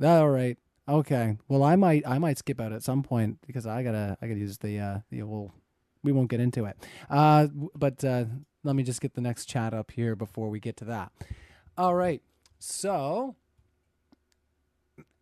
[0.00, 0.56] all right.
[0.88, 1.36] Okay.
[1.48, 4.38] Well, I might I might skip out at some point because I gotta I gotta
[4.38, 5.52] use the uh the well
[6.04, 6.76] we won't get into it.
[7.10, 8.26] Uh, but uh,
[8.62, 11.10] let me just get the next chat up here before we get to that.
[11.76, 12.22] All right.
[12.60, 13.34] So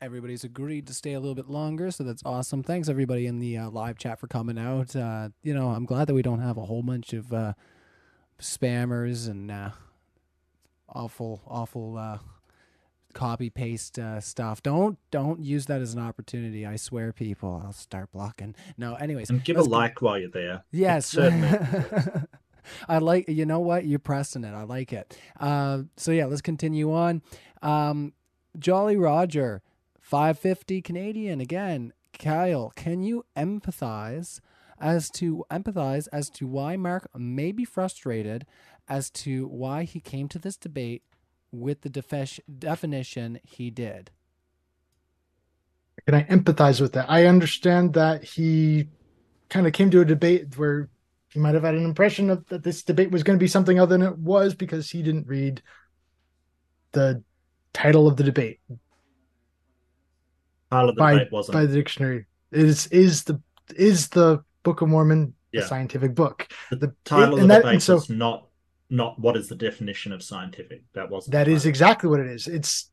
[0.05, 2.63] everybody's agreed to stay a little bit longer, so that's awesome.
[2.63, 4.95] Thanks everybody in the uh, live chat for coming out.
[4.95, 7.55] Uh, you know, I'm glad that we don't have a whole bunch of uh,
[8.41, 9.71] spammers and uh,
[10.89, 12.19] awful, awful uh,
[13.15, 14.63] copy paste uh, stuff.
[14.63, 16.67] Don't don't use that as an opportunity.
[16.67, 18.55] I swear, people, I'll start blocking.
[18.77, 20.65] No, anyways, And give a go- like while you're there.
[20.71, 21.07] Yes.
[21.07, 21.49] certainly.
[22.89, 23.85] I like you know what?
[23.87, 24.53] You're pressing it.
[24.55, 25.19] I like it.
[25.41, 27.23] Uh, so yeah, let's continue on.
[27.63, 28.13] Um,
[28.59, 29.63] Jolly Roger,
[30.05, 31.95] 550 Canadian again.
[32.13, 34.41] Kyle, can you empathize
[34.79, 38.45] as to empathize as to why Mark may be frustrated
[38.87, 41.03] as to why he came to this debate
[41.51, 44.11] with the defe- definition he did.
[46.05, 47.11] Can I empathize with that?
[47.11, 48.89] I understand that he
[49.49, 50.91] kind of came to a debate where
[51.29, 53.81] he might have had an impression of that this debate was going to be something
[53.81, 55.63] other than it was because he didn't read
[56.93, 57.23] the
[57.73, 58.61] title of the debate
[60.75, 61.53] Part of the by, debate wasn't.
[61.55, 62.27] by the dictionary.
[62.51, 63.41] Is is the
[63.77, 65.61] is the Book of Mormon Yeah.
[65.63, 66.49] a scientific book?
[66.71, 68.49] the, the- title of and the that- debate so- was not
[68.91, 70.83] not what is the definition of scientific.
[70.95, 71.33] That wasn't.
[71.33, 72.49] That the is exactly what it is.
[72.49, 72.91] It's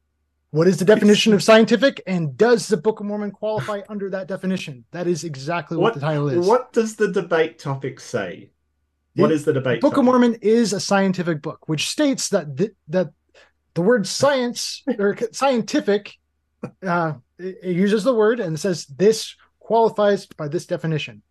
[0.51, 4.27] what is the definition of scientific, and does the Book of Mormon qualify under that
[4.27, 4.85] definition?
[4.91, 6.45] That is exactly what, What- the title is.
[6.47, 8.51] What does the debate topic say?
[9.15, 9.81] What It- is the debate?
[9.81, 10.05] Book of?
[10.05, 13.09] Mormon is a scientific book, which states that th- that
[13.73, 16.13] the word science or scientific
[16.85, 17.13] uh,
[17.43, 21.21] it, uses the word and says this qualifies by this definition.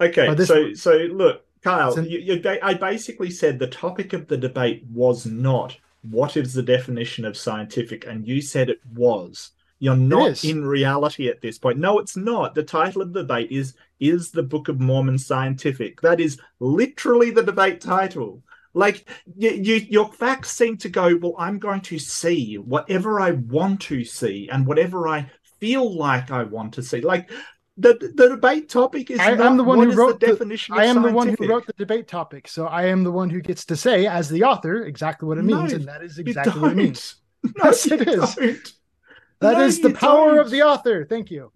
[0.00, 0.78] Okay, this so word.
[0.78, 5.76] so look, Kyle, you, you, I basically said the topic of the debate was not
[6.02, 9.52] what is the definition of scientific, and you said it was.
[9.78, 11.78] You're not in reality at this point.
[11.78, 12.54] No, it's not.
[12.54, 16.00] The title of the debate is is the Book of Mormon scientific?
[16.00, 18.42] That is literally the debate title.
[18.72, 21.16] Like you, you, your facts seem to go.
[21.16, 25.30] Well, I'm going to see whatever I want to see and whatever I
[25.66, 27.00] feel like I want to see.
[27.00, 27.30] Like
[27.76, 29.18] the the debate topic is.
[29.20, 30.74] I- I'm the one what who is wrote the the- definition.
[30.74, 33.28] of I am the one who wrote the debate topic, so I am the one
[33.30, 36.18] who gets to say, as the author, exactly what it No, means, and that is
[36.18, 37.16] exactly what it means.
[37.44, 38.34] No, Yes, it is.
[38.34, 38.72] don't.
[39.40, 40.38] That is No, the power don't.
[40.46, 41.04] of the author.
[41.04, 41.52] Thank you.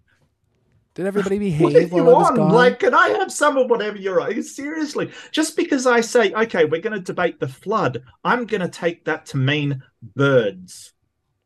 [0.93, 1.61] Did everybody behave?
[1.61, 2.35] What are you while I was on?
[2.35, 2.51] gone?
[2.51, 4.43] Like, can I have some of whatever you're on?
[4.43, 8.67] Seriously, just because I say, okay, we're going to debate the flood, I'm going to
[8.69, 9.81] take that to mean
[10.15, 10.93] birds.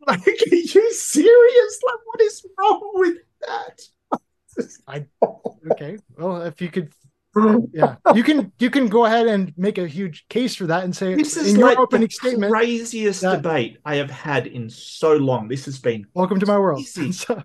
[0.08, 1.80] Like, are you serious?
[1.86, 3.82] Like, what is wrong with that?
[4.88, 5.06] I-
[5.72, 5.98] Okay.
[6.16, 6.94] Well, if you could,
[7.74, 10.96] yeah, you can you can go ahead and make a huge case for that and
[10.96, 12.52] say This is in your like opening the statement.
[12.54, 15.48] craziest that- debate I have had in so long.
[15.48, 17.42] This has been welcome to my world so,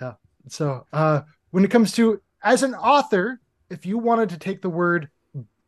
[0.00, 0.12] yeah
[0.48, 4.70] so uh when it comes to as an author if you wanted to take the
[4.70, 5.08] word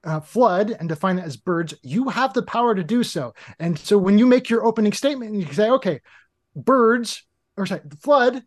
[0.04, 3.34] uh, flood and define it as birds you have the power to do so.
[3.58, 6.00] And so when you make your opening statement you can say okay
[6.54, 7.24] birds
[7.56, 8.42] or sorry the flood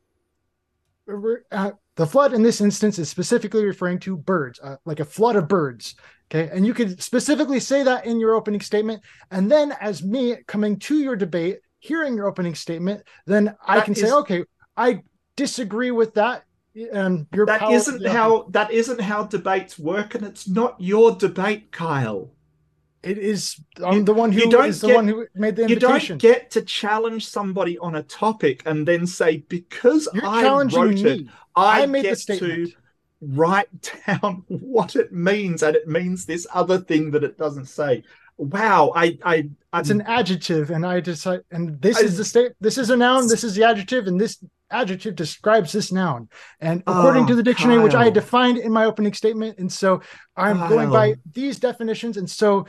[1.52, 5.36] uh, the flood in this instance is specifically referring to birds uh, like a flood
[5.36, 5.95] of birds
[6.34, 6.49] okay?
[6.53, 9.02] And you could specifically say that in your opening statement.
[9.32, 13.94] And then as me coming to your debate hearing your opening statement then i can
[13.94, 14.44] is- say okay
[14.78, 15.02] i
[15.36, 16.44] disagree with that
[16.93, 20.76] and your that power isn't yeah, how that isn't how debates work, and it's not
[20.80, 22.31] your debate, Kyle.
[23.03, 25.76] it is i'm You- the one who don't is the one who made the You
[25.77, 31.02] don't get to challenge somebody on a topic and then say because you're I wrote
[31.02, 32.73] me it, I, i made the get statement to
[33.22, 33.69] write
[34.07, 38.03] down what it means, and it means this other thing that it doesn't say.
[38.38, 42.52] Wow, I, I, it's an adjective and i decide and this I- is the state
[42.60, 44.34] this is a noun this is the adjective and this
[44.72, 46.30] adjective describes this noun.
[46.60, 48.11] And according Oh, to the dictionary which i Kyle.
[48.11, 50.02] defined in my opening statement and so
[50.35, 52.18] i'm going by these definitions.
[52.18, 52.65] And so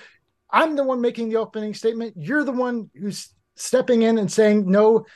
[0.50, 2.14] i'm the one making the opening statement.
[2.16, 5.06] You're the one who's stepping in and saying no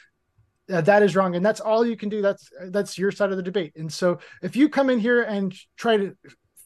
[0.72, 1.36] uh, that is wrong.
[1.36, 2.22] And that's all you can do.
[2.22, 3.72] That's that's your side of the debate.
[3.76, 6.16] And so if you come in here and try to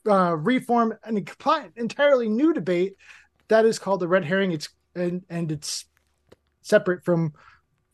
[0.09, 1.23] uh, reform an
[1.77, 2.95] entirely new debate
[3.49, 4.53] that is called the red herring.
[4.53, 5.85] It's and and it's
[6.63, 7.35] separate from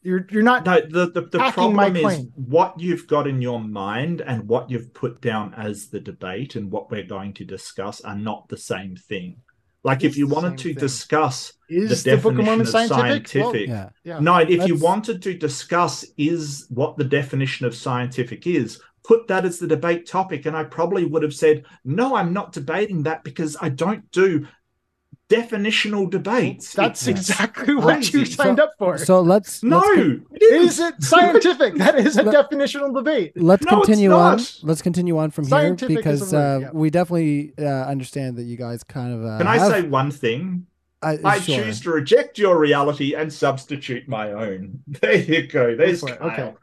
[0.07, 0.81] you're you're not no.
[0.81, 5.21] The the, the problem is what you've got in your mind and what you've put
[5.21, 9.39] down as the debate and what we're going to discuss are not the same thing.
[9.83, 10.79] Like It if you wanted to thing.
[10.79, 13.69] discuss is the the definition of scientific?
[13.69, 13.89] Well, yeah.
[14.05, 14.19] yeah.
[14.21, 19.45] No, if you wanted to discuss is what the definition of scientific is, put that
[19.45, 20.47] as the debate topic.
[20.47, 24.47] And I probably would have said, no, I'm not debating that because I don't do
[25.29, 26.73] definitional debates.
[26.73, 28.33] That's It's- exactly what you crazy.
[28.33, 28.97] signed up for.
[28.99, 30.63] So let's no, let's, con- it isn't.
[30.69, 31.75] is it scientific?
[31.79, 33.33] that is a Let- definitional debate.
[33.37, 34.39] let's No, it's continue on.
[34.63, 36.71] Let's continue on from here Scientific is a because word, uh, yeah.
[36.73, 39.25] we definitely uh, understand that you guys kind of.
[39.25, 40.67] Uh, Can I have- say one thing?
[41.03, 41.63] uh, I sure.
[41.63, 44.81] choose to reject your reality and substitute my own.
[45.01, 45.77] There you go.
[45.77, 46.09] There's for.
[46.17, 46.29] Kyle.
[46.31, 46.55] Okay.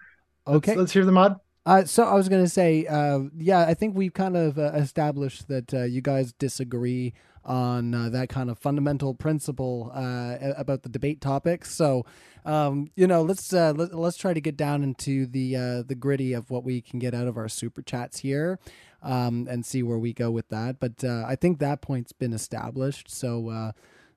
[0.48, 0.72] Okay.
[0.72, 1.40] Let's, let's hear the mod.
[1.65, 4.72] Uh, so I was going to say, uh, yeah, I think we've kind of uh,
[4.73, 7.14] established that uh, you guys disagree
[7.45, 11.74] on uh, that kind of fundamental principle uh, about the debate topics.
[11.76, 12.06] So,
[12.45, 15.95] um, you know, let's uh, let, let's try to get down into the uh, the
[15.95, 18.60] gritty of what we can get out of our super chats here,
[19.02, 20.80] um, and see where we go with that.
[20.80, 23.10] But uh, I think that point's been established.
[23.10, 23.72] So uh,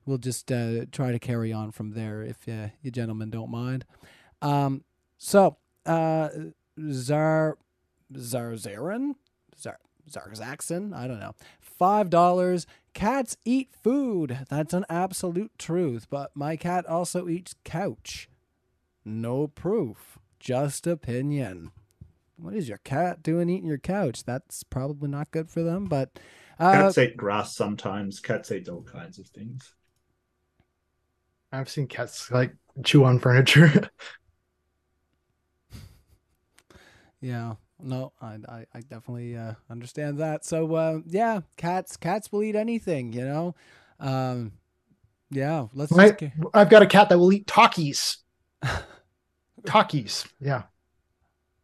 [0.05, 3.85] we'll just try to carry on from there, if you gentlemen don't mind.
[4.41, 4.83] Um,
[5.17, 5.57] so.
[6.91, 7.57] Zar
[8.13, 9.15] Zarzarin
[9.57, 11.33] Zar Zarzaxon, I don't know.
[11.59, 12.67] Five dollars
[12.97, 14.39] cats eat food.
[14.49, 16.07] That's an absolute truth.
[16.09, 18.27] But my cat also eats couch.
[19.05, 21.71] No proof, just opinion.
[22.37, 24.23] What is your cat doing eating your couch?
[24.23, 25.85] That's probably not good for them.
[25.85, 26.19] But
[26.59, 28.19] uh, Cats eat grass sometimes.
[28.19, 29.75] Cats eat all kinds of things.
[31.51, 33.89] I've seen cats like chew on furniture.
[37.19, 40.45] Yeah, no, I I, I definitely uh, understand that.
[40.45, 43.55] So uh, yeah, cats cats will eat anything, you know.
[43.99, 44.53] Um,
[45.29, 45.91] yeah, let's.
[45.91, 48.17] My- Just, I've got a cat that will eat Takis.
[49.65, 50.63] Takis, Yeah.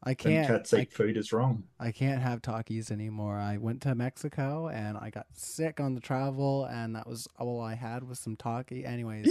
[0.05, 0.45] I can't.
[0.45, 1.63] cats I, eat food is wrong.
[1.79, 3.37] I can't have Takis anymore.
[3.37, 7.61] I went to Mexico and I got sick on the travel, and that was all
[7.61, 8.83] I had was some talkie.
[8.83, 9.29] Anyways,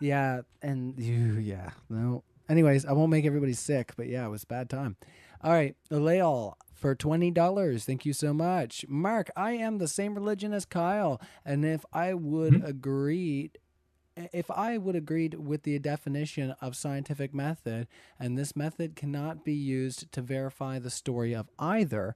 [0.00, 2.24] yeah, and you, yeah, no.
[2.48, 4.96] Anyways, I won't make everybody sick, but yeah, it was a bad time.
[5.42, 7.84] All right, Leal for twenty dollars.
[7.84, 9.30] Thank you so much, Mark.
[9.36, 12.66] I am the same religion as Kyle, and if I would Mhm.
[12.68, 13.50] agree,
[14.16, 17.88] if I would agreed with the definition of scientific method,
[18.20, 22.14] and this method cannot be used to verify the story of either,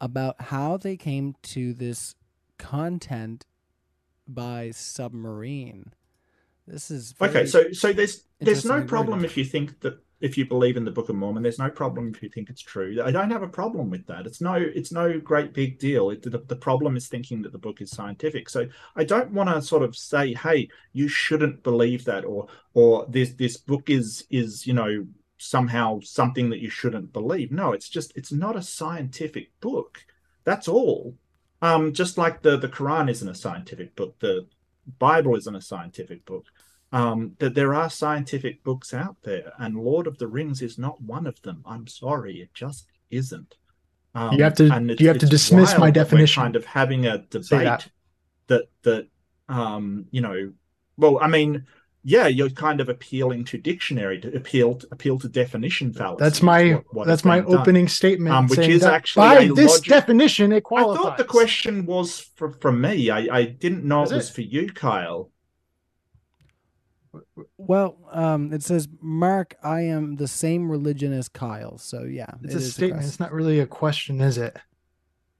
[0.00, 2.14] about how they came to this
[2.58, 3.44] content
[4.28, 5.92] by submarine.
[6.66, 10.46] This is Okay, so so there's there's no problem if you think that if you
[10.46, 13.00] believe in the Book of Mormon, there's no problem if you think it's true.
[13.04, 14.26] I don't have a problem with that.
[14.26, 16.10] It's no it's no great big deal.
[16.10, 18.48] It, the, the problem is thinking that the book is scientific.
[18.48, 23.06] So I don't want to sort of say, hey, you shouldn't believe that, or or
[23.08, 25.06] this this book is is you know
[25.38, 27.52] somehow something that you shouldn't believe.
[27.52, 30.04] No, it's just it's not a scientific book.
[30.44, 31.14] That's all.
[31.60, 34.46] Um, just like the the Quran isn't a scientific book, the
[34.98, 36.46] Bible isn't a scientific book
[36.98, 40.96] um, that there are scientific books out there, and Lord of the Rings is not
[41.16, 41.58] one of them.
[41.72, 43.52] I'm sorry, it just isn't.
[44.14, 46.42] Um, You have to- you have to dismiss my wild that we're definition.
[46.42, 47.82] Kind of having a debate that.
[48.50, 49.04] that that
[49.48, 50.52] um, you know,
[50.96, 51.66] well, I mean,
[52.02, 56.22] yeah, you're kind of appealing to dictionary to appeal to, appeal to definition fallacy.
[56.24, 57.60] That's my what- what that's my being done.
[57.60, 58.34] opening statement.
[58.34, 60.98] Um, which is actually by this logic- definition it qualifies.
[60.98, 63.10] I thought the question was for, from me.
[63.10, 64.34] I, I didn't know Is it was it?
[64.36, 65.30] for you, Kyle.
[67.58, 71.78] Well, um, it says, Mark, I am the same religion as Kyle.
[71.78, 72.92] So yeah, It's it a statement.
[72.94, 73.08] question.
[73.08, 74.56] It's not really a question, is it?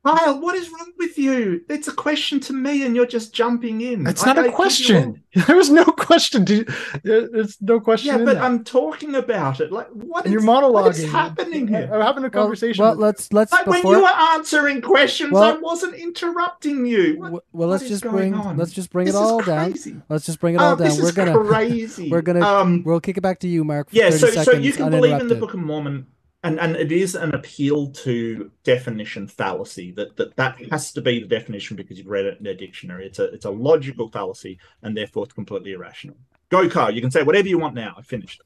[0.07, 1.63] Kyle, what is wrong with you?
[1.69, 4.07] It's a question to me, and you're just jumping in.
[4.07, 5.23] It's I- not I a give you all- question.
[5.47, 6.47] There was no question.
[6.47, 6.65] To,
[7.05, 8.09] there's no question.
[8.21, 8.43] Yeah, but that.
[8.43, 9.71] I'm talking about it.
[9.71, 10.73] Like, what and you're is- monologuing.
[10.73, 11.91] What is happening here?
[11.93, 12.83] I'm having a conversation.
[12.83, 13.05] Well, with you.
[13.05, 17.17] let's let's Like when you were answering questions, Well- I wasn't interrupting you.
[17.19, 18.57] What, well, let's is just going bring on?
[18.57, 20.03] let's just bring this it all is down.
[20.09, 20.89] Let's just bring it all Oh, down.
[20.89, 22.11] this We're is gonna crazy.
[22.11, 23.91] we're gonna Um, we'll kick it back to you, Mark.
[23.91, 25.35] For yeah, 30 so so you can believe in the.
[25.35, 26.07] Book of Mormon,
[26.47, 29.91] and and it is an appeal to definition fallacy.
[29.93, 33.07] That that that has to be the definition because you've read it in a dictionary.
[33.07, 36.17] It's a it's a logical fallacy, and therefore it's completely irrational.
[36.49, 36.91] Go, Kyle.
[36.91, 37.95] You can say whatever you want now.
[37.99, 38.41] I finished.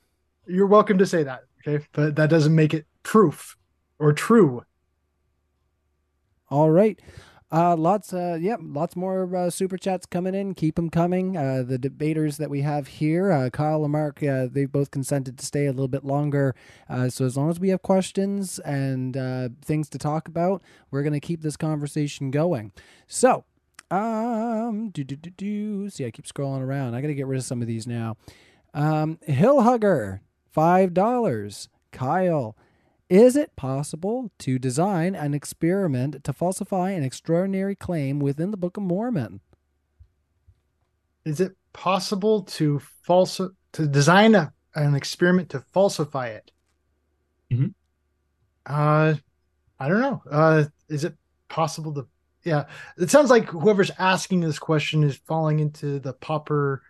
[0.46, 1.44] You're welcome to say that.
[1.66, 3.56] Okay, but that doesn't make it proof
[3.98, 4.64] or true.
[6.48, 6.98] All right.
[7.52, 10.54] Uh, lots, uh, yep, lots more uh, super chats coming in.
[10.54, 11.36] Keep them coming.
[11.36, 15.36] Uh, the debaters that we have here, uh, Kyle and Mark, uh, they both consented
[15.36, 16.54] to stay a little bit longer.
[16.88, 20.62] Uh, so as long as we have questions and uh, things to talk about,
[20.92, 22.70] we're gonna keep this conversation going.
[23.08, 23.44] So,
[23.90, 25.90] um, do do do do.
[25.90, 26.94] See, I keep scrolling around.
[26.94, 28.16] I gotta get rid of some of these now.
[28.74, 30.20] Um, Hill Hugger,
[30.52, 31.68] five dollars.
[31.92, 32.56] Kyle,
[33.10, 38.76] is it possible to design an experiment to falsify an extraordinary claim within the Book
[38.76, 39.40] of Mormon?
[41.24, 43.40] Is it possible to false
[43.72, 46.52] to design a, an experiment to falsify it?
[47.52, 47.74] Mhm.
[48.64, 49.14] Uh,
[49.80, 50.22] I don't know.
[50.30, 51.14] Uh, is it
[51.48, 52.06] possible to?
[52.44, 52.66] Yeah,
[52.96, 56.82] it sounds like whoever's asking this question is falling into the Popper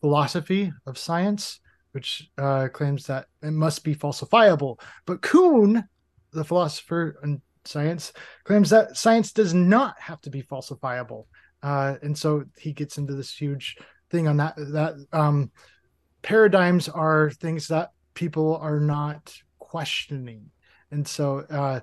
[0.00, 1.58] philosophy of science,
[1.94, 4.80] which uh, claims that it must be falsifiable.
[5.06, 5.84] But Kuhn,
[6.32, 8.12] the philosopher in science,
[8.42, 11.26] claims that science does not have to be falsifiable.
[11.62, 13.76] Uh, and so he gets into this huge
[14.10, 14.56] thing on that.
[14.56, 15.52] That um,
[16.20, 20.50] paradigms are things that people are not questioning,
[20.90, 21.80] and so uh,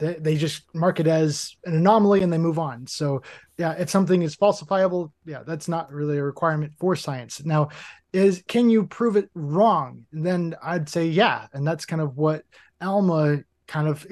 [0.00, 2.86] they they just mark it as an anomaly and they move on.
[2.86, 3.22] So
[3.58, 7.44] yeah, if something is falsifiable, yeah, that's not really a requirement for science.
[7.44, 7.68] Now,
[8.12, 10.06] is can you prove it wrong?
[10.12, 12.44] Then I'd say yeah, and that's kind of what
[12.80, 14.06] Alma kind of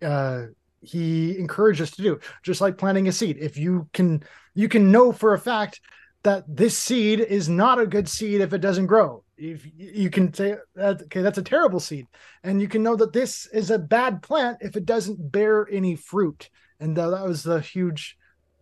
[0.00, 0.46] uh,
[0.80, 3.38] he encouraged us to do, just like planting a seed.
[3.40, 4.22] If you can,
[4.54, 5.80] you can know for a fact
[6.22, 9.21] that this seed is not a good seed if it doesn't grow.
[9.36, 12.06] If you can say, that, okay, that's a terrible seed,
[12.42, 15.96] and you can know that this is a bad plant if it doesn't bear any
[15.96, 16.48] fruit.
[16.78, 18.16] And tha- that was the huge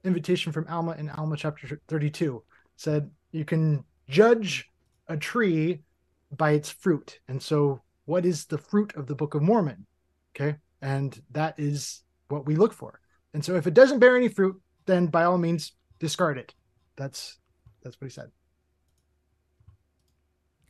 [0.05, 2.43] invitation from Alma in Alma chapter 32
[2.77, 4.67] said you can judge
[5.09, 5.83] a tree
[6.37, 7.21] by its fruit.
[7.29, 9.87] And so, what is the fruit of the Book of Mormon?
[10.35, 10.57] Okay.
[10.81, 13.01] And that is what we look for.
[13.35, 16.55] And so, if it doesn't bear any fruit, then by all means, discard it.
[16.97, 17.39] That's
[17.83, 18.31] that's what he said.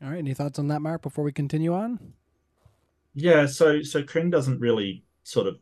[0.02, 0.18] All right.
[0.18, 1.98] Any thoughts on that, Mark, before we continue on?
[3.14, 5.58] Yeah, so so Kuhn doesn't really sort of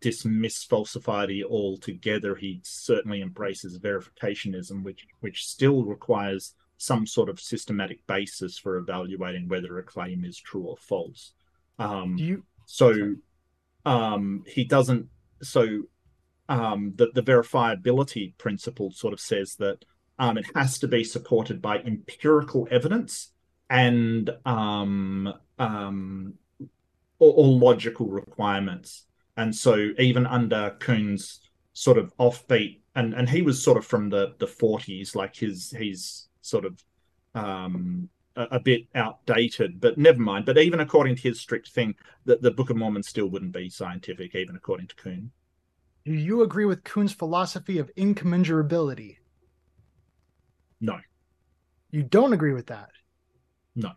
[0.00, 2.34] dismiss falsifiety altogether.
[2.34, 9.48] He certainly embraces verificationism, which which still requires some sort of systematic basis for evaluating
[9.48, 11.32] whether a claim is true or false.
[11.78, 13.14] Um, Do you so
[13.84, 15.08] um, he doesn't.
[15.42, 15.82] So
[16.48, 19.84] um, the the verifiability principle sort of says that
[20.18, 23.32] um, it has to be supported by empirical evidence
[23.70, 26.34] and um, um,
[27.18, 29.06] or, or logical requirements.
[29.36, 31.40] And so even under Kuhn's
[31.72, 35.70] sort of offbeat, and and he was sort of from the the forties, like his
[35.70, 36.82] he's sort of
[37.34, 40.44] um, a, a bit outdated, but never mind.
[40.44, 41.94] But even according to his strict thing,
[42.24, 45.30] that the Book of Mormon still wouldn't be scientific, even according to Kuhn.
[46.04, 49.18] do you agree with Kuhn's philosophy of incommensurability?
[50.80, 50.98] No.
[51.90, 52.90] You don't agree with that.
[53.74, 53.92] No.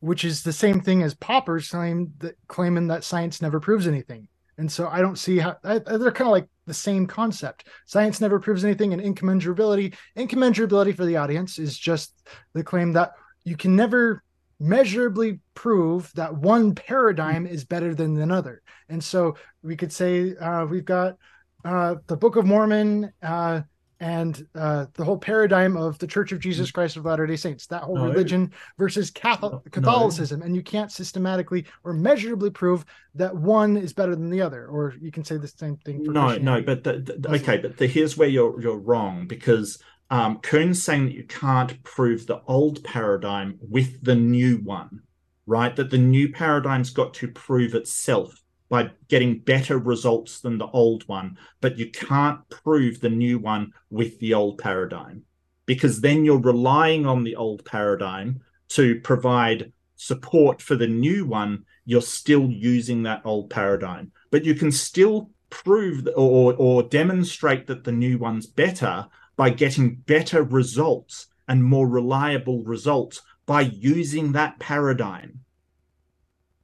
[0.00, 4.28] Which is the same thing as Popper's claim that claiming that science never proves anything.
[4.58, 7.66] And so I don't see how I, they're kind of like the same concept.
[7.86, 9.94] Science never proves anything, and incommensurability.
[10.16, 12.14] Incommensurability for the audience is just
[12.52, 13.12] the claim that
[13.44, 14.22] you can never
[14.60, 18.62] measurably prove that one paradigm is better than another.
[18.88, 21.16] And so we could say uh, we've got
[21.64, 23.62] uh, the Book of Mormon uh,
[24.02, 27.68] and uh, the whole paradigm of the Church of Jesus Christ of Latter Day Saints,
[27.68, 28.08] that whole No.
[28.08, 29.60] religion versus Catholic, No.
[29.70, 32.84] Catholicism, and you can't systematically or measurably prove
[33.14, 34.66] that one is better than the other.
[34.66, 36.04] Or you can say the same thing.
[36.04, 39.78] For No, no, but the, the- okay, but the, here's where you're you're wrong because
[40.10, 45.02] um, Kuhn's saying that you can't prove the old paradigm with the new one,
[45.46, 45.76] right?
[45.76, 48.41] That the new paradigm's got to prove itself
[48.72, 53.70] by getting better results than the old one, but you can't prove the new one
[53.90, 55.22] with the old paradigm
[55.66, 58.40] because then you're relying on the old paradigm
[58.70, 61.66] to provide support for the new one.
[61.84, 67.84] You're still using that old paradigm, but you can still prove or or demonstrate that
[67.84, 74.58] the new one's better by getting better results and more reliable results by using that
[74.60, 75.41] paradigm.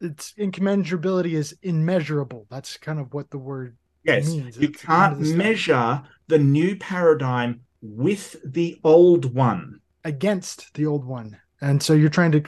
[0.01, 2.47] It's incommensurability is immeasurable.
[2.51, 4.57] That's kind of what the word Yes, means.
[4.57, 9.81] you It's can't the measure the new paradigm with the old one.
[10.05, 12.43] against the old one, and so you're trying to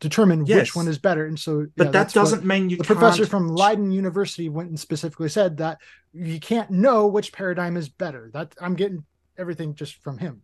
[0.00, 0.58] determine Yes.
[0.60, 1.26] which one is better.
[1.26, 2.98] And so, But yeah, that doesn't mean you the can't.
[2.98, 5.78] professor from Leiden University went and specifically said that
[6.12, 8.30] you can't know which paradigm is better.
[8.34, 9.04] That I'm getting
[9.38, 10.42] everything just from him,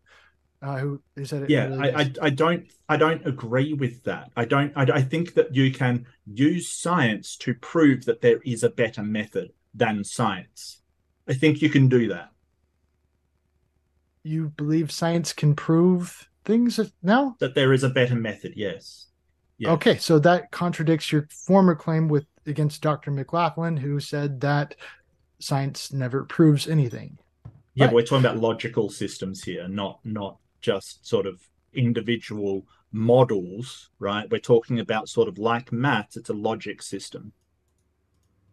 [0.63, 1.51] uh, who said it.
[1.51, 2.01] yeah really I.
[2.01, 5.73] I i don't i don't agree with that i don't I, I think that you
[5.73, 10.83] can use science to prove that there is a better method than science
[11.29, 12.31] i think you can do that
[14.23, 17.37] you believe science can prove things now?
[17.41, 19.07] that there is a better method yes
[19.59, 19.73] Yeah.
[19.73, 23.11] Okay, so that contradicts your former claim with against Dr.
[23.11, 24.75] McLaughlin, who said that
[25.39, 27.19] science never proves anything.
[27.75, 27.91] yeah Right.
[27.91, 31.41] but we're talking about logical systems here not not just sort of
[31.73, 34.31] individual models right?
[34.31, 37.33] We're talking about sort of like maths it's a logic system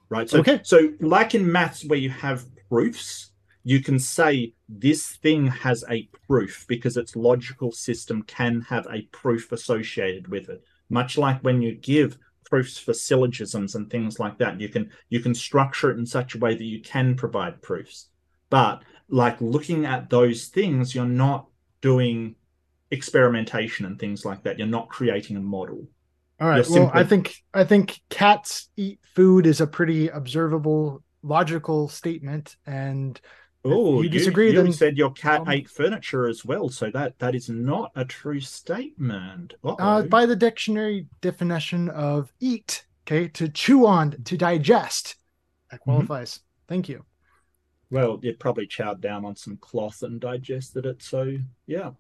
[0.10, 0.30] right?
[0.30, 0.60] So Okay.
[0.64, 3.32] so like in maths where you have proofs
[3.64, 9.02] you can say this thing has a proof because its logical system can have a
[9.12, 10.64] proof associated with it.
[10.90, 15.20] Much like when you give proofs for syllogisms and things like that you can you
[15.20, 18.08] can structure it in such a way that you can provide proofs.
[18.50, 21.48] But like looking at those things you're not
[21.82, 22.36] doing
[22.92, 25.86] experimentation and things like that you're not creating a model
[26.40, 26.66] All right.
[26.68, 32.56] You're Well, I think I think cats eat food is a pretty observable, logical statement,
[32.66, 33.20] and
[33.66, 37.18] oh you disagree, you, then- said your cat um, ate furniture as well so that
[37.20, 43.50] that is not a true statement uh, by the dictionary definition of eat, okay, to
[43.50, 45.16] chew on, to digest,
[45.72, 45.92] that Mm-hmm.
[45.92, 46.40] qualifies.
[46.68, 47.04] Thank you.
[47.90, 51.92] Well it probably chowed down on some cloth and digested it so yeah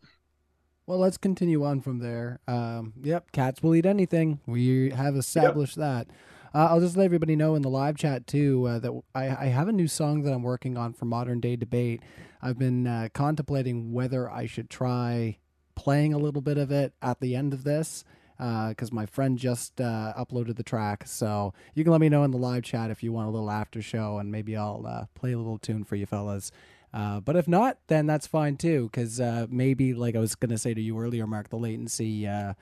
[0.86, 2.40] Well, let's continue on from there.
[2.48, 4.40] Um, yep, cats will eat anything.
[4.46, 6.08] We have established that.
[6.56, 9.46] Uh, I'll just let everybody know in the live chat too uh, that I, I
[9.48, 12.02] have a new song that I'm working on for modern day debate.
[12.42, 15.40] I've been uh, contemplating whether I should try
[15.76, 18.06] playing a little bit of it at the end of this
[18.38, 21.04] because my friend just uh, uploaded the track.
[21.08, 23.52] So you can let me know in the live chat if you want a little
[23.52, 26.52] after show, and maybe I'll uh, play a little tune for you fellas.
[26.94, 30.58] Uh, but if not, then that's fine too, because uh, maybe, like I was gonna
[30.58, 32.54] say to you earlier, Mark, the latency uh,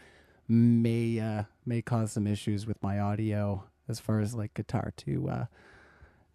[0.48, 5.30] may uh, may cause some issues with my audio as far as like guitar to
[5.30, 5.46] uh,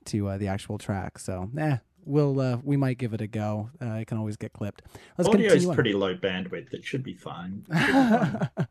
[0.06, 1.18] to uh, the actual track.
[1.18, 3.70] So, eh, we'll uh, we might give it a go.
[3.80, 4.82] Uh, it can always get clipped.
[5.18, 5.74] Let's Audio is on.
[5.74, 6.72] pretty low bandwidth.
[6.72, 7.64] It should be fine.
[7.70, 7.92] It should be
[8.56, 8.68] fine.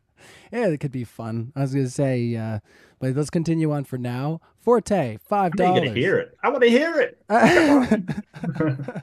[0.52, 1.52] Yeah, it could be fun.
[1.56, 2.60] I was gonna say, uh,
[2.98, 4.40] but let's continue on for now.
[4.58, 5.78] Forte, five dollars.
[5.78, 6.36] I'm to hear it.
[6.42, 7.18] I want to hear it.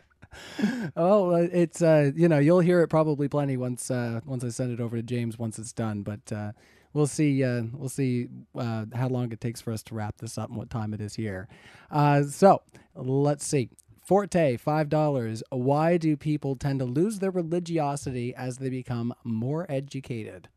[0.96, 4.50] oh, uh, it's uh, you know, you'll hear it probably plenty once uh, once I
[4.50, 6.04] send it over to James once it's done.
[6.04, 6.52] But uh,
[6.94, 7.44] we'll see.
[7.44, 10.58] Uh, we'll see uh, how long it takes for us to wrap this up and
[10.58, 11.48] what time it is here.
[11.90, 12.62] Uh, so
[12.96, 13.70] let's see.
[14.04, 15.44] Forte, five dollars.
[15.50, 20.50] Why do people tend to lose their religiosity as they become more educated?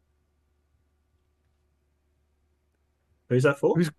[3.31, 3.75] Who's that for?
[3.77, 3.91] Who's-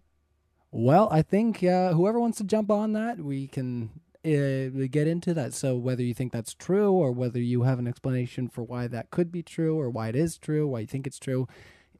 [0.71, 3.89] Well, I think uh, whoever wants to jump on that, we can
[4.23, 5.53] uh, get into that.
[5.53, 9.09] So whether you think that's true or whether you have an explanation for why that
[9.09, 11.47] could be true or why it is true, why you think it's true.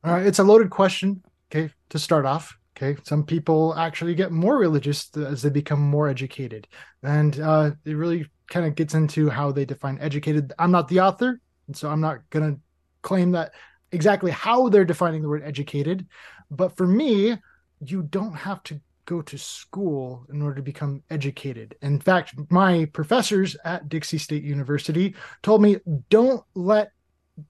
[0.03, 1.23] All right, it's a loaded question.
[1.51, 2.57] Okay, to start off.
[2.77, 6.67] Okay, some people actually get more religious as they become more educated,
[7.03, 10.53] and uh, it really kind of gets into how they define educated.
[10.57, 12.55] I'm not the author, and so I'm not gonna
[13.01, 13.51] claim that
[13.91, 16.07] exactly how they're defining the word educated.
[16.51, 17.37] But for me,
[17.79, 21.75] you don't have to go to school in order to become educated.
[21.81, 25.77] In fact, my professors at Dixie State University told me,
[26.09, 26.91] don't let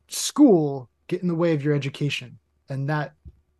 [0.07, 2.39] school get in the way of your education.
[2.69, 3.13] And that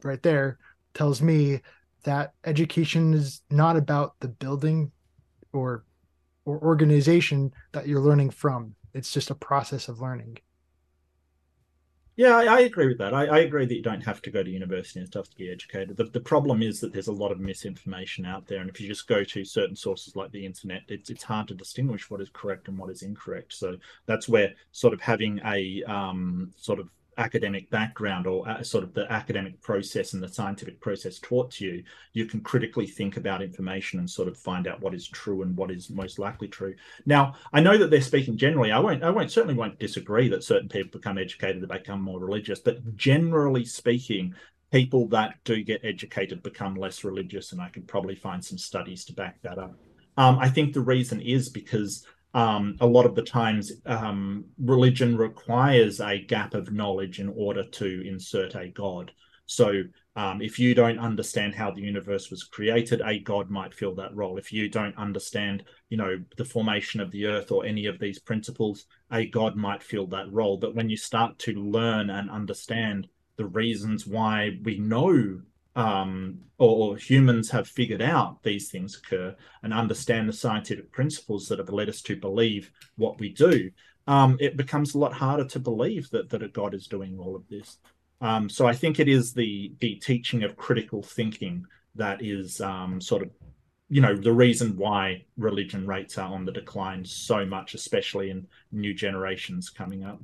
[0.04, 0.58] right there
[0.94, 1.62] tells me
[2.04, 4.92] that education is not about the building
[5.54, 5.84] or
[6.46, 8.76] or organization that you're learning from.
[8.94, 10.40] It's just a process of learning.
[12.22, 13.16] Yeah, I, I agree with that.
[13.16, 15.52] I, I agree that you don't have to go to university and stuff to be
[15.52, 15.98] educated.
[15.98, 18.88] The, the problem is that there's a lot of misinformation out there, and if you
[18.88, 22.30] just go to certain sources like the internet, it's it's hard to distinguish what is
[22.32, 23.54] correct and what is incorrect.
[23.54, 23.76] So
[24.06, 28.94] that's where sort of having a um, sort of academic background or uh, sort of
[28.94, 31.84] the academic process and the scientific process taught to you,
[32.14, 35.56] you can critically think about information and sort of find out what is true and
[35.56, 36.74] what is most likely true.
[37.06, 38.72] Now, I know that they're speaking generally.
[38.72, 39.04] I won't.
[39.04, 42.60] I won't certainly won't disagree that certain people become educated, they become more religious.
[42.60, 44.34] But generally speaking,
[44.72, 49.06] people that do get educated become less religious, and I can probably find some studies
[49.06, 49.76] to back that up.
[50.18, 55.18] Um, I think the reason is because um, a lot of the times um, religion
[55.18, 59.12] requires a gap of knowledge in order to insert a god.
[59.46, 59.84] So
[60.16, 64.16] um, if you don't understand how the universe was created, a god might fill that
[64.16, 64.38] role.
[64.38, 68.20] If you don't understand, you know, the formation of the earth or any of these
[68.20, 70.58] principles, a god might fill that role.
[70.58, 75.42] But when you start to learn and understand the reasons why we know
[75.76, 81.48] um, or, or humans have figured out these things occur and understand the scientific principles
[81.48, 83.72] that have led us to believe what we do,
[84.08, 87.36] um, it becomes a lot harder to believe that that a God is doing all
[87.36, 87.78] of this.
[88.20, 91.66] Um, so I think it is the the teaching of critical thinking
[91.96, 93.30] that is um, sort of
[93.90, 98.48] you know the reason why religion rates are on the decline so much, especially in
[98.72, 100.20] new generations coming up.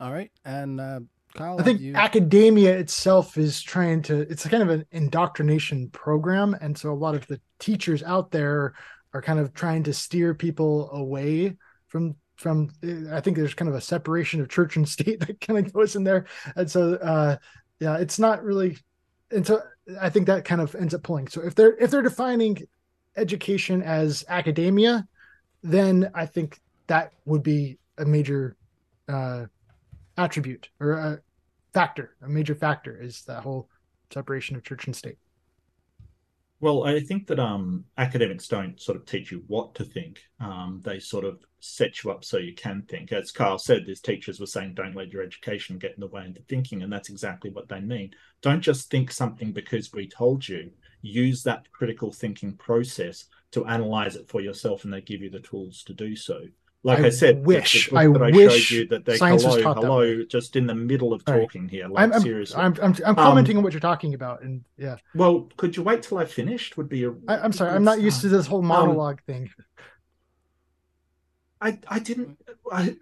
[0.00, 1.00] All right, and uh,
[1.34, 1.94] Kyle, I think you...
[1.94, 6.56] academia itself is trying to it's kind of an indoctrination program.
[6.60, 8.74] And so a lot of the teachers out there
[9.12, 11.56] are kind of trying to steer people away
[11.86, 12.70] from from
[13.10, 15.96] I think there's kind of a separation of church and state that kind of goes
[15.96, 16.26] in there.
[16.56, 17.36] And so uh
[17.80, 18.78] yeah it's not really
[19.30, 19.62] and so
[20.00, 21.28] I think that kind of ends up pulling.
[21.28, 22.58] So if they're if they're defining
[23.16, 25.06] education as academia
[25.62, 28.56] then I think that would be a major
[29.08, 29.46] uh
[30.18, 31.20] attribute or a
[31.72, 33.68] factor, a major factor is that whole
[34.12, 35.16] separation of church and state.
[36.60, 40.18] Well, I think that um, academics don't sort of teach you what to think.
[40.40, 43.12] Um, they sort of set you up so you can think.
[43.12, 46.24] As Carl said, these teachers were saying, don't let your education get in the way
[46.24, 46.82] into thinking.
[46.82, 48.10] And that's exactly what they mean.
[48.42, 50.72] Don't just think something because we told you.
[51.00, 55.38] Use that critical thinking process to analyze it for yourself, and they give you the
[55.38, 56.40] tools to do so
[56.84, 59.16] like I, I said, wish the, the I that wish I showed you that they
[59.16, 60.26] science was hello, taught that hello, way.
[60.26, 61.40] just in the middle of All right.
[61.40, 61.88] talking here.
[61.88, 62.56] Like I'm, I'm, seriously.
[62.56, 65.82] I'm, I'm, I'm um, commenting on what you're talking about, and yeah, well, could you
[65.82, 66.76] wait till I finished?
[66.76, 67.10] Would be a.
[67.26, 69.50] I, I'm sorry, I'm not used to this whole um, monologue thing.
[71.60, 72.38] I I didn't.
[72.70, 72.96] I,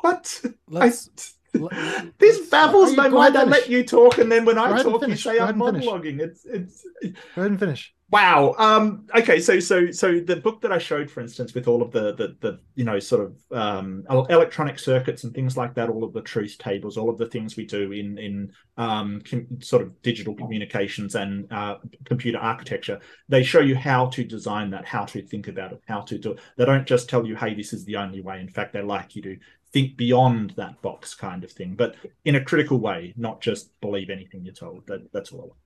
[0.00, 0.42] what?
[0.68, 1.10] Let's.
[1.54, 3.36] I, let- this baffles my mind.
[3.36, 6.20] I let you talk, and then when I talk, you say I'm ahead and monologuing.
[6.20, 6.84] It's it's.
[7.02, 7.93] Go ahead and finish.
[8.10, 8.54] Wow.
[8.58, 9.40] Um, okay.
[9.40, 12.36] So, so, so the book that I showed, for instance, with all of the, the,
[12.40, 16.20] the, you know, sort of um, electronic circuits and things like that, all of the
[16.20, 20.34] truth tables, all of the things we do in in um, com- sort of digital
[20.34, 25.48] communications and uh, computer architecture, they show you how to design that, how to think
[25.48, 26.38] about it, how to do it.
[26.56, 29.16] They don't just tell you, "Hey, this is the only way." In fact, they like
[29.16, 29.36] you to
[29.72, 34.10] think beyond that box, kind of thing, but in a critical way, not just believe
[34.10, 34.86] anything you're told.
[34.86, 35.56] That, that's all.
[35.56, 35.63] Yeah,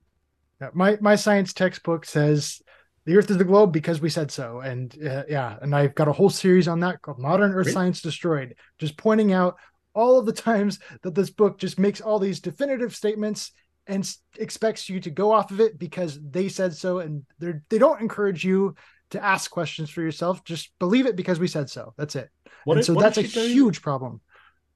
[0.73, 2.61] my my science textbook says
[3.05, 6.07] the Earth is the globe because we said so, and uh, yeah, and I've got
[6.07, 7.73] a whole series on that called Modern Earth Really?
[7.73, 9.55] Science Destroyed, just pointing out
[9.95, 13.51] all of the times that this book just makes all these definitive statements
[13.87, 17.53] and s- expects you to go off of it because they said so, and they
[17.69, 18.75] they don't encourage you
[19.11, 20.43] to ask questions for yourself.
[20.43, 21.93] Just believe it because we said so.
[21.97, 22.29] That's it.
[22.65, 24.21] What and did- so that's a do- huge problem.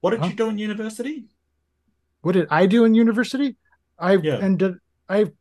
[0.02, 0.28] What did Huh?
[0.28, 1.26] you do in university?
[2.22, 3.58] what did I do in university?
[4.00, 4.38] I Yeah.
[4.38, 4.76] and did,
[5.10, 5.32] I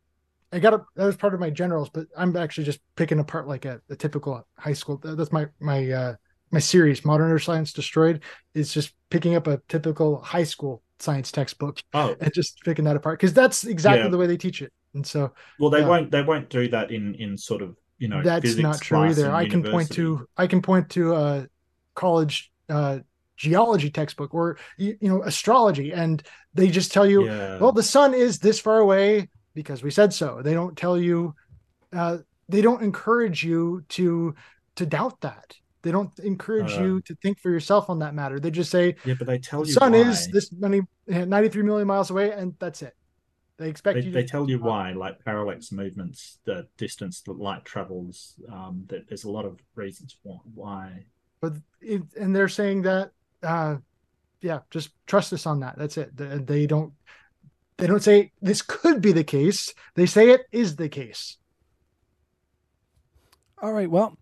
[0.53, 3.47] I got a that was part of my generals, but I'm actually just picking apart
[3.47, 4.99] like a, a typical high school.
[5.03, 6.15] That's my my uh
[6.51, 8.23] my series, Modern Earth Science Destroyed,
[8.53, 12.95] is just picking up a typical high school science textbook Oh, and just picking that
[12.95, 14.09] apart because that's exactly Yeah.
[14.09, 14.71] the way they teach it.
[14.93, 15.87] And so well, they Yeah.
[15.87, 16.11] won't.
[16.11, 18.21] They won't do that in in sort of you know.
[18.21, 19.33] that's not true either.
[19.33, 21.47] I can point to I can point to a
[21.95, 22.99] college uh
[23.35, 26.21] geology textbook or you, you know astrology and
[26.53, 27.57] they just tell you Yeah.
[27.59, 31.33] well the sun is this far away because we said so they don't tell you
[31.93, 32.17] uh,
[32.49, 34.35] they don't encourage you to
[34.75, 38.39] to doubt that they don't encourage Uh, you to think for yourself on that matter
[38.39, 39.99] they just say yeah, but they tell the you sun why.
[39.99, 42.93] is this many 93 million miles away and that's it
[43.59, 47.63] they expect They, you they tell you why, like parallax movements, the distance that light
[47.63, 48.33] travels.
[48.51, 50.37] Um, that there's a lot of reasons why.
[50.55, 51.05] why.
[51.39, 53.11] but it, and they're saying that
[53.43, 53.75] uh
[54.41, 56.93] yeah just trust us on that that's it they, they don't
[57.77, 61.37] they don't say this could be the case they say it is the case
[63.61, 64.17] All right, well,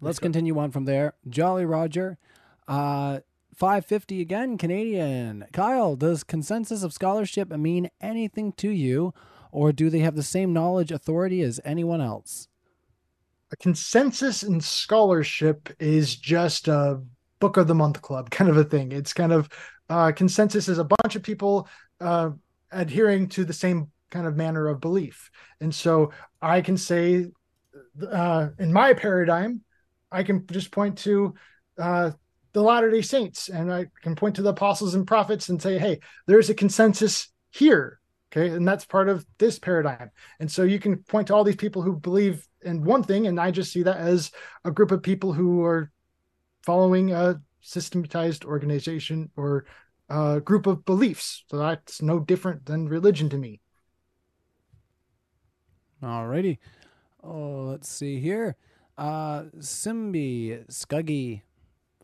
[0.00, 1.14] let's continue on from there.
[1.28, 2.18] Jolly Roger,
[2.68, 3.18] uh,
[3.52, 5.46] 550 again, Canadian.
[5.52, 9.12] Kyle, does consensus of scholarship mean anything to you,
[9.50, 12.46] or do they have the same knowledge authority as anyone else?
[13.52, 17.00] a consensus in scholarship is just a
[17.38, 19.48] book of the month club kind of a thing it's kind of
[19.88, 21.68] uh consensus is a bunch of people
[22.00, 22.30] uh
[22.70, 25.30] adhering to the same kind of manner of belief.
[25.60, 26.12] And so
[26.42, 27.26] i can say
[28.10, 29.62] uh in my paradigm
[30.12, 31.34] i can just point to
[31.78, 32.10] uh
[32.52, 35.78] the latter day saints and i can point to the apostles and prophets and say
[35.78, 38.00] hey there's a consensus here
[38.36, 38.54] okay?
[38.54, 40.10] And that's part of this paradigm.
[40.40, 43.38] And so you can point to all these people who believe in one thing, and
[43.40, 44.30] I just see that as
[44.64, 45.90] a group of people who are
[46.64, 49.66] following a systematized organization or
[50.08, 51.44] a group of beliefs.
[51.50, 53.60] So that's no different than religion to me.
[56.02, 56.58] Alrighty.
[57.22, 58.56] Oh, let's see here.
[58.98, 61.42] Uh, Simbi Scuggy,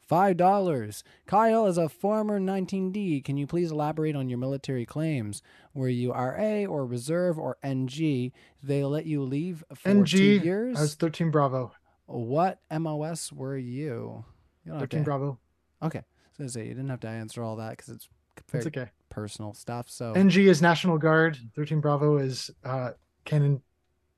[0.01, 1.05] five dollars.
[1.27, 5.43] Kyle, is a former 19D, can you please elaborate on your military claims?
[5.74, 8.33] Were you RA or reserve or NG?
[8.62, 10.79] They let you leave for two years.
[10.79, 11.73] I was 13 Bravo.
[12.07, 14.24] What MOS were you?
[14.65, 15.39] You 13 to- Bravo.
[15.83, 16.03] Okay,
[16.37, 18.09] so to say you didn't have to answer all that because it's
[18.51, 18.91] very It's okay.
[19.11, 19.89] personal stuff.
[19.89, 21.39] So NG is National Guard.
[21.55, 22.93] 13 Bravo is uh,
[23.25, 23.61] cannon,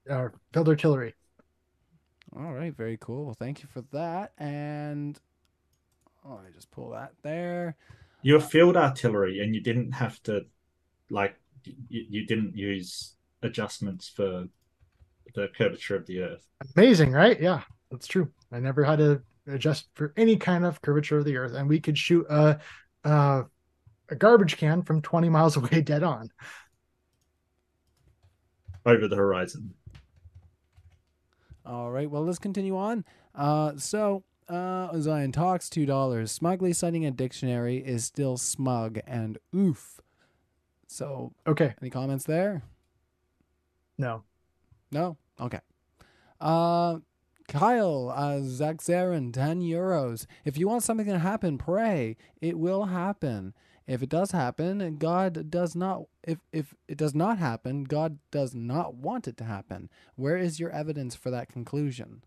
[0.09, 1.15] uh, field artillery.
[2.36, 3.27] All right, very cool.
[3.27, 4.32] Well, thank you for that.
[4.39, 5.19] And
[6.27, 7.77] oh, I just pull that there.
[8.23, 10.47] You're field artillery, and you didn't have to,
[11.11, 11.36] like,
[11.89, 14.49] you, you didn't use adjustments for
[15.35, 16.47] the curvature of the Earth.
[16.77, 17.39] Amazing, right?
[17.41, 18.31] Yeah, that's true.
[18.51, 21.80] I never had to adjust for any kind of curvature of the earth, and we
[21.80, 22.60] could shoot a
[23.04, 23.42] uh,
[24.08, 26.30] a garbage can from 20 miles away dead on.
[28.86, 29.74] over the horizon.
[31.66, 33.04] All right, well, let's continue on.
[33.34, 36.30] Uh, so uh, Zion talks two dollars.
[36.30, 40.00] Smugly citing a dictionary is still smug and oof.
[40.86, 42.62] So, Okay, any comments there?
[43.98, 44.24] no.
[44.92, 45.16] No?
[45.40, 45.60] Okay.
[46.40, 46.98] Uh
[47.48, 50.26] Kyle, uh Zaxarin, 10 euros.
[50.44, 52.16] If you want something to happen, pray.
[52.40, 53.54] It will happen.
[53.86, 58.54] If it does happen, God does not if if it does not happen, God does
[58.54, 59.90] not want it to happen.
[60.16, 62.22] Where is your evidence for that conclusion?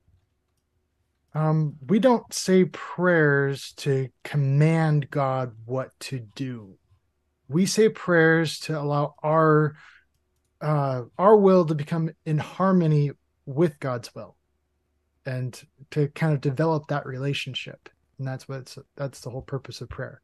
[1.34, 6.77] Um, we don't say prayers to command God what to do.
[7.49, 9.76] We say prayers to allow our
[10.61, 13.11] uh, our will to become in harmony
[13.45, 14.35] with God's will,
[15.28, 17.90] and to kind of develop that relationship.
[18.18, 20.22] And that's what's that's the whole purpose of prayer.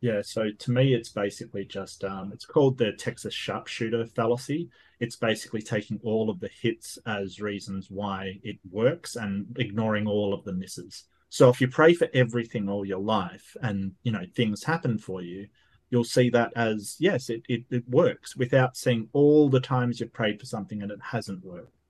[0.00, 4.68] Yeah, so to me, it's basically just um, it's called the Texas sharpshooter fallacy.
[4.98, 10.34] It's basically taking all of the hits as reasons why it works and ignoring all
[10.34, 11.04] of the misses.
[11.28, 15.22] So if you pray for everything all your life and you know things happen for
[15.22, 15.46] you,
[15.90, 20.12] you'll see that as yes, it it, it works without seeing all the times you've
[20.12, 21.81] prayed for something and it hasn't worked.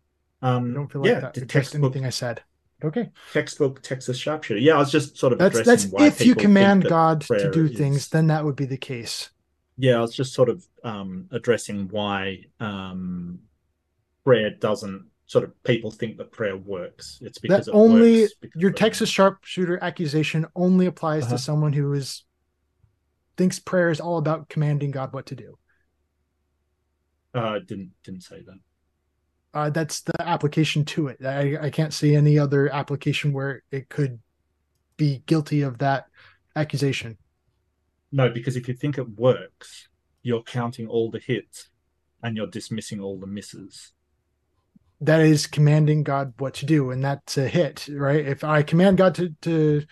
[0.42, 2.42] Um, I don't feel like yeah, that the textbook anything I said.
[2.84, 3.10] Okay.
[3.32, 4.58] textbook Texas sharpshooter.
[4.60, 7.66] Yeah, I was just sort of That's addressing that's if you command God to do
[7.66, 9.30] is- things, then that would be the case.
[9.78, 13.38] yeah, I was just sort of um, addressing why um,
[14.24, 17.20] prayer doesn't sort of people think that prayer works.
[17.22, 21.36] It's because That it only because your Texas sharpshooter accusation only applies Uh-huh.
[21.36, 22.24] to someone who is
[23.36, 25.56] thinks prayer is all about commanding God what to do.
[27.32, 28.58] Uh, didn't didn't say that.
[29.54, 31.24] Uh, that's the application to it.
[31.24, 34.18] I, I can't see any other application where it could
[34.96, 36.06] be guilty of that
[36.56, 37.18] accusation.
[38.10, 39.88] No, because if you think it works,
[40.22, 41.68] you're counting all the hits
[42.22, 43.92] and you're dismissing all the misses.
[45.00, 48.24] That is commanding God what to do, and that's a hit, right?
[48.24, 49.82] If I command God to to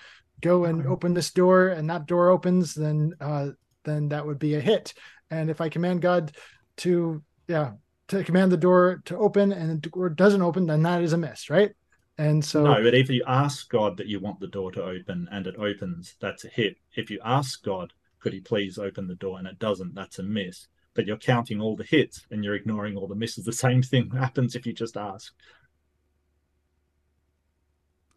[0.40, 3.48] go and open this door, and that door opens, then uh,
[3.84, 4.94] then that would be a hit.
[5.28, 6.30] And if I command God
[6.78, 7.72] to yeah
[8.10, 11.18] to command the door to open and the door doesn't open, then that is a
[11.18, 11.72] miss, right?
[12.18, 15.28] And so no, but if you ask God that you want the door to open
[15.30, 16.76] and it opens, that's a hit.
[16.94, 20.22] If you ask God, could he please open the door and it doesn't, that's a
[20.22, 20.66] miss.
[20.92, 23.44] But you're counting all the hits and you're ignoring all the misses.
[23.44, 25.32] The same thing happens if you just ask.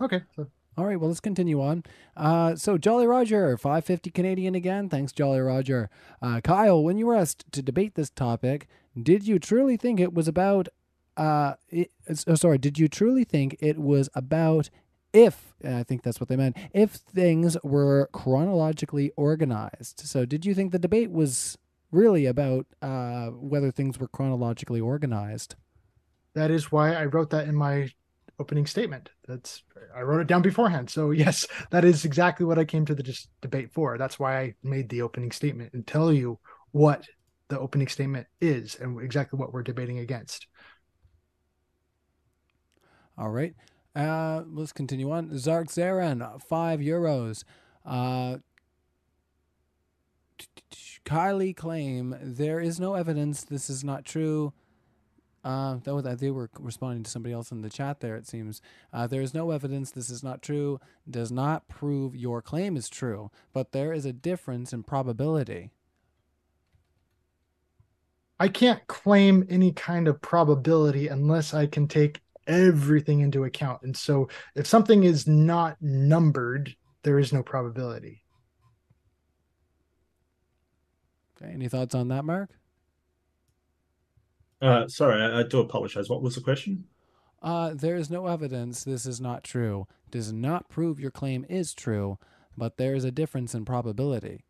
[0.02, 0.48] okay, so
[0.78, 1.84] All right, well, let's continue on.
[2.18, 4.90] Uh, so, Jolly Roger, 550 Canadian again.
[4.90, 5.90] Thanks, Jolly Roger.
[6.22, 8.68] Uh, Kyle, when you were asked to debate this topic,
[9.02, 10.68] did you truly think it was about,
[11.16, 11.91] uh, it,
[12.28, 14.70] oh, sorry, did you truly think it was about
[15.14, 20.00] if, I think that's what they meant, if things were chronologically organized?
[20.02, 21.58] So, did you think the debate was
[21.91, 25.56] really about uh, whether things were chronologically organized?
[26.34, 27.90] that is why I wrote that in my
[28.44, 29.10] opening statement.
[29.26, 29.64] That's
[29.95, 30.90] I wrote it down beforehand.
[30.90, 33.98] So yes, that is exactly what I came to the dis- debate for.
[33.98, 36.40] That's why I made the opening statement and tell you
[36.72, 37.07] what
[37.48, 40.48] the opening statement is and exactly what we're debating against.
[43.18, 43.56] All right.
[43.95, 45.38] Uh, let's continue on.
[45.38, 47.45] Zark Zaran, five euros.
[47.86, 48.38] Uh,
[51.06, 54.52] Kylie claim there is no evidence this is not true.
[55.44, 58.61] Uh, that was, they were responding to somebody else in the chat there, it seems.
[58.94, 60.80] Uh, there is no evidence this is not true,
[61.10, 65.72] does not prove your claim is true, but there is a difference in probability.
[68.40, 73.82] I can't claim any kind of probability unless I can take everything into account.
[73.84, 78.24] And so if something is not numbered, there is no probability.
[81.41, 82.49] Okay, any thoughts on that, Mark?
[84.64, 86.10] Uh, sorry, I, I do apologize.
[86.10, 86.85] What was the question?
[87.41, 91.73] Uh, there is no evidence this is not true, does not prove your claim is
[91.73, 92.18] true,
[92.57, 94.45] but there is a difference in probability.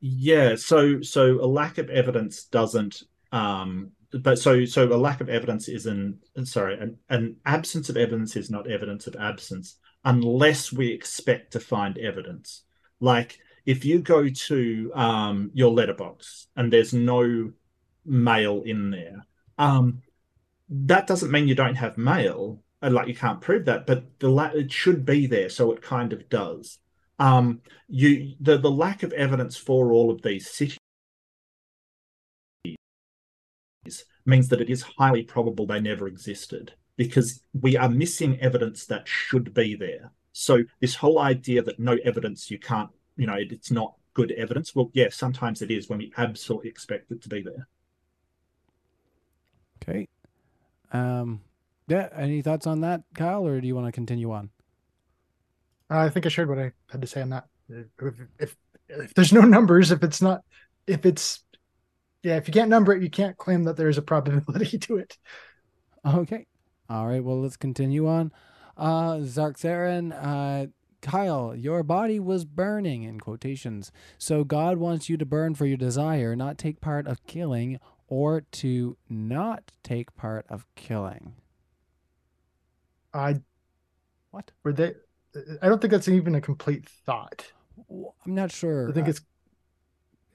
[0.00, 3.02] Yeah, so so a lack of evidence doesn't
[3.32, 7.96] um but so so a lack of evidence is an sorry, an, an absence of
[7.96, 12.62] evidence is not evidence of absence unless we expect to find evidence.
[13.00, 17.52] Like if you go to um your letterbox and there's no
[18.04, 19.26] mail in there,
[19.58, 20.02] um
[20.68, 22.62] that doesn't mean you don't have mail.
[22.82, 26.12] Like you can't prove that, but the la- it should be there, so it kind
[26.12, 26.78] of does
[27.18, 30.78] um, you the the lack of evidence for all of these cities
[34.24, 39.06] means that it is highly probable they never existed because we are missing evidence that
[39.06, 40.10] should be there.
[40.32, 44.32] So this whole idea that no evidence you can't, you know, it, it's not good
[44.32, 44.74] evidence.
[44.74, 47.68] Well, yeah, sometimes it is when we absolutely expect it to be there.
[49.82, 50.08] Okay.
[50.92, 51.40] Um,
[51.86, 52.08] yeah.
[52.16, 54.50] Any thoughts on that, Kyle, or do you want to continue on?
[55.88, 57.44] I think I shared what I had to say on that.
[57.68, 57.86] If,
[58.38, 58.56] if
[58.88, 60.42] if there's no numbers, if it's not,
[60.86, 61.44] if it's
[62.22, 65.16] yeah, if you can't number it, you can't claim that there's a probability to it.
[66.04, 66.46] Okay.
[66.88, 67.22] All right.
[67.22, 68.32] Well, let's continue on.
[68.76, 70.66] Uh, Zarkzaran, uh,
[71.06, 73.92] Kyle, your body was burning in quotations.
[74.18, 77.78] So God wants you to burn for your desire, not take part of killing,
[78.08, 81.34] or to not take part of killing.
[83.14, 83.40] I
[84.32, 84.50] What?
[84.64, 84.94] were they?
[85.62, 87.52] I don't think that's even a complete thought.
[87.88, 88.88] I'm not sure.
[88.88, 89.20] I think Uh, it's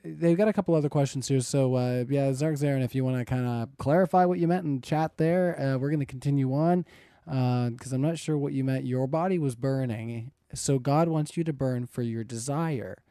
[0.03, 1.41] they've got a couple other questions here.
[1.41, 4.81] So uh, yeah, Zarkzaran, if you want to kind of clarify what you meant in
[4.81, 6.85] chat there, uh, we're going to continue on
[7.25, 8.85] because I'm not sure what you meant.
[8.85, 10.31] Your body was burning.
[10.53, 13.03] So God wants you to burn for your desire,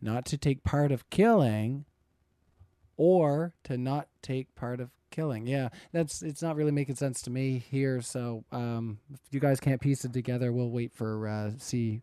[0.00, 1.84] not to take part of killing
[2.96, 5.46] or to not take part of killing.
[5.46, 8.00] Yeah, that's it's not really making sense to me here.
[8.00, 12.02] So um, if you guys can't piece it together, we'll wait for uh, see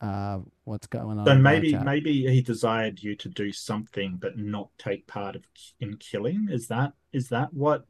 [0.00, 1.26] uh, what's going on.
[1.26, 5.42] So maybe maybe he desired you to do something but not take part of
[5.80, 6.48] in killing.
[6.50, 7.86] Is that is that what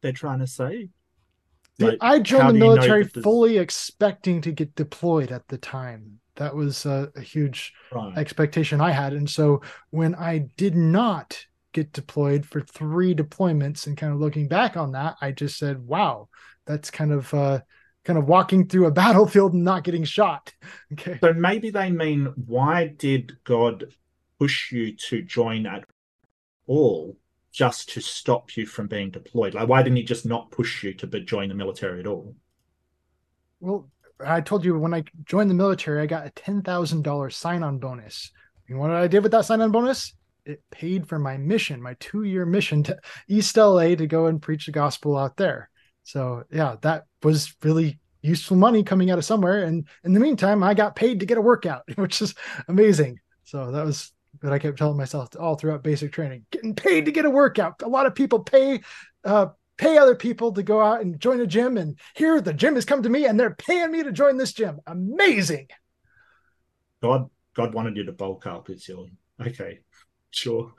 [0.00, 0.90] they're trying to say?
[1.78, 5.58] Like, I joined the do you know military fully expecting to get deployed at the
[5.58, 6.20] time.
[6.36, 8.14] That was a, a huge Right.
[8.16, 9.12] expectation I had.
[9.12, 11.38] And so when I did not
[11.72, 15.86] get deployed for three deployments and kind of looking back on that, I just said,
[15.86, 16.28] wow,
[16.66, 17.60] that's kind of uh
[18.04, 20.52] kind of walking through a battlefield and not getting shot.
[20.92, 21.18] Okay.
[21.22, 23.92] So maybe they mean why did God
[24.38, 25.84] push you to join at
[26.66, 27.16] all
[27.56, 29.54] just to stop you from being deployed?
[29.54, 32.36] Like why didn't he just not push you to join the military at all?
[33.60, 33.88] Well,
[34.24, 37.62] I told you when I joined the military, I got a ten thousand dollar sign
[37.62, 38.30] on bonus.
[38.68, 40.14] And what I did with that sign on bonus?
[40.44, 44.40] It paid for my mission, my two year mission to East LA to go and
[44.40, 45.70] preach the gospel out there.
[46.02, 49.64] So yeah, that was really useful money coming out of somewhere.
[49.64, 52.34] And in the meantime, I got paid to get a workout, which is
[52.68, 53.18] amazing.
[53.44, 56.46] So that was what I kept telling myself all throughout basic training.
[56.50, 57.82] Getting paid to get a workout.
[57.82, 58.80] A lot of people pay
[59.24, 62.76] uh, pay other people to go out and join a gym and here the gym
[62.76, 65.68] has come to me and they're paying me to join this gym amazing
[67.02, 69.06] God God wanted you to bulk up, is your
[69.40, 69.80] okay.
[70.30, 70.72] Sure.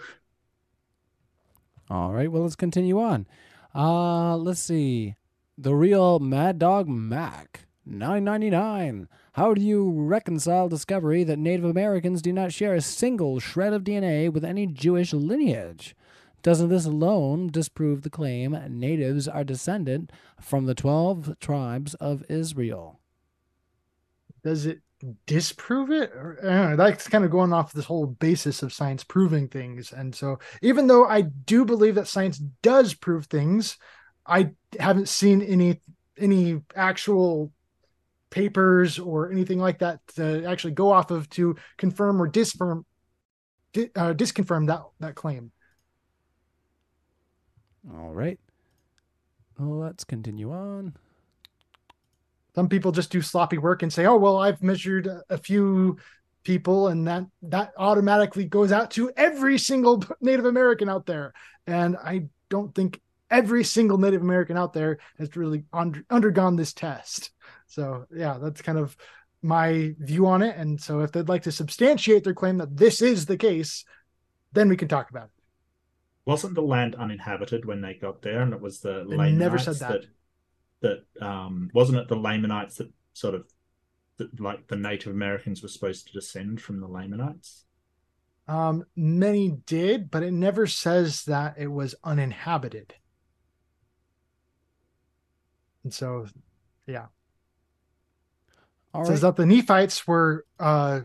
[1.89, 3.25] All right, well, let's continue on.
[3.73, 5.15] Uh, let's see.
[5.57, 9.07] The real Mad Dog Mac, nine ninety nine.
[9.33, 13.83] How do you reconcile discovery that Native Americans do not share a single shred of
[13.83, 15.95] DNA with any Jewish lineage?
[16.43, 22.99] Doesn't this alone disprove the claim natives are descendant from the twelve tribes of Israel?
[24.47, 24.79] does it
[25.25, 26.11] disprove it
[26.41, 30.39] know, that's kind of going off this whole basis of science proving things and so
[30.61, 33.77] even though i do believe that science does prove things
[34.25, 34.49] i
[34.79, 35.79] haven't seen any
[36.17, 37.51] any actual
[38.29, 42.85] papers or anything like that to actually go off of to confirm or disfirm
[43.73, 45.51] di- uh, disconfirm that that claim
[47.93, 48.39] All right.
[49.59, 50.93] Let's continue on.
[52.53, 55.97] some people just do sloppy work and say oh well i've measured a- few
[56.43, 61.33] people and that that automatically goes out to every single native american out there
[61.65, 66.73] and i don't think every single native american out there has really under, undergone this
[66.73, 67.31] test
[67.67, 68.95] so yeah that's kind of
[69.43, 70.57] my view on it.
[70.57, 73.85] And so if they'd like to substantiate their claim that this is the case
[74.51, 75.31] then we can talk about it.
[76.25, 79.57] Wasn't the land uninhabited when they got there, and it was the They Lamanites never
[79.57, 80.01] said that.
[80.81, 83.45] that that um wasn't it the Lamanites that sort of
[84.17, 87.65] that like the Native Americans were supposed to descend from the Lamanites?
[88.47, 92.95] um many did but it never says that it was uninhabited.
[95.83, 96.27] And so
[98.97, 99.35] All says right.
[99.35, 101.01] that the Nephites were uh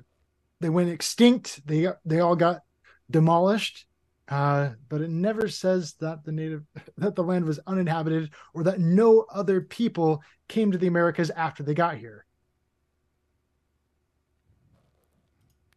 [0.60, 1.60] they went extinct.
[1.66, 2.62] They they all got
[3.10, 3.86] demolished.
[4.28, 6.62] Uh, but it never says that the native
[6.97, 11.62] that the land was uninhabited or that no other people came to the Americas after
[11.62, 12.24] they got here.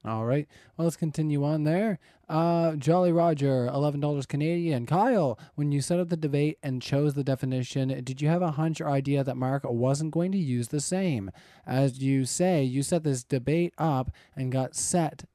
[0.06, 0.48] All right.
[0.78, 1.98] Well, let's continue on there.
[2.30, 4.86] Uh, Jolly Roger, eleven dollars Canadian.
[4.86, 8.52] Kyle, when you set up the debate and chose the definition, did you have a
[8.52, 11.32] hunch or idea that Mark wasn't going to use the same?
[11.66, 15.26] As you say, you set this debate up and got set,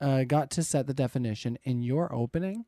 [0.00, 2.64] uh, got to set the definition in your opening.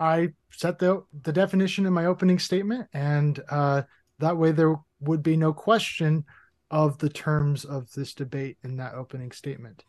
[0.00, 3.82] I set the the definition in my opening statement, and uh,
[4.18, 6.24] that way there would be no question
[6.72, 9.84] of the terms of this debate in that opening statement.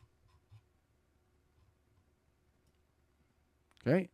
[3.83, 4.11] Great.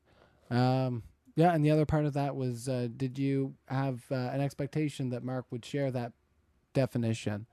[0.51, 1.03] Um,
[1.35, 5.09] yeah, and the other part of that was, uh, did you have uh, an expectation
[5.09, 6.13] that Mark would share that
[6.73, 7.47] definition?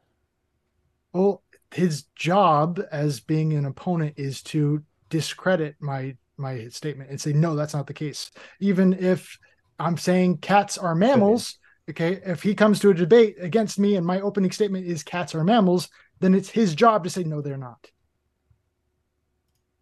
[1.13, 7.33] Well, his job as being an opponent is to discredit my my statement and say
[7.33, 8.31] no, that's not the case.
[8.61, 9.39] Even if
[9.79, 11.59] I'm saying cats are mammals,
[11.91, 15.35] okay, if he comes to a debate against me and my opening statement is cats
[15.35, 15.89] are mammals,
[16.21, 17.91] then it's his job to say no, they're not.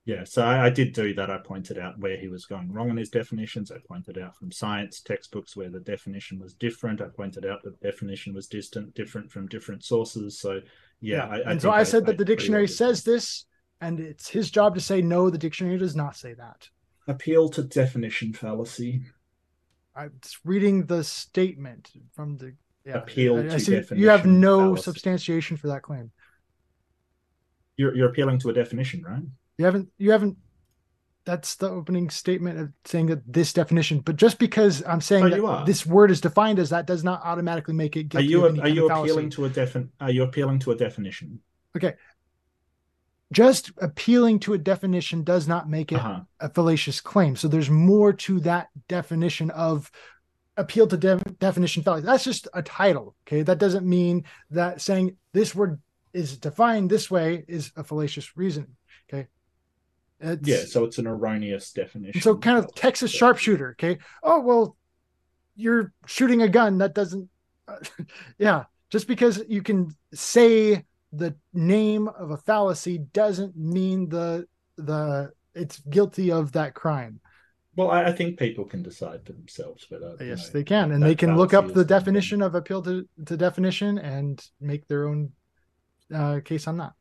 [0.06, 1.30] Yeah, so I, I did do that.
[1.30, 3.72] I pointed out where he was going wrong in his definitions.
[3.72, 7.00] I pointed out from science textbooks where the definition was different.
[7.00, 10.38] I pointed out that the definition was distant, different from different sources.
[10.38, 10.60] So
[11.00, 13.46] yeah, I, I and so I said that I the dictionary says this,
[13.80, 16.68] and it's his job to say no, the dictionary does not say that.
[17.06, 19.02] appeal to definition fallacy.
[19.96, 22.98] I'm just reading the statement from the Yeah.
[22.98, 24.82] Appeal I- I see you have no fallacy.
[24.82, 26.10] substantiation for that claim.
[27.76, 29.22] You're you're appealing to a definition, right?
[29.58, 30.36] You haven't you haven't
[31.24, 35.46] that's the opening statement of saying that this definition, but just because I'm saying Oh,
[35.56, 38.68] that this word is defined as that does not automatically make it Are you are
[38.68, 39.36] you appealing fallacy.
[39.36, 41.40] to a defin Are you appealing to a definition?
[43.34, 46.20] Just appealing to a definition does not make it Uh-huh.
[46.40, 47.36] a fallacious claim.
[47.36, 49.90] So there's more to that definition of
[50.56, 52.06] appeal to de- definition fallacy.
[52.06, 53.16] That's just a title.
[53.26, 53.42] Okay.
[53.42, 55.80] That doesn't mean that saying this word
[56.12, 58.76] is defined this way is a fallacious reason.
[59.08, 59.26] Okay.
[60.20, 62.20] It's, Yeah, so it's an erroneous definition.
[62.22, 63.70] so kind of Texas sharpshooter.
[63.72, 63.98] Okay.
[64.22, 64.76] Oh, well,
[65.56, 66.78] you're shooting a gun.
[66.78, 67.28] That doesn't,
[68.38, 68.64] yeah.
[68.90, 75.78] Just because you can say the name of a fallacy doesn't mean the, the, it's
[75.80, 77.20] guilty of that crime.
[77.76, 80.16] Well, I, I think people can decide for themselves whether.
[80.20, 82.54] you Yes, know, they can, and they can look up the is something- definition of
[82.54, 85.32] appeal to, to definition and make their own
[86.14, 86.92] uh, case on that.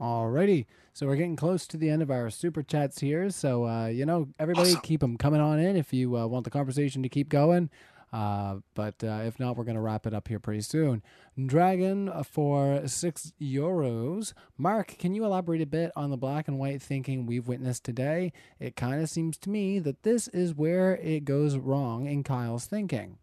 [0.00, 0.66] Alrighty.
[0.92, 3.30] So we're getting close to the end of our super chats here.
[3.30, 4.80] So, uh, you know, everybody Awesome.
[4.82, 7.70] keep them coming on in if you uh, want the conversation to keep going.
[8.14, 11.02] Uh, but uh, if not, we're going to wrap it up here pretty soon.
[11.46, 14.34] Dragon for six euros.
[14.56, 18.32] Mark, can you elaborate a bit on the black and white thinking we've witnessed today?
[18.60, 22.66] It kind of seems to me that this is where it goes wrong in Kyle's
[22.66, 23.18] thinking.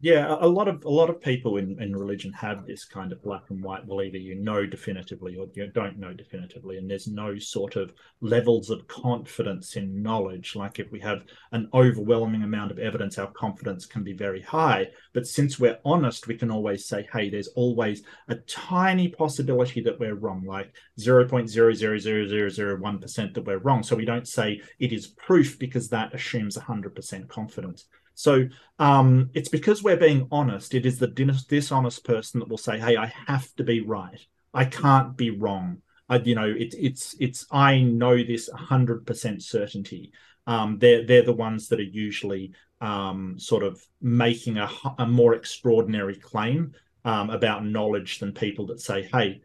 [0.00, 3.20] Yeah, a lot of a lot of people in, in religion have this kind of
[3.20, 3.84] black and white.
[3.84, 7.92] Well, either you know definitively or you don't know definitively, and there's no sort of
[8.20, 10.54] levels of confidence in knowledge.
[10.54, 14.86] Like if we have an overwhelming amount of evidence, our confidence can be very high.
[15.14, 19.98] But since we're honest, we can always say, "Hey, there's always a tiny possibility that
[19.98, 23.82] we're wrong, like zero point zero zero zero zero zero one percent that we're wrong."
[23.82, 27.86] So we don't say it is proof because that assumes hundred percent confidence.
[28.18, 28.48] So
[28.80, 30.74] um, it's because we're being honest.
[30.74, 34.20] It is the dishonest person that will say, "Hey, I have to be right.
[34.52, 37.46] I can't be wrong." I, you know, it's it's it's.
[37.52, 40.10] I know this hundred percent certainty.
[40.48, 46.16] Um, they're they're the ones that are usually um, sort of making a more extraordinary
[46.16, 46.72] claim
[47.04, 49.42] um, about knowledge than people that say, "Hey,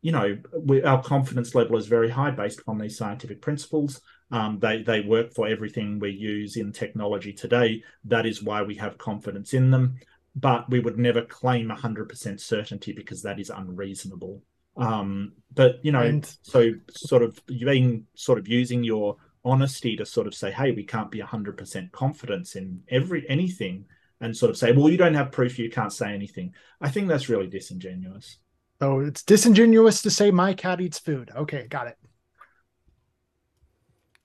[0.00, 4.00] you know, we, our confidence level is very high based upon these scientific principles."
[4.32, 7.82] Um, they they work for everything we use in technology today.
[8.06, 9.96] That is why we have confidence in them.
[10.34, 14.42] But we would never claim 100% certainty because that is unreasonable.
[14.78, 19.96] Um, but you know, And- so sort of you being sort of using your honesty
[19.96, 23.84] to sort of say, hey, we can't be 100% confidence in every anything,
[24.20, 26.54] and sort of say, well, you don't have proof, you can't say anything.
[26.80, 28.38] I think that's really disingenuous.
[28.80, 31.30] So it's disingenuous to say my cat eats food.
[31.36, 31.98] Okay, got it.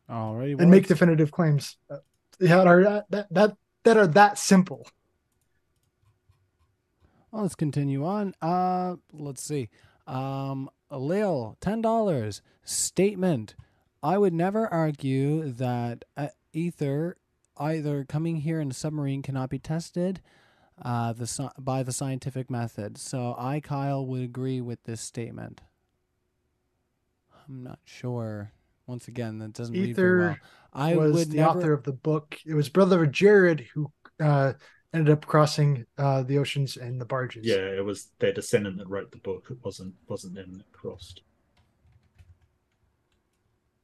[0.09, 0.55] Alrighty.
[0.55, 1.77] well, And make definitive claims.
[1.89, 1.97] Uh,
[2.39, 4.87] yeah, that are that that that are that simple.
[7.31, 8.33] Well, let's continue on.
[8.41, 9.69] Uh, let's see.
[10.05, 13.55] Um, Lil, ten dollars statement.
[14.01, 17.17] I would never argue that uh, ether,
[17.57, 20.21] either coming here in a submarine, cannot be tested,
[20.81, 22.97] uh, the by the scientific method.
[22.97, 25.61] So I, Kyle, would agree with this statement.
[27.47, 28.51] I'm not sure.
[28.87, 30.31] Once again, that doesn't read very well.
[30.31, 30.41] Ether
[30.73, 31.49] I was would the never.
[31.49, 32.37] author of the book.
[32.45, 33.91] It was brother of Jared who
[34.21, 34.53] uh,
[34.93, 37.45] ended up crossing uh, the oceans in the barges.
[37.45, 39.47] Yeah, it was their descendant that wrote the book.
[39.51, 41.21] It wasn't wasn't them that crossed.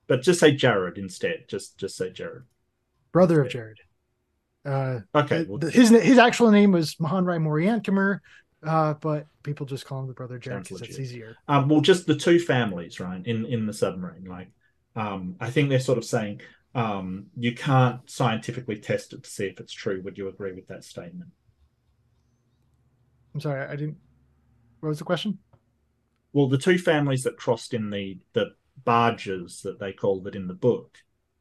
[0.07, 1.45] But just say Jared instead.
[1.47, 2.43] Just just say Jared.
[3.11, 3.79] brother of Jared.
[4.65, 5.43] Uh, Okay.
[5.43, 8.19] the- well, the- his his actual name was Mahonri Moriancumer,
[8.63, 11.35] uh, but people just call him the brother Jared because it's easier.
[11.47, 13.25] um, well, just the two families, right?
[13.25, 14.49] In in the submarine, like,
[14.95, 16.41] um, I think they're sort of saying
[16.75, 20.01] um, you can't scientifically test it to see if it's true.
[20.03, 21.29] Would you agree with that statement?
[23.33, 23.97] I'm sorry, I didn't.
[24.79, 25.39] What was the question?
[26.33, 30.47] Well, the two families that crossed in the the barges that they called it in
[30.47, 30.97] the book,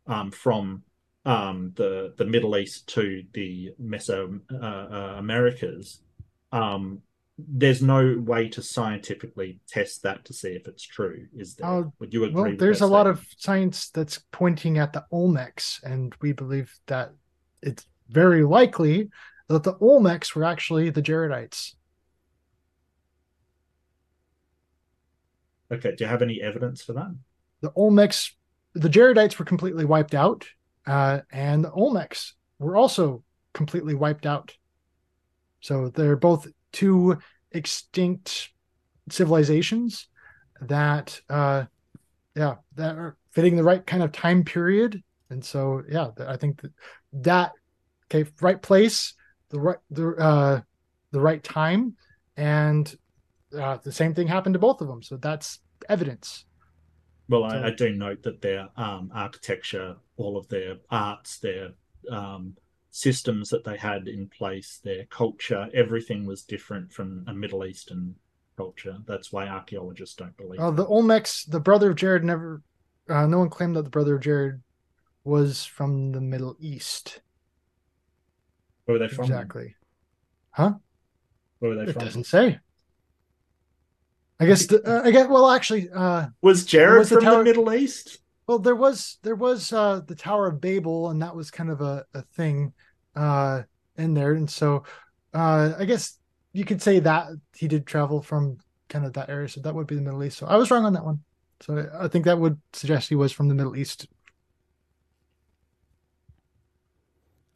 [0.06, 0.82] um, from
[1.24, 6.02] um, the the Middle East to the Meso uh, uh, Americas,
[6.52, 7.00] um,
[7.38, 11.26] there's no way to scientifically test that to see if it's true.
[11.36, 11.68] Is there?
[11.68, 12.42] Oh, Would you agree?
[12.42, 17.12] Well, there's a lot of science that's pointing at the Olmecs, and we believe that
[17.62, 19.08] it's very likely
[19.48, 21.74] that the Olmecs were actually the Jaredites.
[25.72, 25.94] Okay.
[25.96, 27.14] Do you have any evidence for that?
[27.62, 28.32] The Olmecs,
[28.74, 30.46] the Jaredites were completely wiped out,
[30.86, 34.54] uh, and the Olmecs were also completely wiped out.
[35.60, 37.18] So they're both two
[37.50, 38.50] extinct
[39.10, 40.08] civilizations
[40.60, 41.64] that, uh,
[42.34, 45.02] yeah, that are fitting the right kind of time period.
[45.30, 46.72] And so, yeah, I think that
[47.12, 47.52] that
[48.06, 49.14] okay, right place,
[49.50, 50.60] the right the uh
[51.10, 51.96] the right time.
[52.36, 52.94] And
[53.58, 55.02] uh, the same thing happened to both of them.
[55.02, 56.44] So that's evidence.
[57.28, 61.70] Well, So- I, I do note that their um, architecture, all of their arts, their
[62.10, 62.54] um,
[62.92, 68.14] systems that they had in place, their culture, everything was different from a Middle Eastern
[68.56, 68.98] culture.
[69.06, 70.60] That's why archaeologists don't believe.
[70.60, 72.62] uh, the olmecs the brother of jared never
[73.08, 74.62] uh, no one claimed that the brother of jared
[75.24, 77.20] was from the middle east
[78.84, 79.24] Where were they from?
[79.24, 79.74] exactly
[80.50, 80.74] Huh?
[81.60, 82.04] Where were they it from?
[82.04, 82.58] doesn't say
[84.38, 87.44] i guess the, uh, i guess well actually uh Was Jared Was from the tower-
[87.44, 88.18] Middle East?
[88.52, 91.80] Well, there was there was uh the Tower of Babel, and that was kind of
[91.80, 92.74] a, a thing
[93.16, 93.62] uh
[93.96, 94.34] in there.
[94.34, 94.84] And so
[95.32, 96.18] uh I guess
[96.52, 98.58] you could say that he did travel from
[98.90, 100.36] kind of that area, so that would be the Middle East.
[100.36, 101.20] So I was wrong on that one.
[101.62, 104.06] So I think that would suggest he was from the Middle East.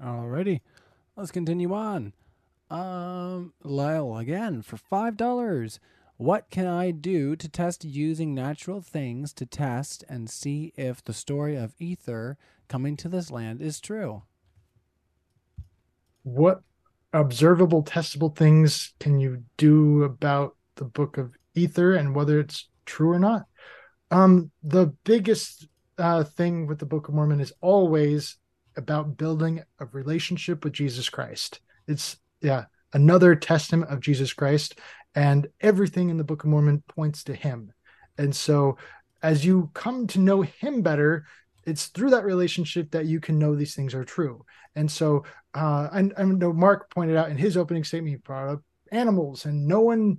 [0.03, 0.63] Alrighty,
[1.15, 2.15] let's continue on.
[2.71, 5.79] Um, Lyle again for five dollars.
[6.17, 11.13] What can I do to test using natural things to test and see if the
[11.13, 12.39] story of Ether
[12.69, 14.23] coming to this land is true?
[16.23, 16.63] What
[17.13, 23.13] observable, testable things can you do about the Book of Ether and whether it's true
[23.13, 23.45] or not?
[24.11, 28.37] Um, the biggest uh, thing with the Book of Mormon is always
[28.77, 31.61] about building a relationship with Jesus Christ.
[31.87, 34.79] It's yeah, another testament of Jesus Christ,
[35.17, 37.73] and everything in the Book of Mormon points to Him.
[38.19, 38.77] And so,
[39.23, 41.27] as you come to know Him better,
[41.65, 44.45] it's through that relationship that you can know these things are true.
[44.77, 48.49] And so, uh, I, I know Mark pointed out in his opening statement, he brought
[48.49, 48.63] up
[48.93, 50.19] animals, and no one,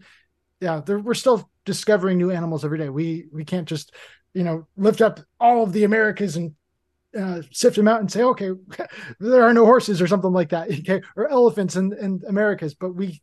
[0.60, 2.90] yeah, there, we're still discovering new animals every day.
[2.90, 3.94] We we can't just,
[4.34, 6.56] you know, lift up all of the Americas and
[7.18, 8.50] uh, sift them out and say, okay,
[9.20, 12.96] there are no horses or something like that, okay, or elephants in, in Americas, but
[12.96, 13.22] we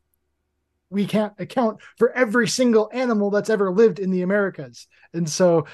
[0.90, 4.86] we can't account for every single animal that's ever lived in the Americas.
[5.12, 5.66] And so,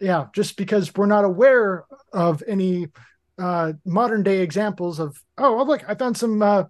[0.00, 2.88] yeah, just because we're not aware of any
[3.38, 6.64] uh, modern day examples of, oh, well, look, I found some uh,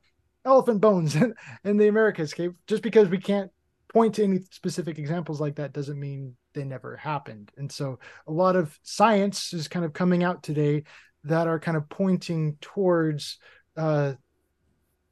[0.44, 2.32] elephant bones in, in the Americas.
[2.32, 3.50] Okay, just because we can't
[3.92, 7.50] point to any specific examples like that doesn't mean they never happened.
[7.56, 10.84] And so, a lot of science is kind of coming out today
[11.24, 13.38] that are kind of pointing towards
[13.76, 14.14] uh,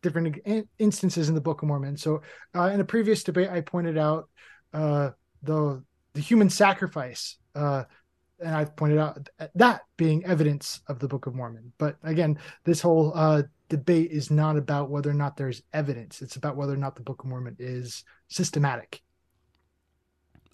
[0.02, 1.96] different in- instances in the Book of Mormon.
[1.96, 2.22] So,
[2.54, 4.28] uh, in a previous debate, I pointed out
[4.72, 5.10] uh,
[5.42, 7.84] the the human sacrifice, uh,
[8.40, 11.72] and I've pointed out that being evidence of the Book of Mormon.
[11.78, 16.36] But again, this whole uh, debate is not about whether or not there's evidence; it's
[16.36, 19.02] about whether or not the Book of Mormon is systematic.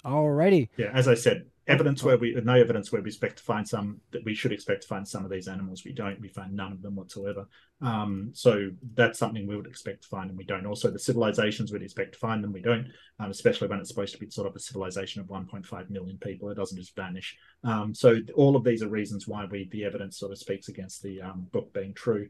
[0.05, 3.67] Alrighty, Yeah, as I said, evidence where we no evidence where we expect to find
[3.67, 5.85] some that we should expect to find some of these animals.
[5.85, 6.21] We don't.
[6.21, 7.49] We find none of them whatsoever.
[7.83, 10.67] Um, so that's something we would expect to find, and we don't.
[10.67, 12.87] Also, the civilizations we'd expect to find them, we don't.
[13.19, 16.51] Um, especially when it's supposed to be sort of a civilization of 1.5 million people,
[16.51, 17.37] it doesn't just vanish.
[17.65, 21.03] Um, so all of these are reasons why we the evidence sort of speaks against
[21.03, 22.29] the um, book being true.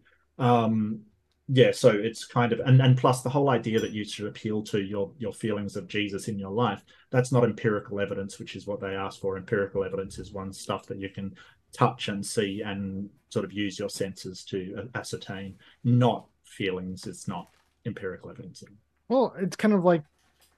[1.48, 4.62] Yeah, so it's kind of and, and plus the whole idea that you should appeal
[4.64, 8.66] to your your feelings of Jesus in your life that's not empirical evidence, which is
[8.66, 9.36] what they ask for.
[9.36, 11.34] Empirical evidence is one stuff that you can
[11.72, 17.06] touch and see and sort of use your senses to ascertain, not feelings.
[17.06, 17.48] It's not
[17.84, 18.64] empirical evidence.
[19.08, 20.02] Well, it's kind of like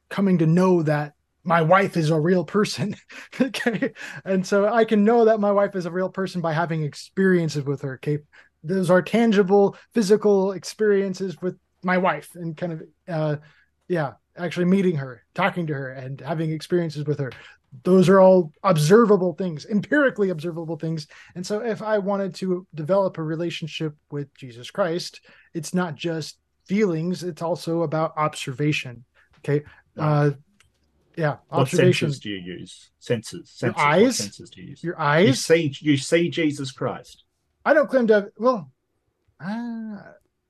[0.08, 1.12] coming to know that
[1.44, 2.96] my wife is a real person.
[3.40, 3.92] okay.
[4.24, 7.64] And so I can know that my wife is a real person by having experiences
[7.64, 7.98] with her.
[8.64, 13.36] Those are tangible physical experiences with my wife and kind of, uh,
[13.88, 17.30] yeah, actually meeting her, talking to her, and having experiences with her.
[17.84, 21.06] Those are all observable things, empirically observable things.
[21.34, 25.20] And so if I wanted to develop a relationship with Jesus Christ,
[25.54, 29.04] it's not just feelings, it's also about observation.
[29.38, 29.64] Okay.
[29.96, 30.30] Uh,
[31.16, 32.08] yeah, What observation.
[32.08, 32.90] senses do you use?
[33.00, 33.58] Senses.
[33.60, 33.76] Your senses.
[33.76, 34.16] What eyes?
[34.16, 34.82] senses do you use?
[34.84, 35.44] Your You eyes.
[35.44, 37.24] see, you see Jesus Christ.
[37.68, 38.28] I don't claim to have.
[38.38, 38.72] Well,
[39.44, 39.98] uh,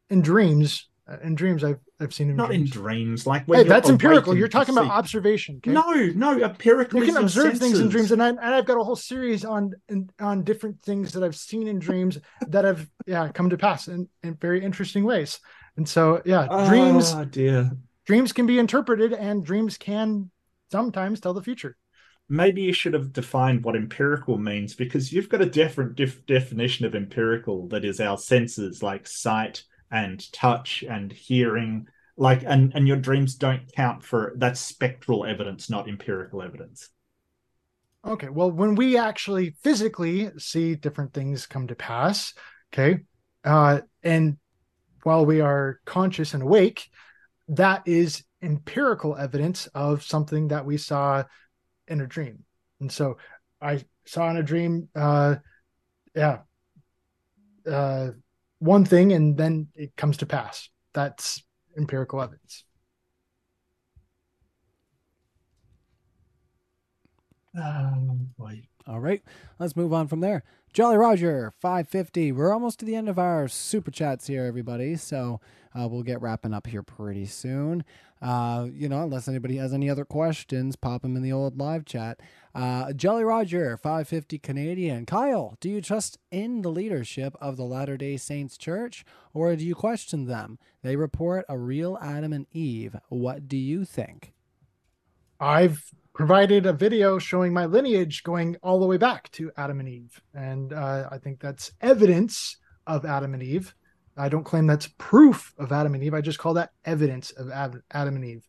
[0.09, 2.37] in dreams, uh, in dreams, I've I've seen him.
[2.37, 2.71] Not in dreams.
[2.71, 4.37] dreams, like when Hey, that's empirical.
[4.37, 5.57] You're talking about observation.
[5.57, 5.73] Okay?
[5.73, 7.01] No, no, empirical.
[7.01, 9.73] you can observe things in dreams, and, I, and I've got a whole series on
[9.89, 13.89] in, on different things that I've seen in dreams that have yeah come to pass
[13.89, 15.41] in, in very interesting ways.
[15.77, 17.73] And so yeah, dreams Oh dear.
[18.07, 20.31] dreams can be interpreted, and dreams can
[20.71, 21.77] sometimes tell the future.
[22.29, 26.85] Maybe you should have defined what empirical means because you've got a different def- definition
[26.85, 31.87] of empirical that is our senses like sight and touch and hearing.
[32.17, 36.91] Like and and your dreams don't count for that's spectral evidence not empirical evidence.
[38.05, 42.33] Okay, well, when we actually physically see different things come to pass,
[42.73, 43.01] okay,
[43.45, 44.39] uh, and
[45.03, 46.89] while we are conscious and awake,
[47.49, 51.25] that is empirical evidence of something that we saw
[51.89, 52.45] in a dream.
[52.81, 53.19] And so
[53.61, 55.37] I saw in a dream, uh,
[56.15, 56.39] yeah,
[57.71, 58.11] uh,
[58.59, 60.69] one thing, and then it comes to pass.
[60.95, 61.43] That's
[61.77, 62.65] empirical evidence.
[67.57, 68.31] Um.
[68.87, 69.23] All right,
[69.59, 70.45] let's move on from there.
[70.73, 72.33] Jolly Roger, 550.
[72.33, 74.97] We're almost to the end of our super chats here, everybody.
[74.97, 75.41] So
[75.75, 77.85] uh, we'll get wrapping up here pretty soon.
[78.21, 81.85] Uh, you know, unless anybody has any other questions, pop them in the old live
[81.85, 82.21] chat.
[82.55, 85.07] Uh, Jolly Roger, 550 Canadian.
[85.07, 89.65] Kyle, do you trust in the leadership of the Latter day Saints Church or do
[89.65, 90.59] you question them?
[90.83, 92.97] They report a real Adam and Eve.
[93.09, 94.33] What do you think?
[95.41, 99.89] I've provided a video showing my lineage going all the way back to Adam and
[99.89, 100.21] Eve.
[100.35, 102.57] And uh, I think that's evidence
[102.89, 103.73] of Adam and Eve.
[104.19, 106.15] I don't claim that's proof of Adam and Eve.
[106.15, 108.49] I just call that evidence of Ad- Adam and Eve.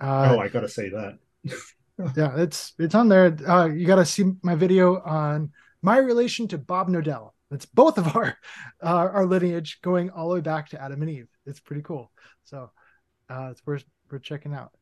[0.00, 1.18] Uh, oh, I got to say that.
[2.16, 3.36] yeah, it's it's on there.
[3.46, 7.32] Uh, you got to see my video on my relation to Bob Nodell.
[7.50, 8.38] It's both of our
[8.82, 11.28] uh, our lineage going all the way back to Adam and Eve.
[11.46, 12.12] It's pretty cool.
[12.44, 12.70] So
[13.28, 14.72] uh, it's worth worth checking out.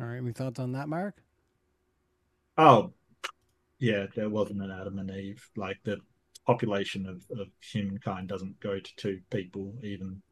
[0.00, 1.22] All right, any thoughts on that, Mark?
[2.58, 2.92] Oh,
[3.78, 5.48] yeah, there wasn't an Adam and Eve.
[5.56, 5.98] Like the
[6.46, 10.22] population of, of humankind doesn't go to two people, even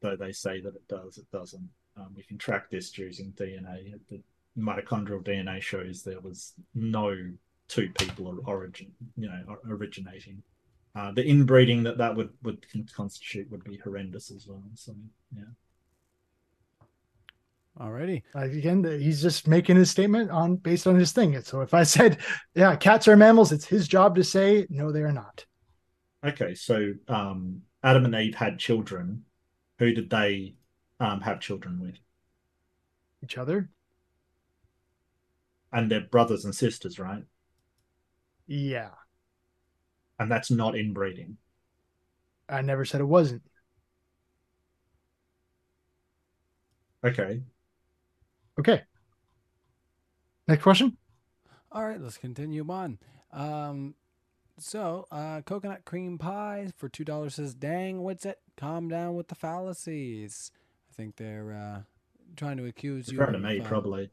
[0.00, 1.18] though they say that it does.
[1.18, 1.68] It doesn't.
[1.96, 3.94] Um, we can track this using DNA.
[4.08, 4.22] The
[4.58, 7.16] mitochondrial DNA shows there was no
[7.68, 10.42] two people origin, you know, originating.
[10.94, 14.62] Uh, the inbreeding that that would would constitute would be horrendous as well.
[14.74, 14.92] So
[15.36, 15.44] yeah.
[17.78, 18.22] Alrighty.
[18.34, 21.40] Like again, he's just making his statement on based on his thing.
[21.42, 22.18] So if I said,
[22.54, 25.46] "Yeah, cats are mammals," it's his job to say, "No, they are not."
[26.24, 29.24] Okay, so um, Adam and Eve had children.
[29.78, 30.56] Who did they
[30.98, 31.96] um, have children with?
[33.22, 33.70] Each other.
[35.72, 37.22] And they're brothers and sisters, right?
[38.46, 38.90] Yeah.
[40.18, 41.38] And that's not inbreeding.
[42.48, 43.42] I never said it wasn't.
[47.04, 47.40] Okay.
[48.60, 48.82] Okay.
[50.46, 50.96] Next question.
[51.72, 52.98] All right, let's continue on.
[53.32, 53.94] Um,
[54.58, 58.38] so, uh, coconut cream pie for two dollars says, "Dang, what's it?
[58.56, 60.50] Calm down with the fallacies."
[60.90, 61.82] I think they're uh,
[62.36, 63.18] trying to accuse It's you.
[63.18, 64.10] referring to me, uh, probably.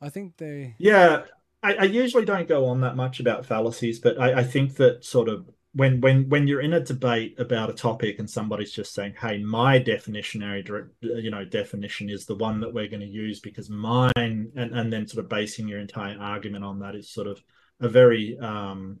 [0.00, 0.76] I think they.
[0.78, 1.24] Yeah,
[1.62, 5.04] I, I usually don't go on that much about fallacies, but I, I think that
[5.04, 8.92] sort of when when when you're in a debate about a topic and somebody's just
[8.92, 10.66] saying, "Hey, my definitionary
[11.00, 14.92] you know definition is the one that we're going to use because mine," and and
[14.92, 17.40] then sort of basing your entire argument on that is sort of
[17.80, 18.98] a very um,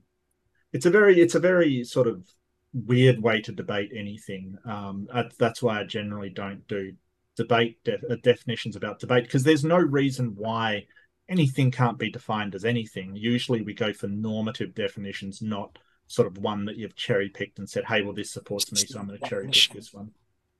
[0.72, 2.24] it's a very it's a very sort of
[2.72, 4.56] weird way to debate anything.
[4.64, 5.08] Um,
[5.38, 6.92] that's why I generally don't do
[7.36, 10.86] debate def- definitions about debate because there's no reason why
[11.28, 13.16] anything can't be defined as anything.
[13.16, 15.78] Usually, we go for normative definitions, not
[16.10, 18.98] sort of one that you've cherry picked and said, "Hey, well, this supports me, so
[18.98, 20.10] I'm going to cherry pick this one."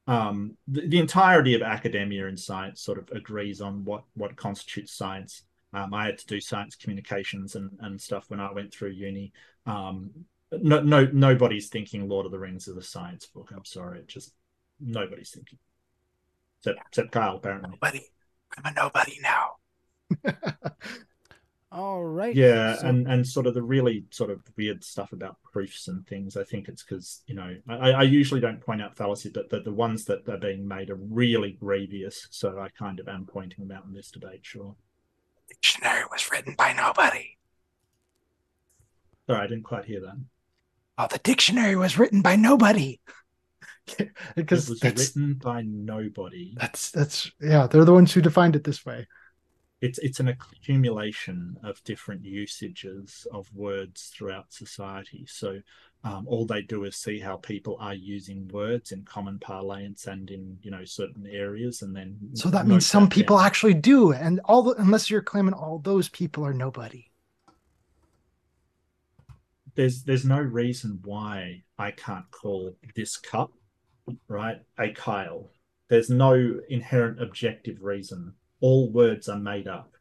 [0.06, 4.92] Um, the, the, entirety of academia and science sort of agrees on what what constitutes
[4.92, 5.42] science.
[5.72, 9.32] Um, I had to do science communications and, and stuff when I went through uni.
[9.66, 10.10] Um,
[10.52, 13.50] no, no, nobody's thinking Lord of the Rings is a science book.
[13.54, 14.32] I'm sorry, it just
[14.78, 15.58] nobody's thinking.
[16.60, 17.70] Except, except Kyle, apparently.
[17.70, 18.02] Nobody.
[18.56, 19.56] I'm a nobody now.
[21.72, 22.34] All right.
[22.34, 26.04] Yeah, so- and and sort of the really sort of weird stuff about proofs and
[26.06, 26.36] things.
[26.36, 29.60] I think it's because you know I, I usually don't point out fallacies, but the,
[29.60, 32.26] the ones that are being made are really grievous.
[32.30, 34.40] So I kind of am pointing them out in this debate.
[34.42, 34.74] Sure.
[35.48, 37.36] The dictionary was written by nobody.
[39.28, 40.16] Sorry, I didn't quite hear that.
[40.98, 43.00] Oh, the dictionary was written by nobody.
[44.34, 44.82] because it was
[45.16, 46.54] written by nobody.
[46.56, 49.06] that's that's yeah, they're the ones who defined it this way.
[49.80, 55.24] It's it's an accumulation of different usages of words throughout society.
[55.26, 55.60] So
[56.04, 60.30] um, all they do is see how people are using words in common parlance and
[60.30, 63.46] in you know certain areas, and then So that means some people down.
[63.46, 67.06] actually do, and all the, unless you're claiming all those people are nobody.
[69.74, 73.52] there's there's no reason why I can't call this cup
[74.28, 75.50] right a Kyle.
[75.88, 78.34] There's no inherent objective reason.
[78.60, 79.92] All words are made up.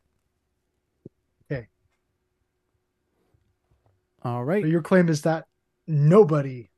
[1.51, 1.67] Okay.
[4.23, 4.63] All right.
[4.63, 5.45] But your claim is that
[5.87, 6.69] nobody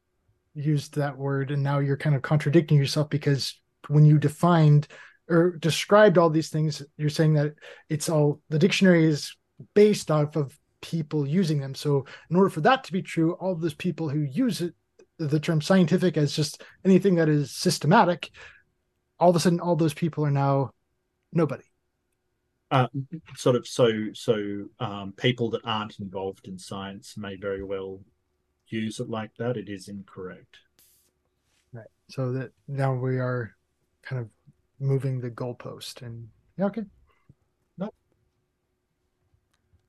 [0.53, 4.87] used that word, and now you're kind of contradicting yourself because when you defined
[5.29, 7.53] or described all these things, you're saying that
[7.89, 9.35] it's all the dictionary is
[9.73, 11.75] based off of people using them.
[11.75, 14.73] So in order for that to be true, all those people who use it
[15.17, 18.31] the term scientific as just anything that is systematic,
[19.19, 20.71] all of a sudden all those people are now
[21.31, 21.63] nobody.
[22.71, 22.87] Uh,
[23.35, 27.99] sort of so so um, people that aren't involved in science may very well
[28.67, 29.57] use it like that.
[29.57, 30.59] It is incorrect.
[31.73, 31.87] Right.
[32.09, 33.55] So that now we are
[34.01, 34.29] kind of
[34.79, 36.83] moving the goalpost and yeah, okay.
[37.77, 37.93] Nope.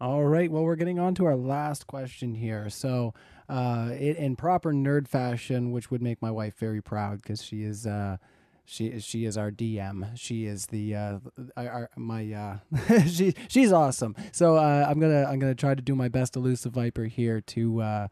[0.01, 0.51] All right.
[0.51, 2.69] Well, we're getting on to our last question here.
[2.69, 3.15] So,
[3.49, 7.63] uh, it, in proper nerd fashion, which would make my wife very proud because she
[7.63, 8.17] is, uh,
[8.65, 10.17] she she is our DM.
[10.17, 11.19] She is the uh,
[11.57, 12.59] our, my uh,
[13.07, 14.15] she she's awesome.
[14.33, 17.83] So uh, I'm gonna I'm gonna try to do my best, elusive viper here to
[17.83, 18.09] uh,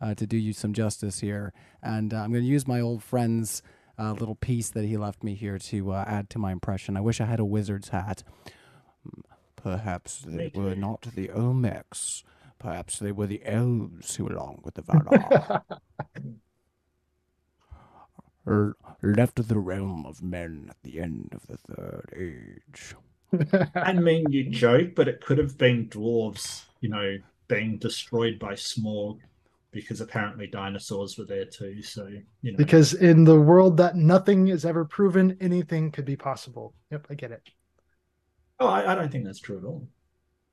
[0.00, 1.52] uh, to do you some justice here,
[1.82, 3.62] and uh, I'm gonna use my old friend's
[3.98, 6.96] uh, little piece that he left me here to uh, add to my impression.
[6.96, 8.22] I wish I had a wizard's hat.
[9.56, 12.22] Perhaps they were not the Olmecs.
[12.58, 15.62] Perhaps they were the elves who along with the Valar.
[19.02, 22.94] Left the realm of men at the end of the third age.
[23.74, 28.54] I mean, you joke, but it could have been dwarves, you know, being destroyed by
[28.54, 29.18] Smaug
[29.70, 31.82] because apparently dinosaurs were there too.
[31.82, 32.08] So,
[32.42, 36.74] you know, because in the world that nothing is ever proven, anything could be possible.
[36.90, 37.42] Yep, I get it.
[38.58, 39.86] oh, I, I don't think that's true at all.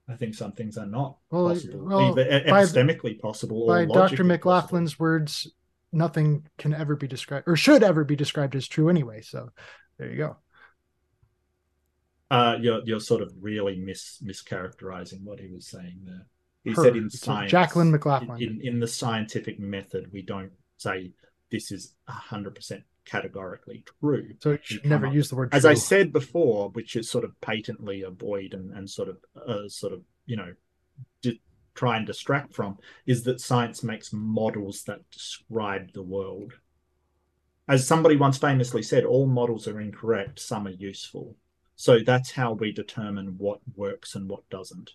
[0.08, 3.86] I think some things are not Well, possible, well, either by- epistemically possible or By
[3.86, 4.00] Dr.
[4.24, 4.78] logically possible.
[4.80, 5.48] McLaughlin's words,
[5.92, 9.22] nothing can ever be described or should ever be described as true anyway.
[9.22, 9.50] So
[9.98, 10.38] there you go.
[12.30, 16.26] Uh, you're you're sort of really mis mischaracterizing what he was saying there.
[16.64, 16.84] He Her.
[16.84, 18.42] said in science, Jacqueline McLaughlin.
[18.42, 21.12] in, in the scientific method, we don't say
[21.52, 24.34] this is hundred percent categorically true.
[24.40, 25.66] So you should never use the word As.
[25.66, 29.70] I said before, which is sort of patently a void and, and sort of uh,
[29.70, 30.54] sort of you know
[31.76, 36.54] try and distract from is that science makes models that describe the world.
[37.68, 41.36] As somebody once famously said, all models are incorrect, some are useful.
[41.76, 44.92] So that's how we determine what works and what doesn't.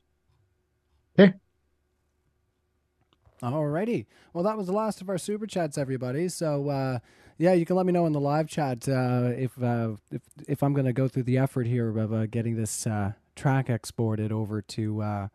[3.42, 4.06] Alrighty.
[4.32, 6.28] Well, that was the last of our super chats, everybody.
[6.28, 6.98] So, uh,
[7.38, 10.62] yeah, you can let me know in the live chat uh, if uh, if if
[10.62, 14.30] I'm going to go through the effort here of uh, getting this uh, track exported
[14.30, 15.28] over to uh,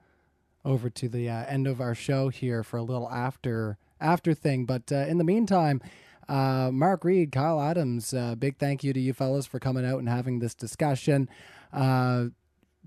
[0.65, 4.65] over to the uh, end of our show here for a little after after thing.
[4.65, 5.81] But uh, in the meantime,
[6.27, 9.99] uh, Mark Reid, Kyle Adams, uh, big thank you to you fellas for coming out
[9.99, 11.29] and having this discussion.
[11.71, 12.25] Uh,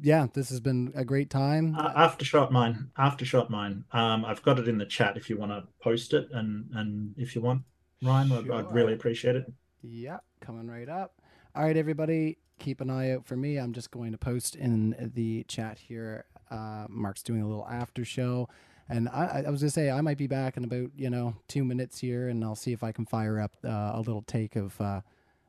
[0.01, 1.75] yeah, this has been a great time.
[1.75, 3.85] Aftershot mine, aftershot mine.
[3.93, 7.15] Um, I've got it in the chat if you want to post it, and and
[7.17, 7.63] if you want,
[8.03, 9.53] Ryan, I'd, I'd really appreciate it.
[9.83, 11.21] Yep, coming right up.
[11.55, 13.57] All right, everybody, keep an eye out for me.
[13.57, 16.27] I'm just going to post in the chat here.
[16.51, 18.49] Uh, Mark's doing a little after show,
[18.89, 21.35] and I, I- I was gonna say I might be back in about you know
[21.49, 24.57] two minutes here, and I'll see if I can fire up uh, a little take
[24.57, 25.01] of uh,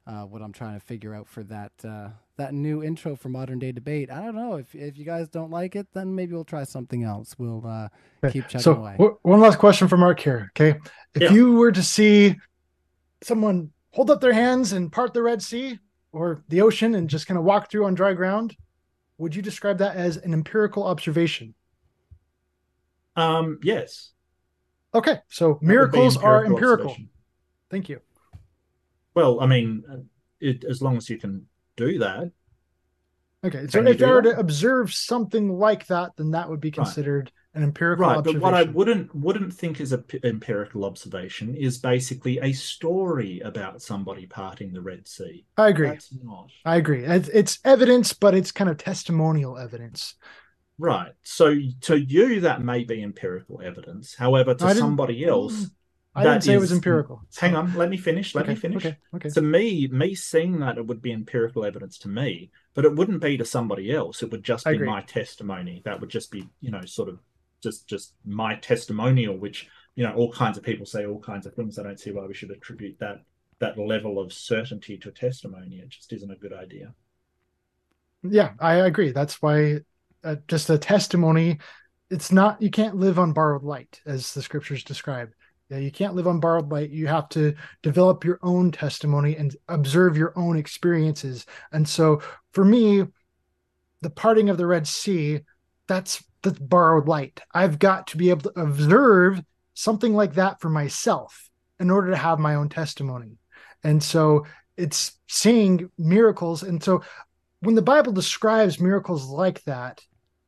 [0.07, 3.59] uh, what I'm trying to figure out for that uh, that new intro for modern
[3.59, 4.09] day debate.
[4.11, 7.03] I don't know if if you guys don't like it, then maybe we'll try something
[7.03, 7.35] else.
[7.37, 7.89] We'll uh,
[8.23, 8.93] Okay, keep chugging so away.
[8.93, 10.51] w- one last question for Mark here.
[10.57, 10.77] Okay.
[11.15, 11.31] If Yeah.
[11.31, 12.35] you were to see
[13.21, 15.79] someone hold up their hands and part the Red Sea
[16.11, 18.55] or the ocean and just kind of walk through on dry ground,
[19.19, 21.53] would you describe that as an empirical observation?
[23.15, 24.11] Um, yes,
[24.93, 25.19] Okay.
[25.29, 26.97] So that would be miracles are empirical.
[27.69, 27.99] Thank you.
[29.13, 29.83] Well, I mean,
[30.39, 32.31] it, as long as you can do that,
[33.43, 33.67] Okay.
[33.67, 36.59] So if you if I do were to observe something like that, then that would
[36.59, 38.23] be considered an empirical right?
[38.23, 43.39] But what I wouldn't wouldn't think is a p- empirical observation is basically a story
[43.39, 45.45] about somebody parting the Red Sea.
[45.57, 45.87] I agree.
[45.87, 47.03] That's not I agree.
[47.03, 50.15] It's, evidence, but it's kind of testimonial evidence.
[50.77, 51.11] right.
[51.23, 54.15] So to you, that may be empirical evidence.
[54.15, 55.71] However, to somebody else,
[56.13, 57.21] I didn't say it was empirical.
[57.35, 58.35] hang on, let me finish.
[58.35, 58.85] Let okay, me finish.
[58.85, 58.97] Okay.
[59.15, 59.29] Okay.
[59.29, 63.21] To me, me seeing that it would be empirical evidence to me, but it wouldn't
[63.21, 64.21] be to somebody else.
[64.21, 64.87] It would just I be agree.
[64.87, 65.81] my testimony.
[65.85, 67.19] That would just be, you know, sort of
[67.61, 71.53] just just my testimonial, which you know, all kinds of people say all kinds of
[71.53, 71.77] things.
[71.77, 73.23] I don't see why we should attribute that
[73.59, 75.79] that level of certainty to testimony.
[75.79, 76.93] It just isn't a good idea.
[78.23, 79.11] Yeah, I agree.
[79.11, 79.79] That's why
[80.23, 81.59] uh, just a testimony,
[82.09, 85.31] it's not, you can't live on borrowed light, as the scriptures describe.
[85.69, 86.89] Yeah, you can't live on borrowed light.
[86.89, 91.45] You have to develop your own testimony and observe your own experiences.
[91.71, 92.21] And so
[92.53, 93.05] for me,
[94.01, 95.41] the parting of the Red Sea,
[95.87, 97.41] that's that's borrowed light.
[97.53, 99.41] I've got to be able to observe
[99.73, 103.37] something like that for myself in order to have my own testimony.
[103.83, 104.45] And so
[104.77, 106.63] it's seeing miracles.
[106.63, 107.03] And so
[107.61, 110.01] when the Bible describes miracles like that,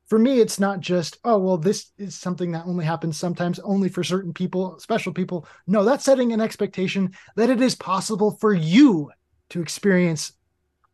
[0.07, 3.87] for me, it's not just, oh, well, this is something that only happens sometimes, only
[3.87, 5.47] for certain people, special people.
[5.67, 9.09] No, that's setting an expectation that it is possible for you
[9.51, 10.33] to experience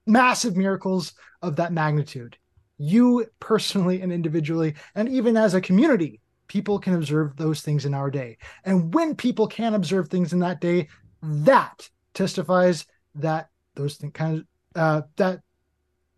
[0.06, 2.38] massive miracles of that magnitude.
[2.78, 7.94] You personally and individually, and even as a community, people can observe those things in
[7.94, 8.38] our day.
[8.64, 10.88] And when people can observe things in that day,
[11.22, 15.40] that testifies that those things kind of uh, that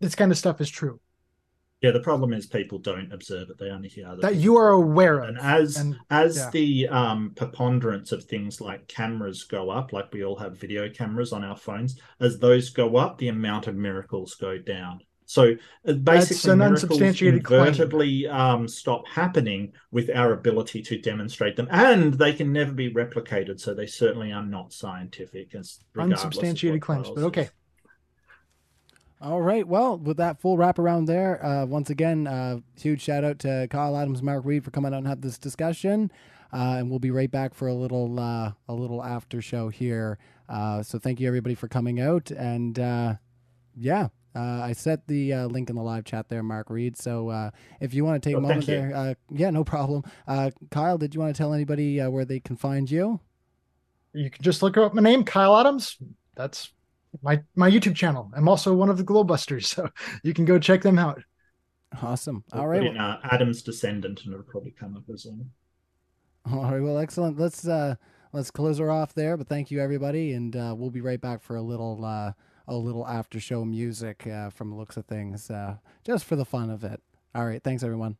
[0.00, 1.00] this kind of stuff is true.
[1.80, 4.68] Yeah, the problem is people don't observe it; they only hear other that you are
[4.68, 5.30] aware of.
[5.30, 6.50] And as And- as yeah.
[6.50, 11.32] the um, preponderance of things like cameras go up, like we all have video cameras
[11.32, 15.00] on our phones, as those go up, the amount of miracles go down.
[15.30, 15.54] So
[15.86, 18.26] uh, basically, an unsubstantiated claim.
[18.32, 23.60] um, stop happening with our ability to demonstrate them, and they can never be replicated.
[23.60, 27.10] So they certainly are not scientific, as unsubstantiated claims.
[27.14, 27.48] But okay.
[29.20, 29.64] All right.
[29.64, 33.96] Well, with that full wraparound there, uh, once again, uh, huge shout out to Kyle
[33.96, 36.10] Adams, and Mark Reid for coming out and have this discussion.
[36.52, 40.18] Uh, and we'll be right back for a little uh, a little after show here.
[40.48, 42.32] Uh, so thank you everybody for coming out.
[42.32, 43.14] And uh,
[43.76, 46.96] yeah, uh, I set the uh, link in the live chat there, Mark Reid.
[46.96, 47.50] So uh,
[47.80, 50.04] if you want to take Oh, a moment there, uh, yeah, no problem.
[50.26, 53.20] Uh, Kyle, did you want to tell anybody uh, where they can find you?
[54.12, 55.98] you can just look up my name, Kyle Adams.
[56.34, 56.72] That's
[57.22, 58.30] my my YouTube channel.
[58.34, 59.88] I'm also one of the Globusters, so
[60.22, 61.22] you can go check them out.
[62.02, 62.44] Awesome.
[62.52, 62.82] We'll All put right.
[62.82, 65.46] in, uh, Adam's descendant, and it'll probably come up as well.
[66.50, 67.38] All right, well, excellent.
[67.38, 67.96] Let's uh
[68.32, 69.36] let's close her off there.
[69.36, 72.32] But thank you everybody, and uh, we'll be right back for a little uh
[72.70, 76.70] a little after show music uh, from looks of things, uh, just for the fun
[76.70, 77.02] of it.
[77.34, 78.16] All right, thanks everyone.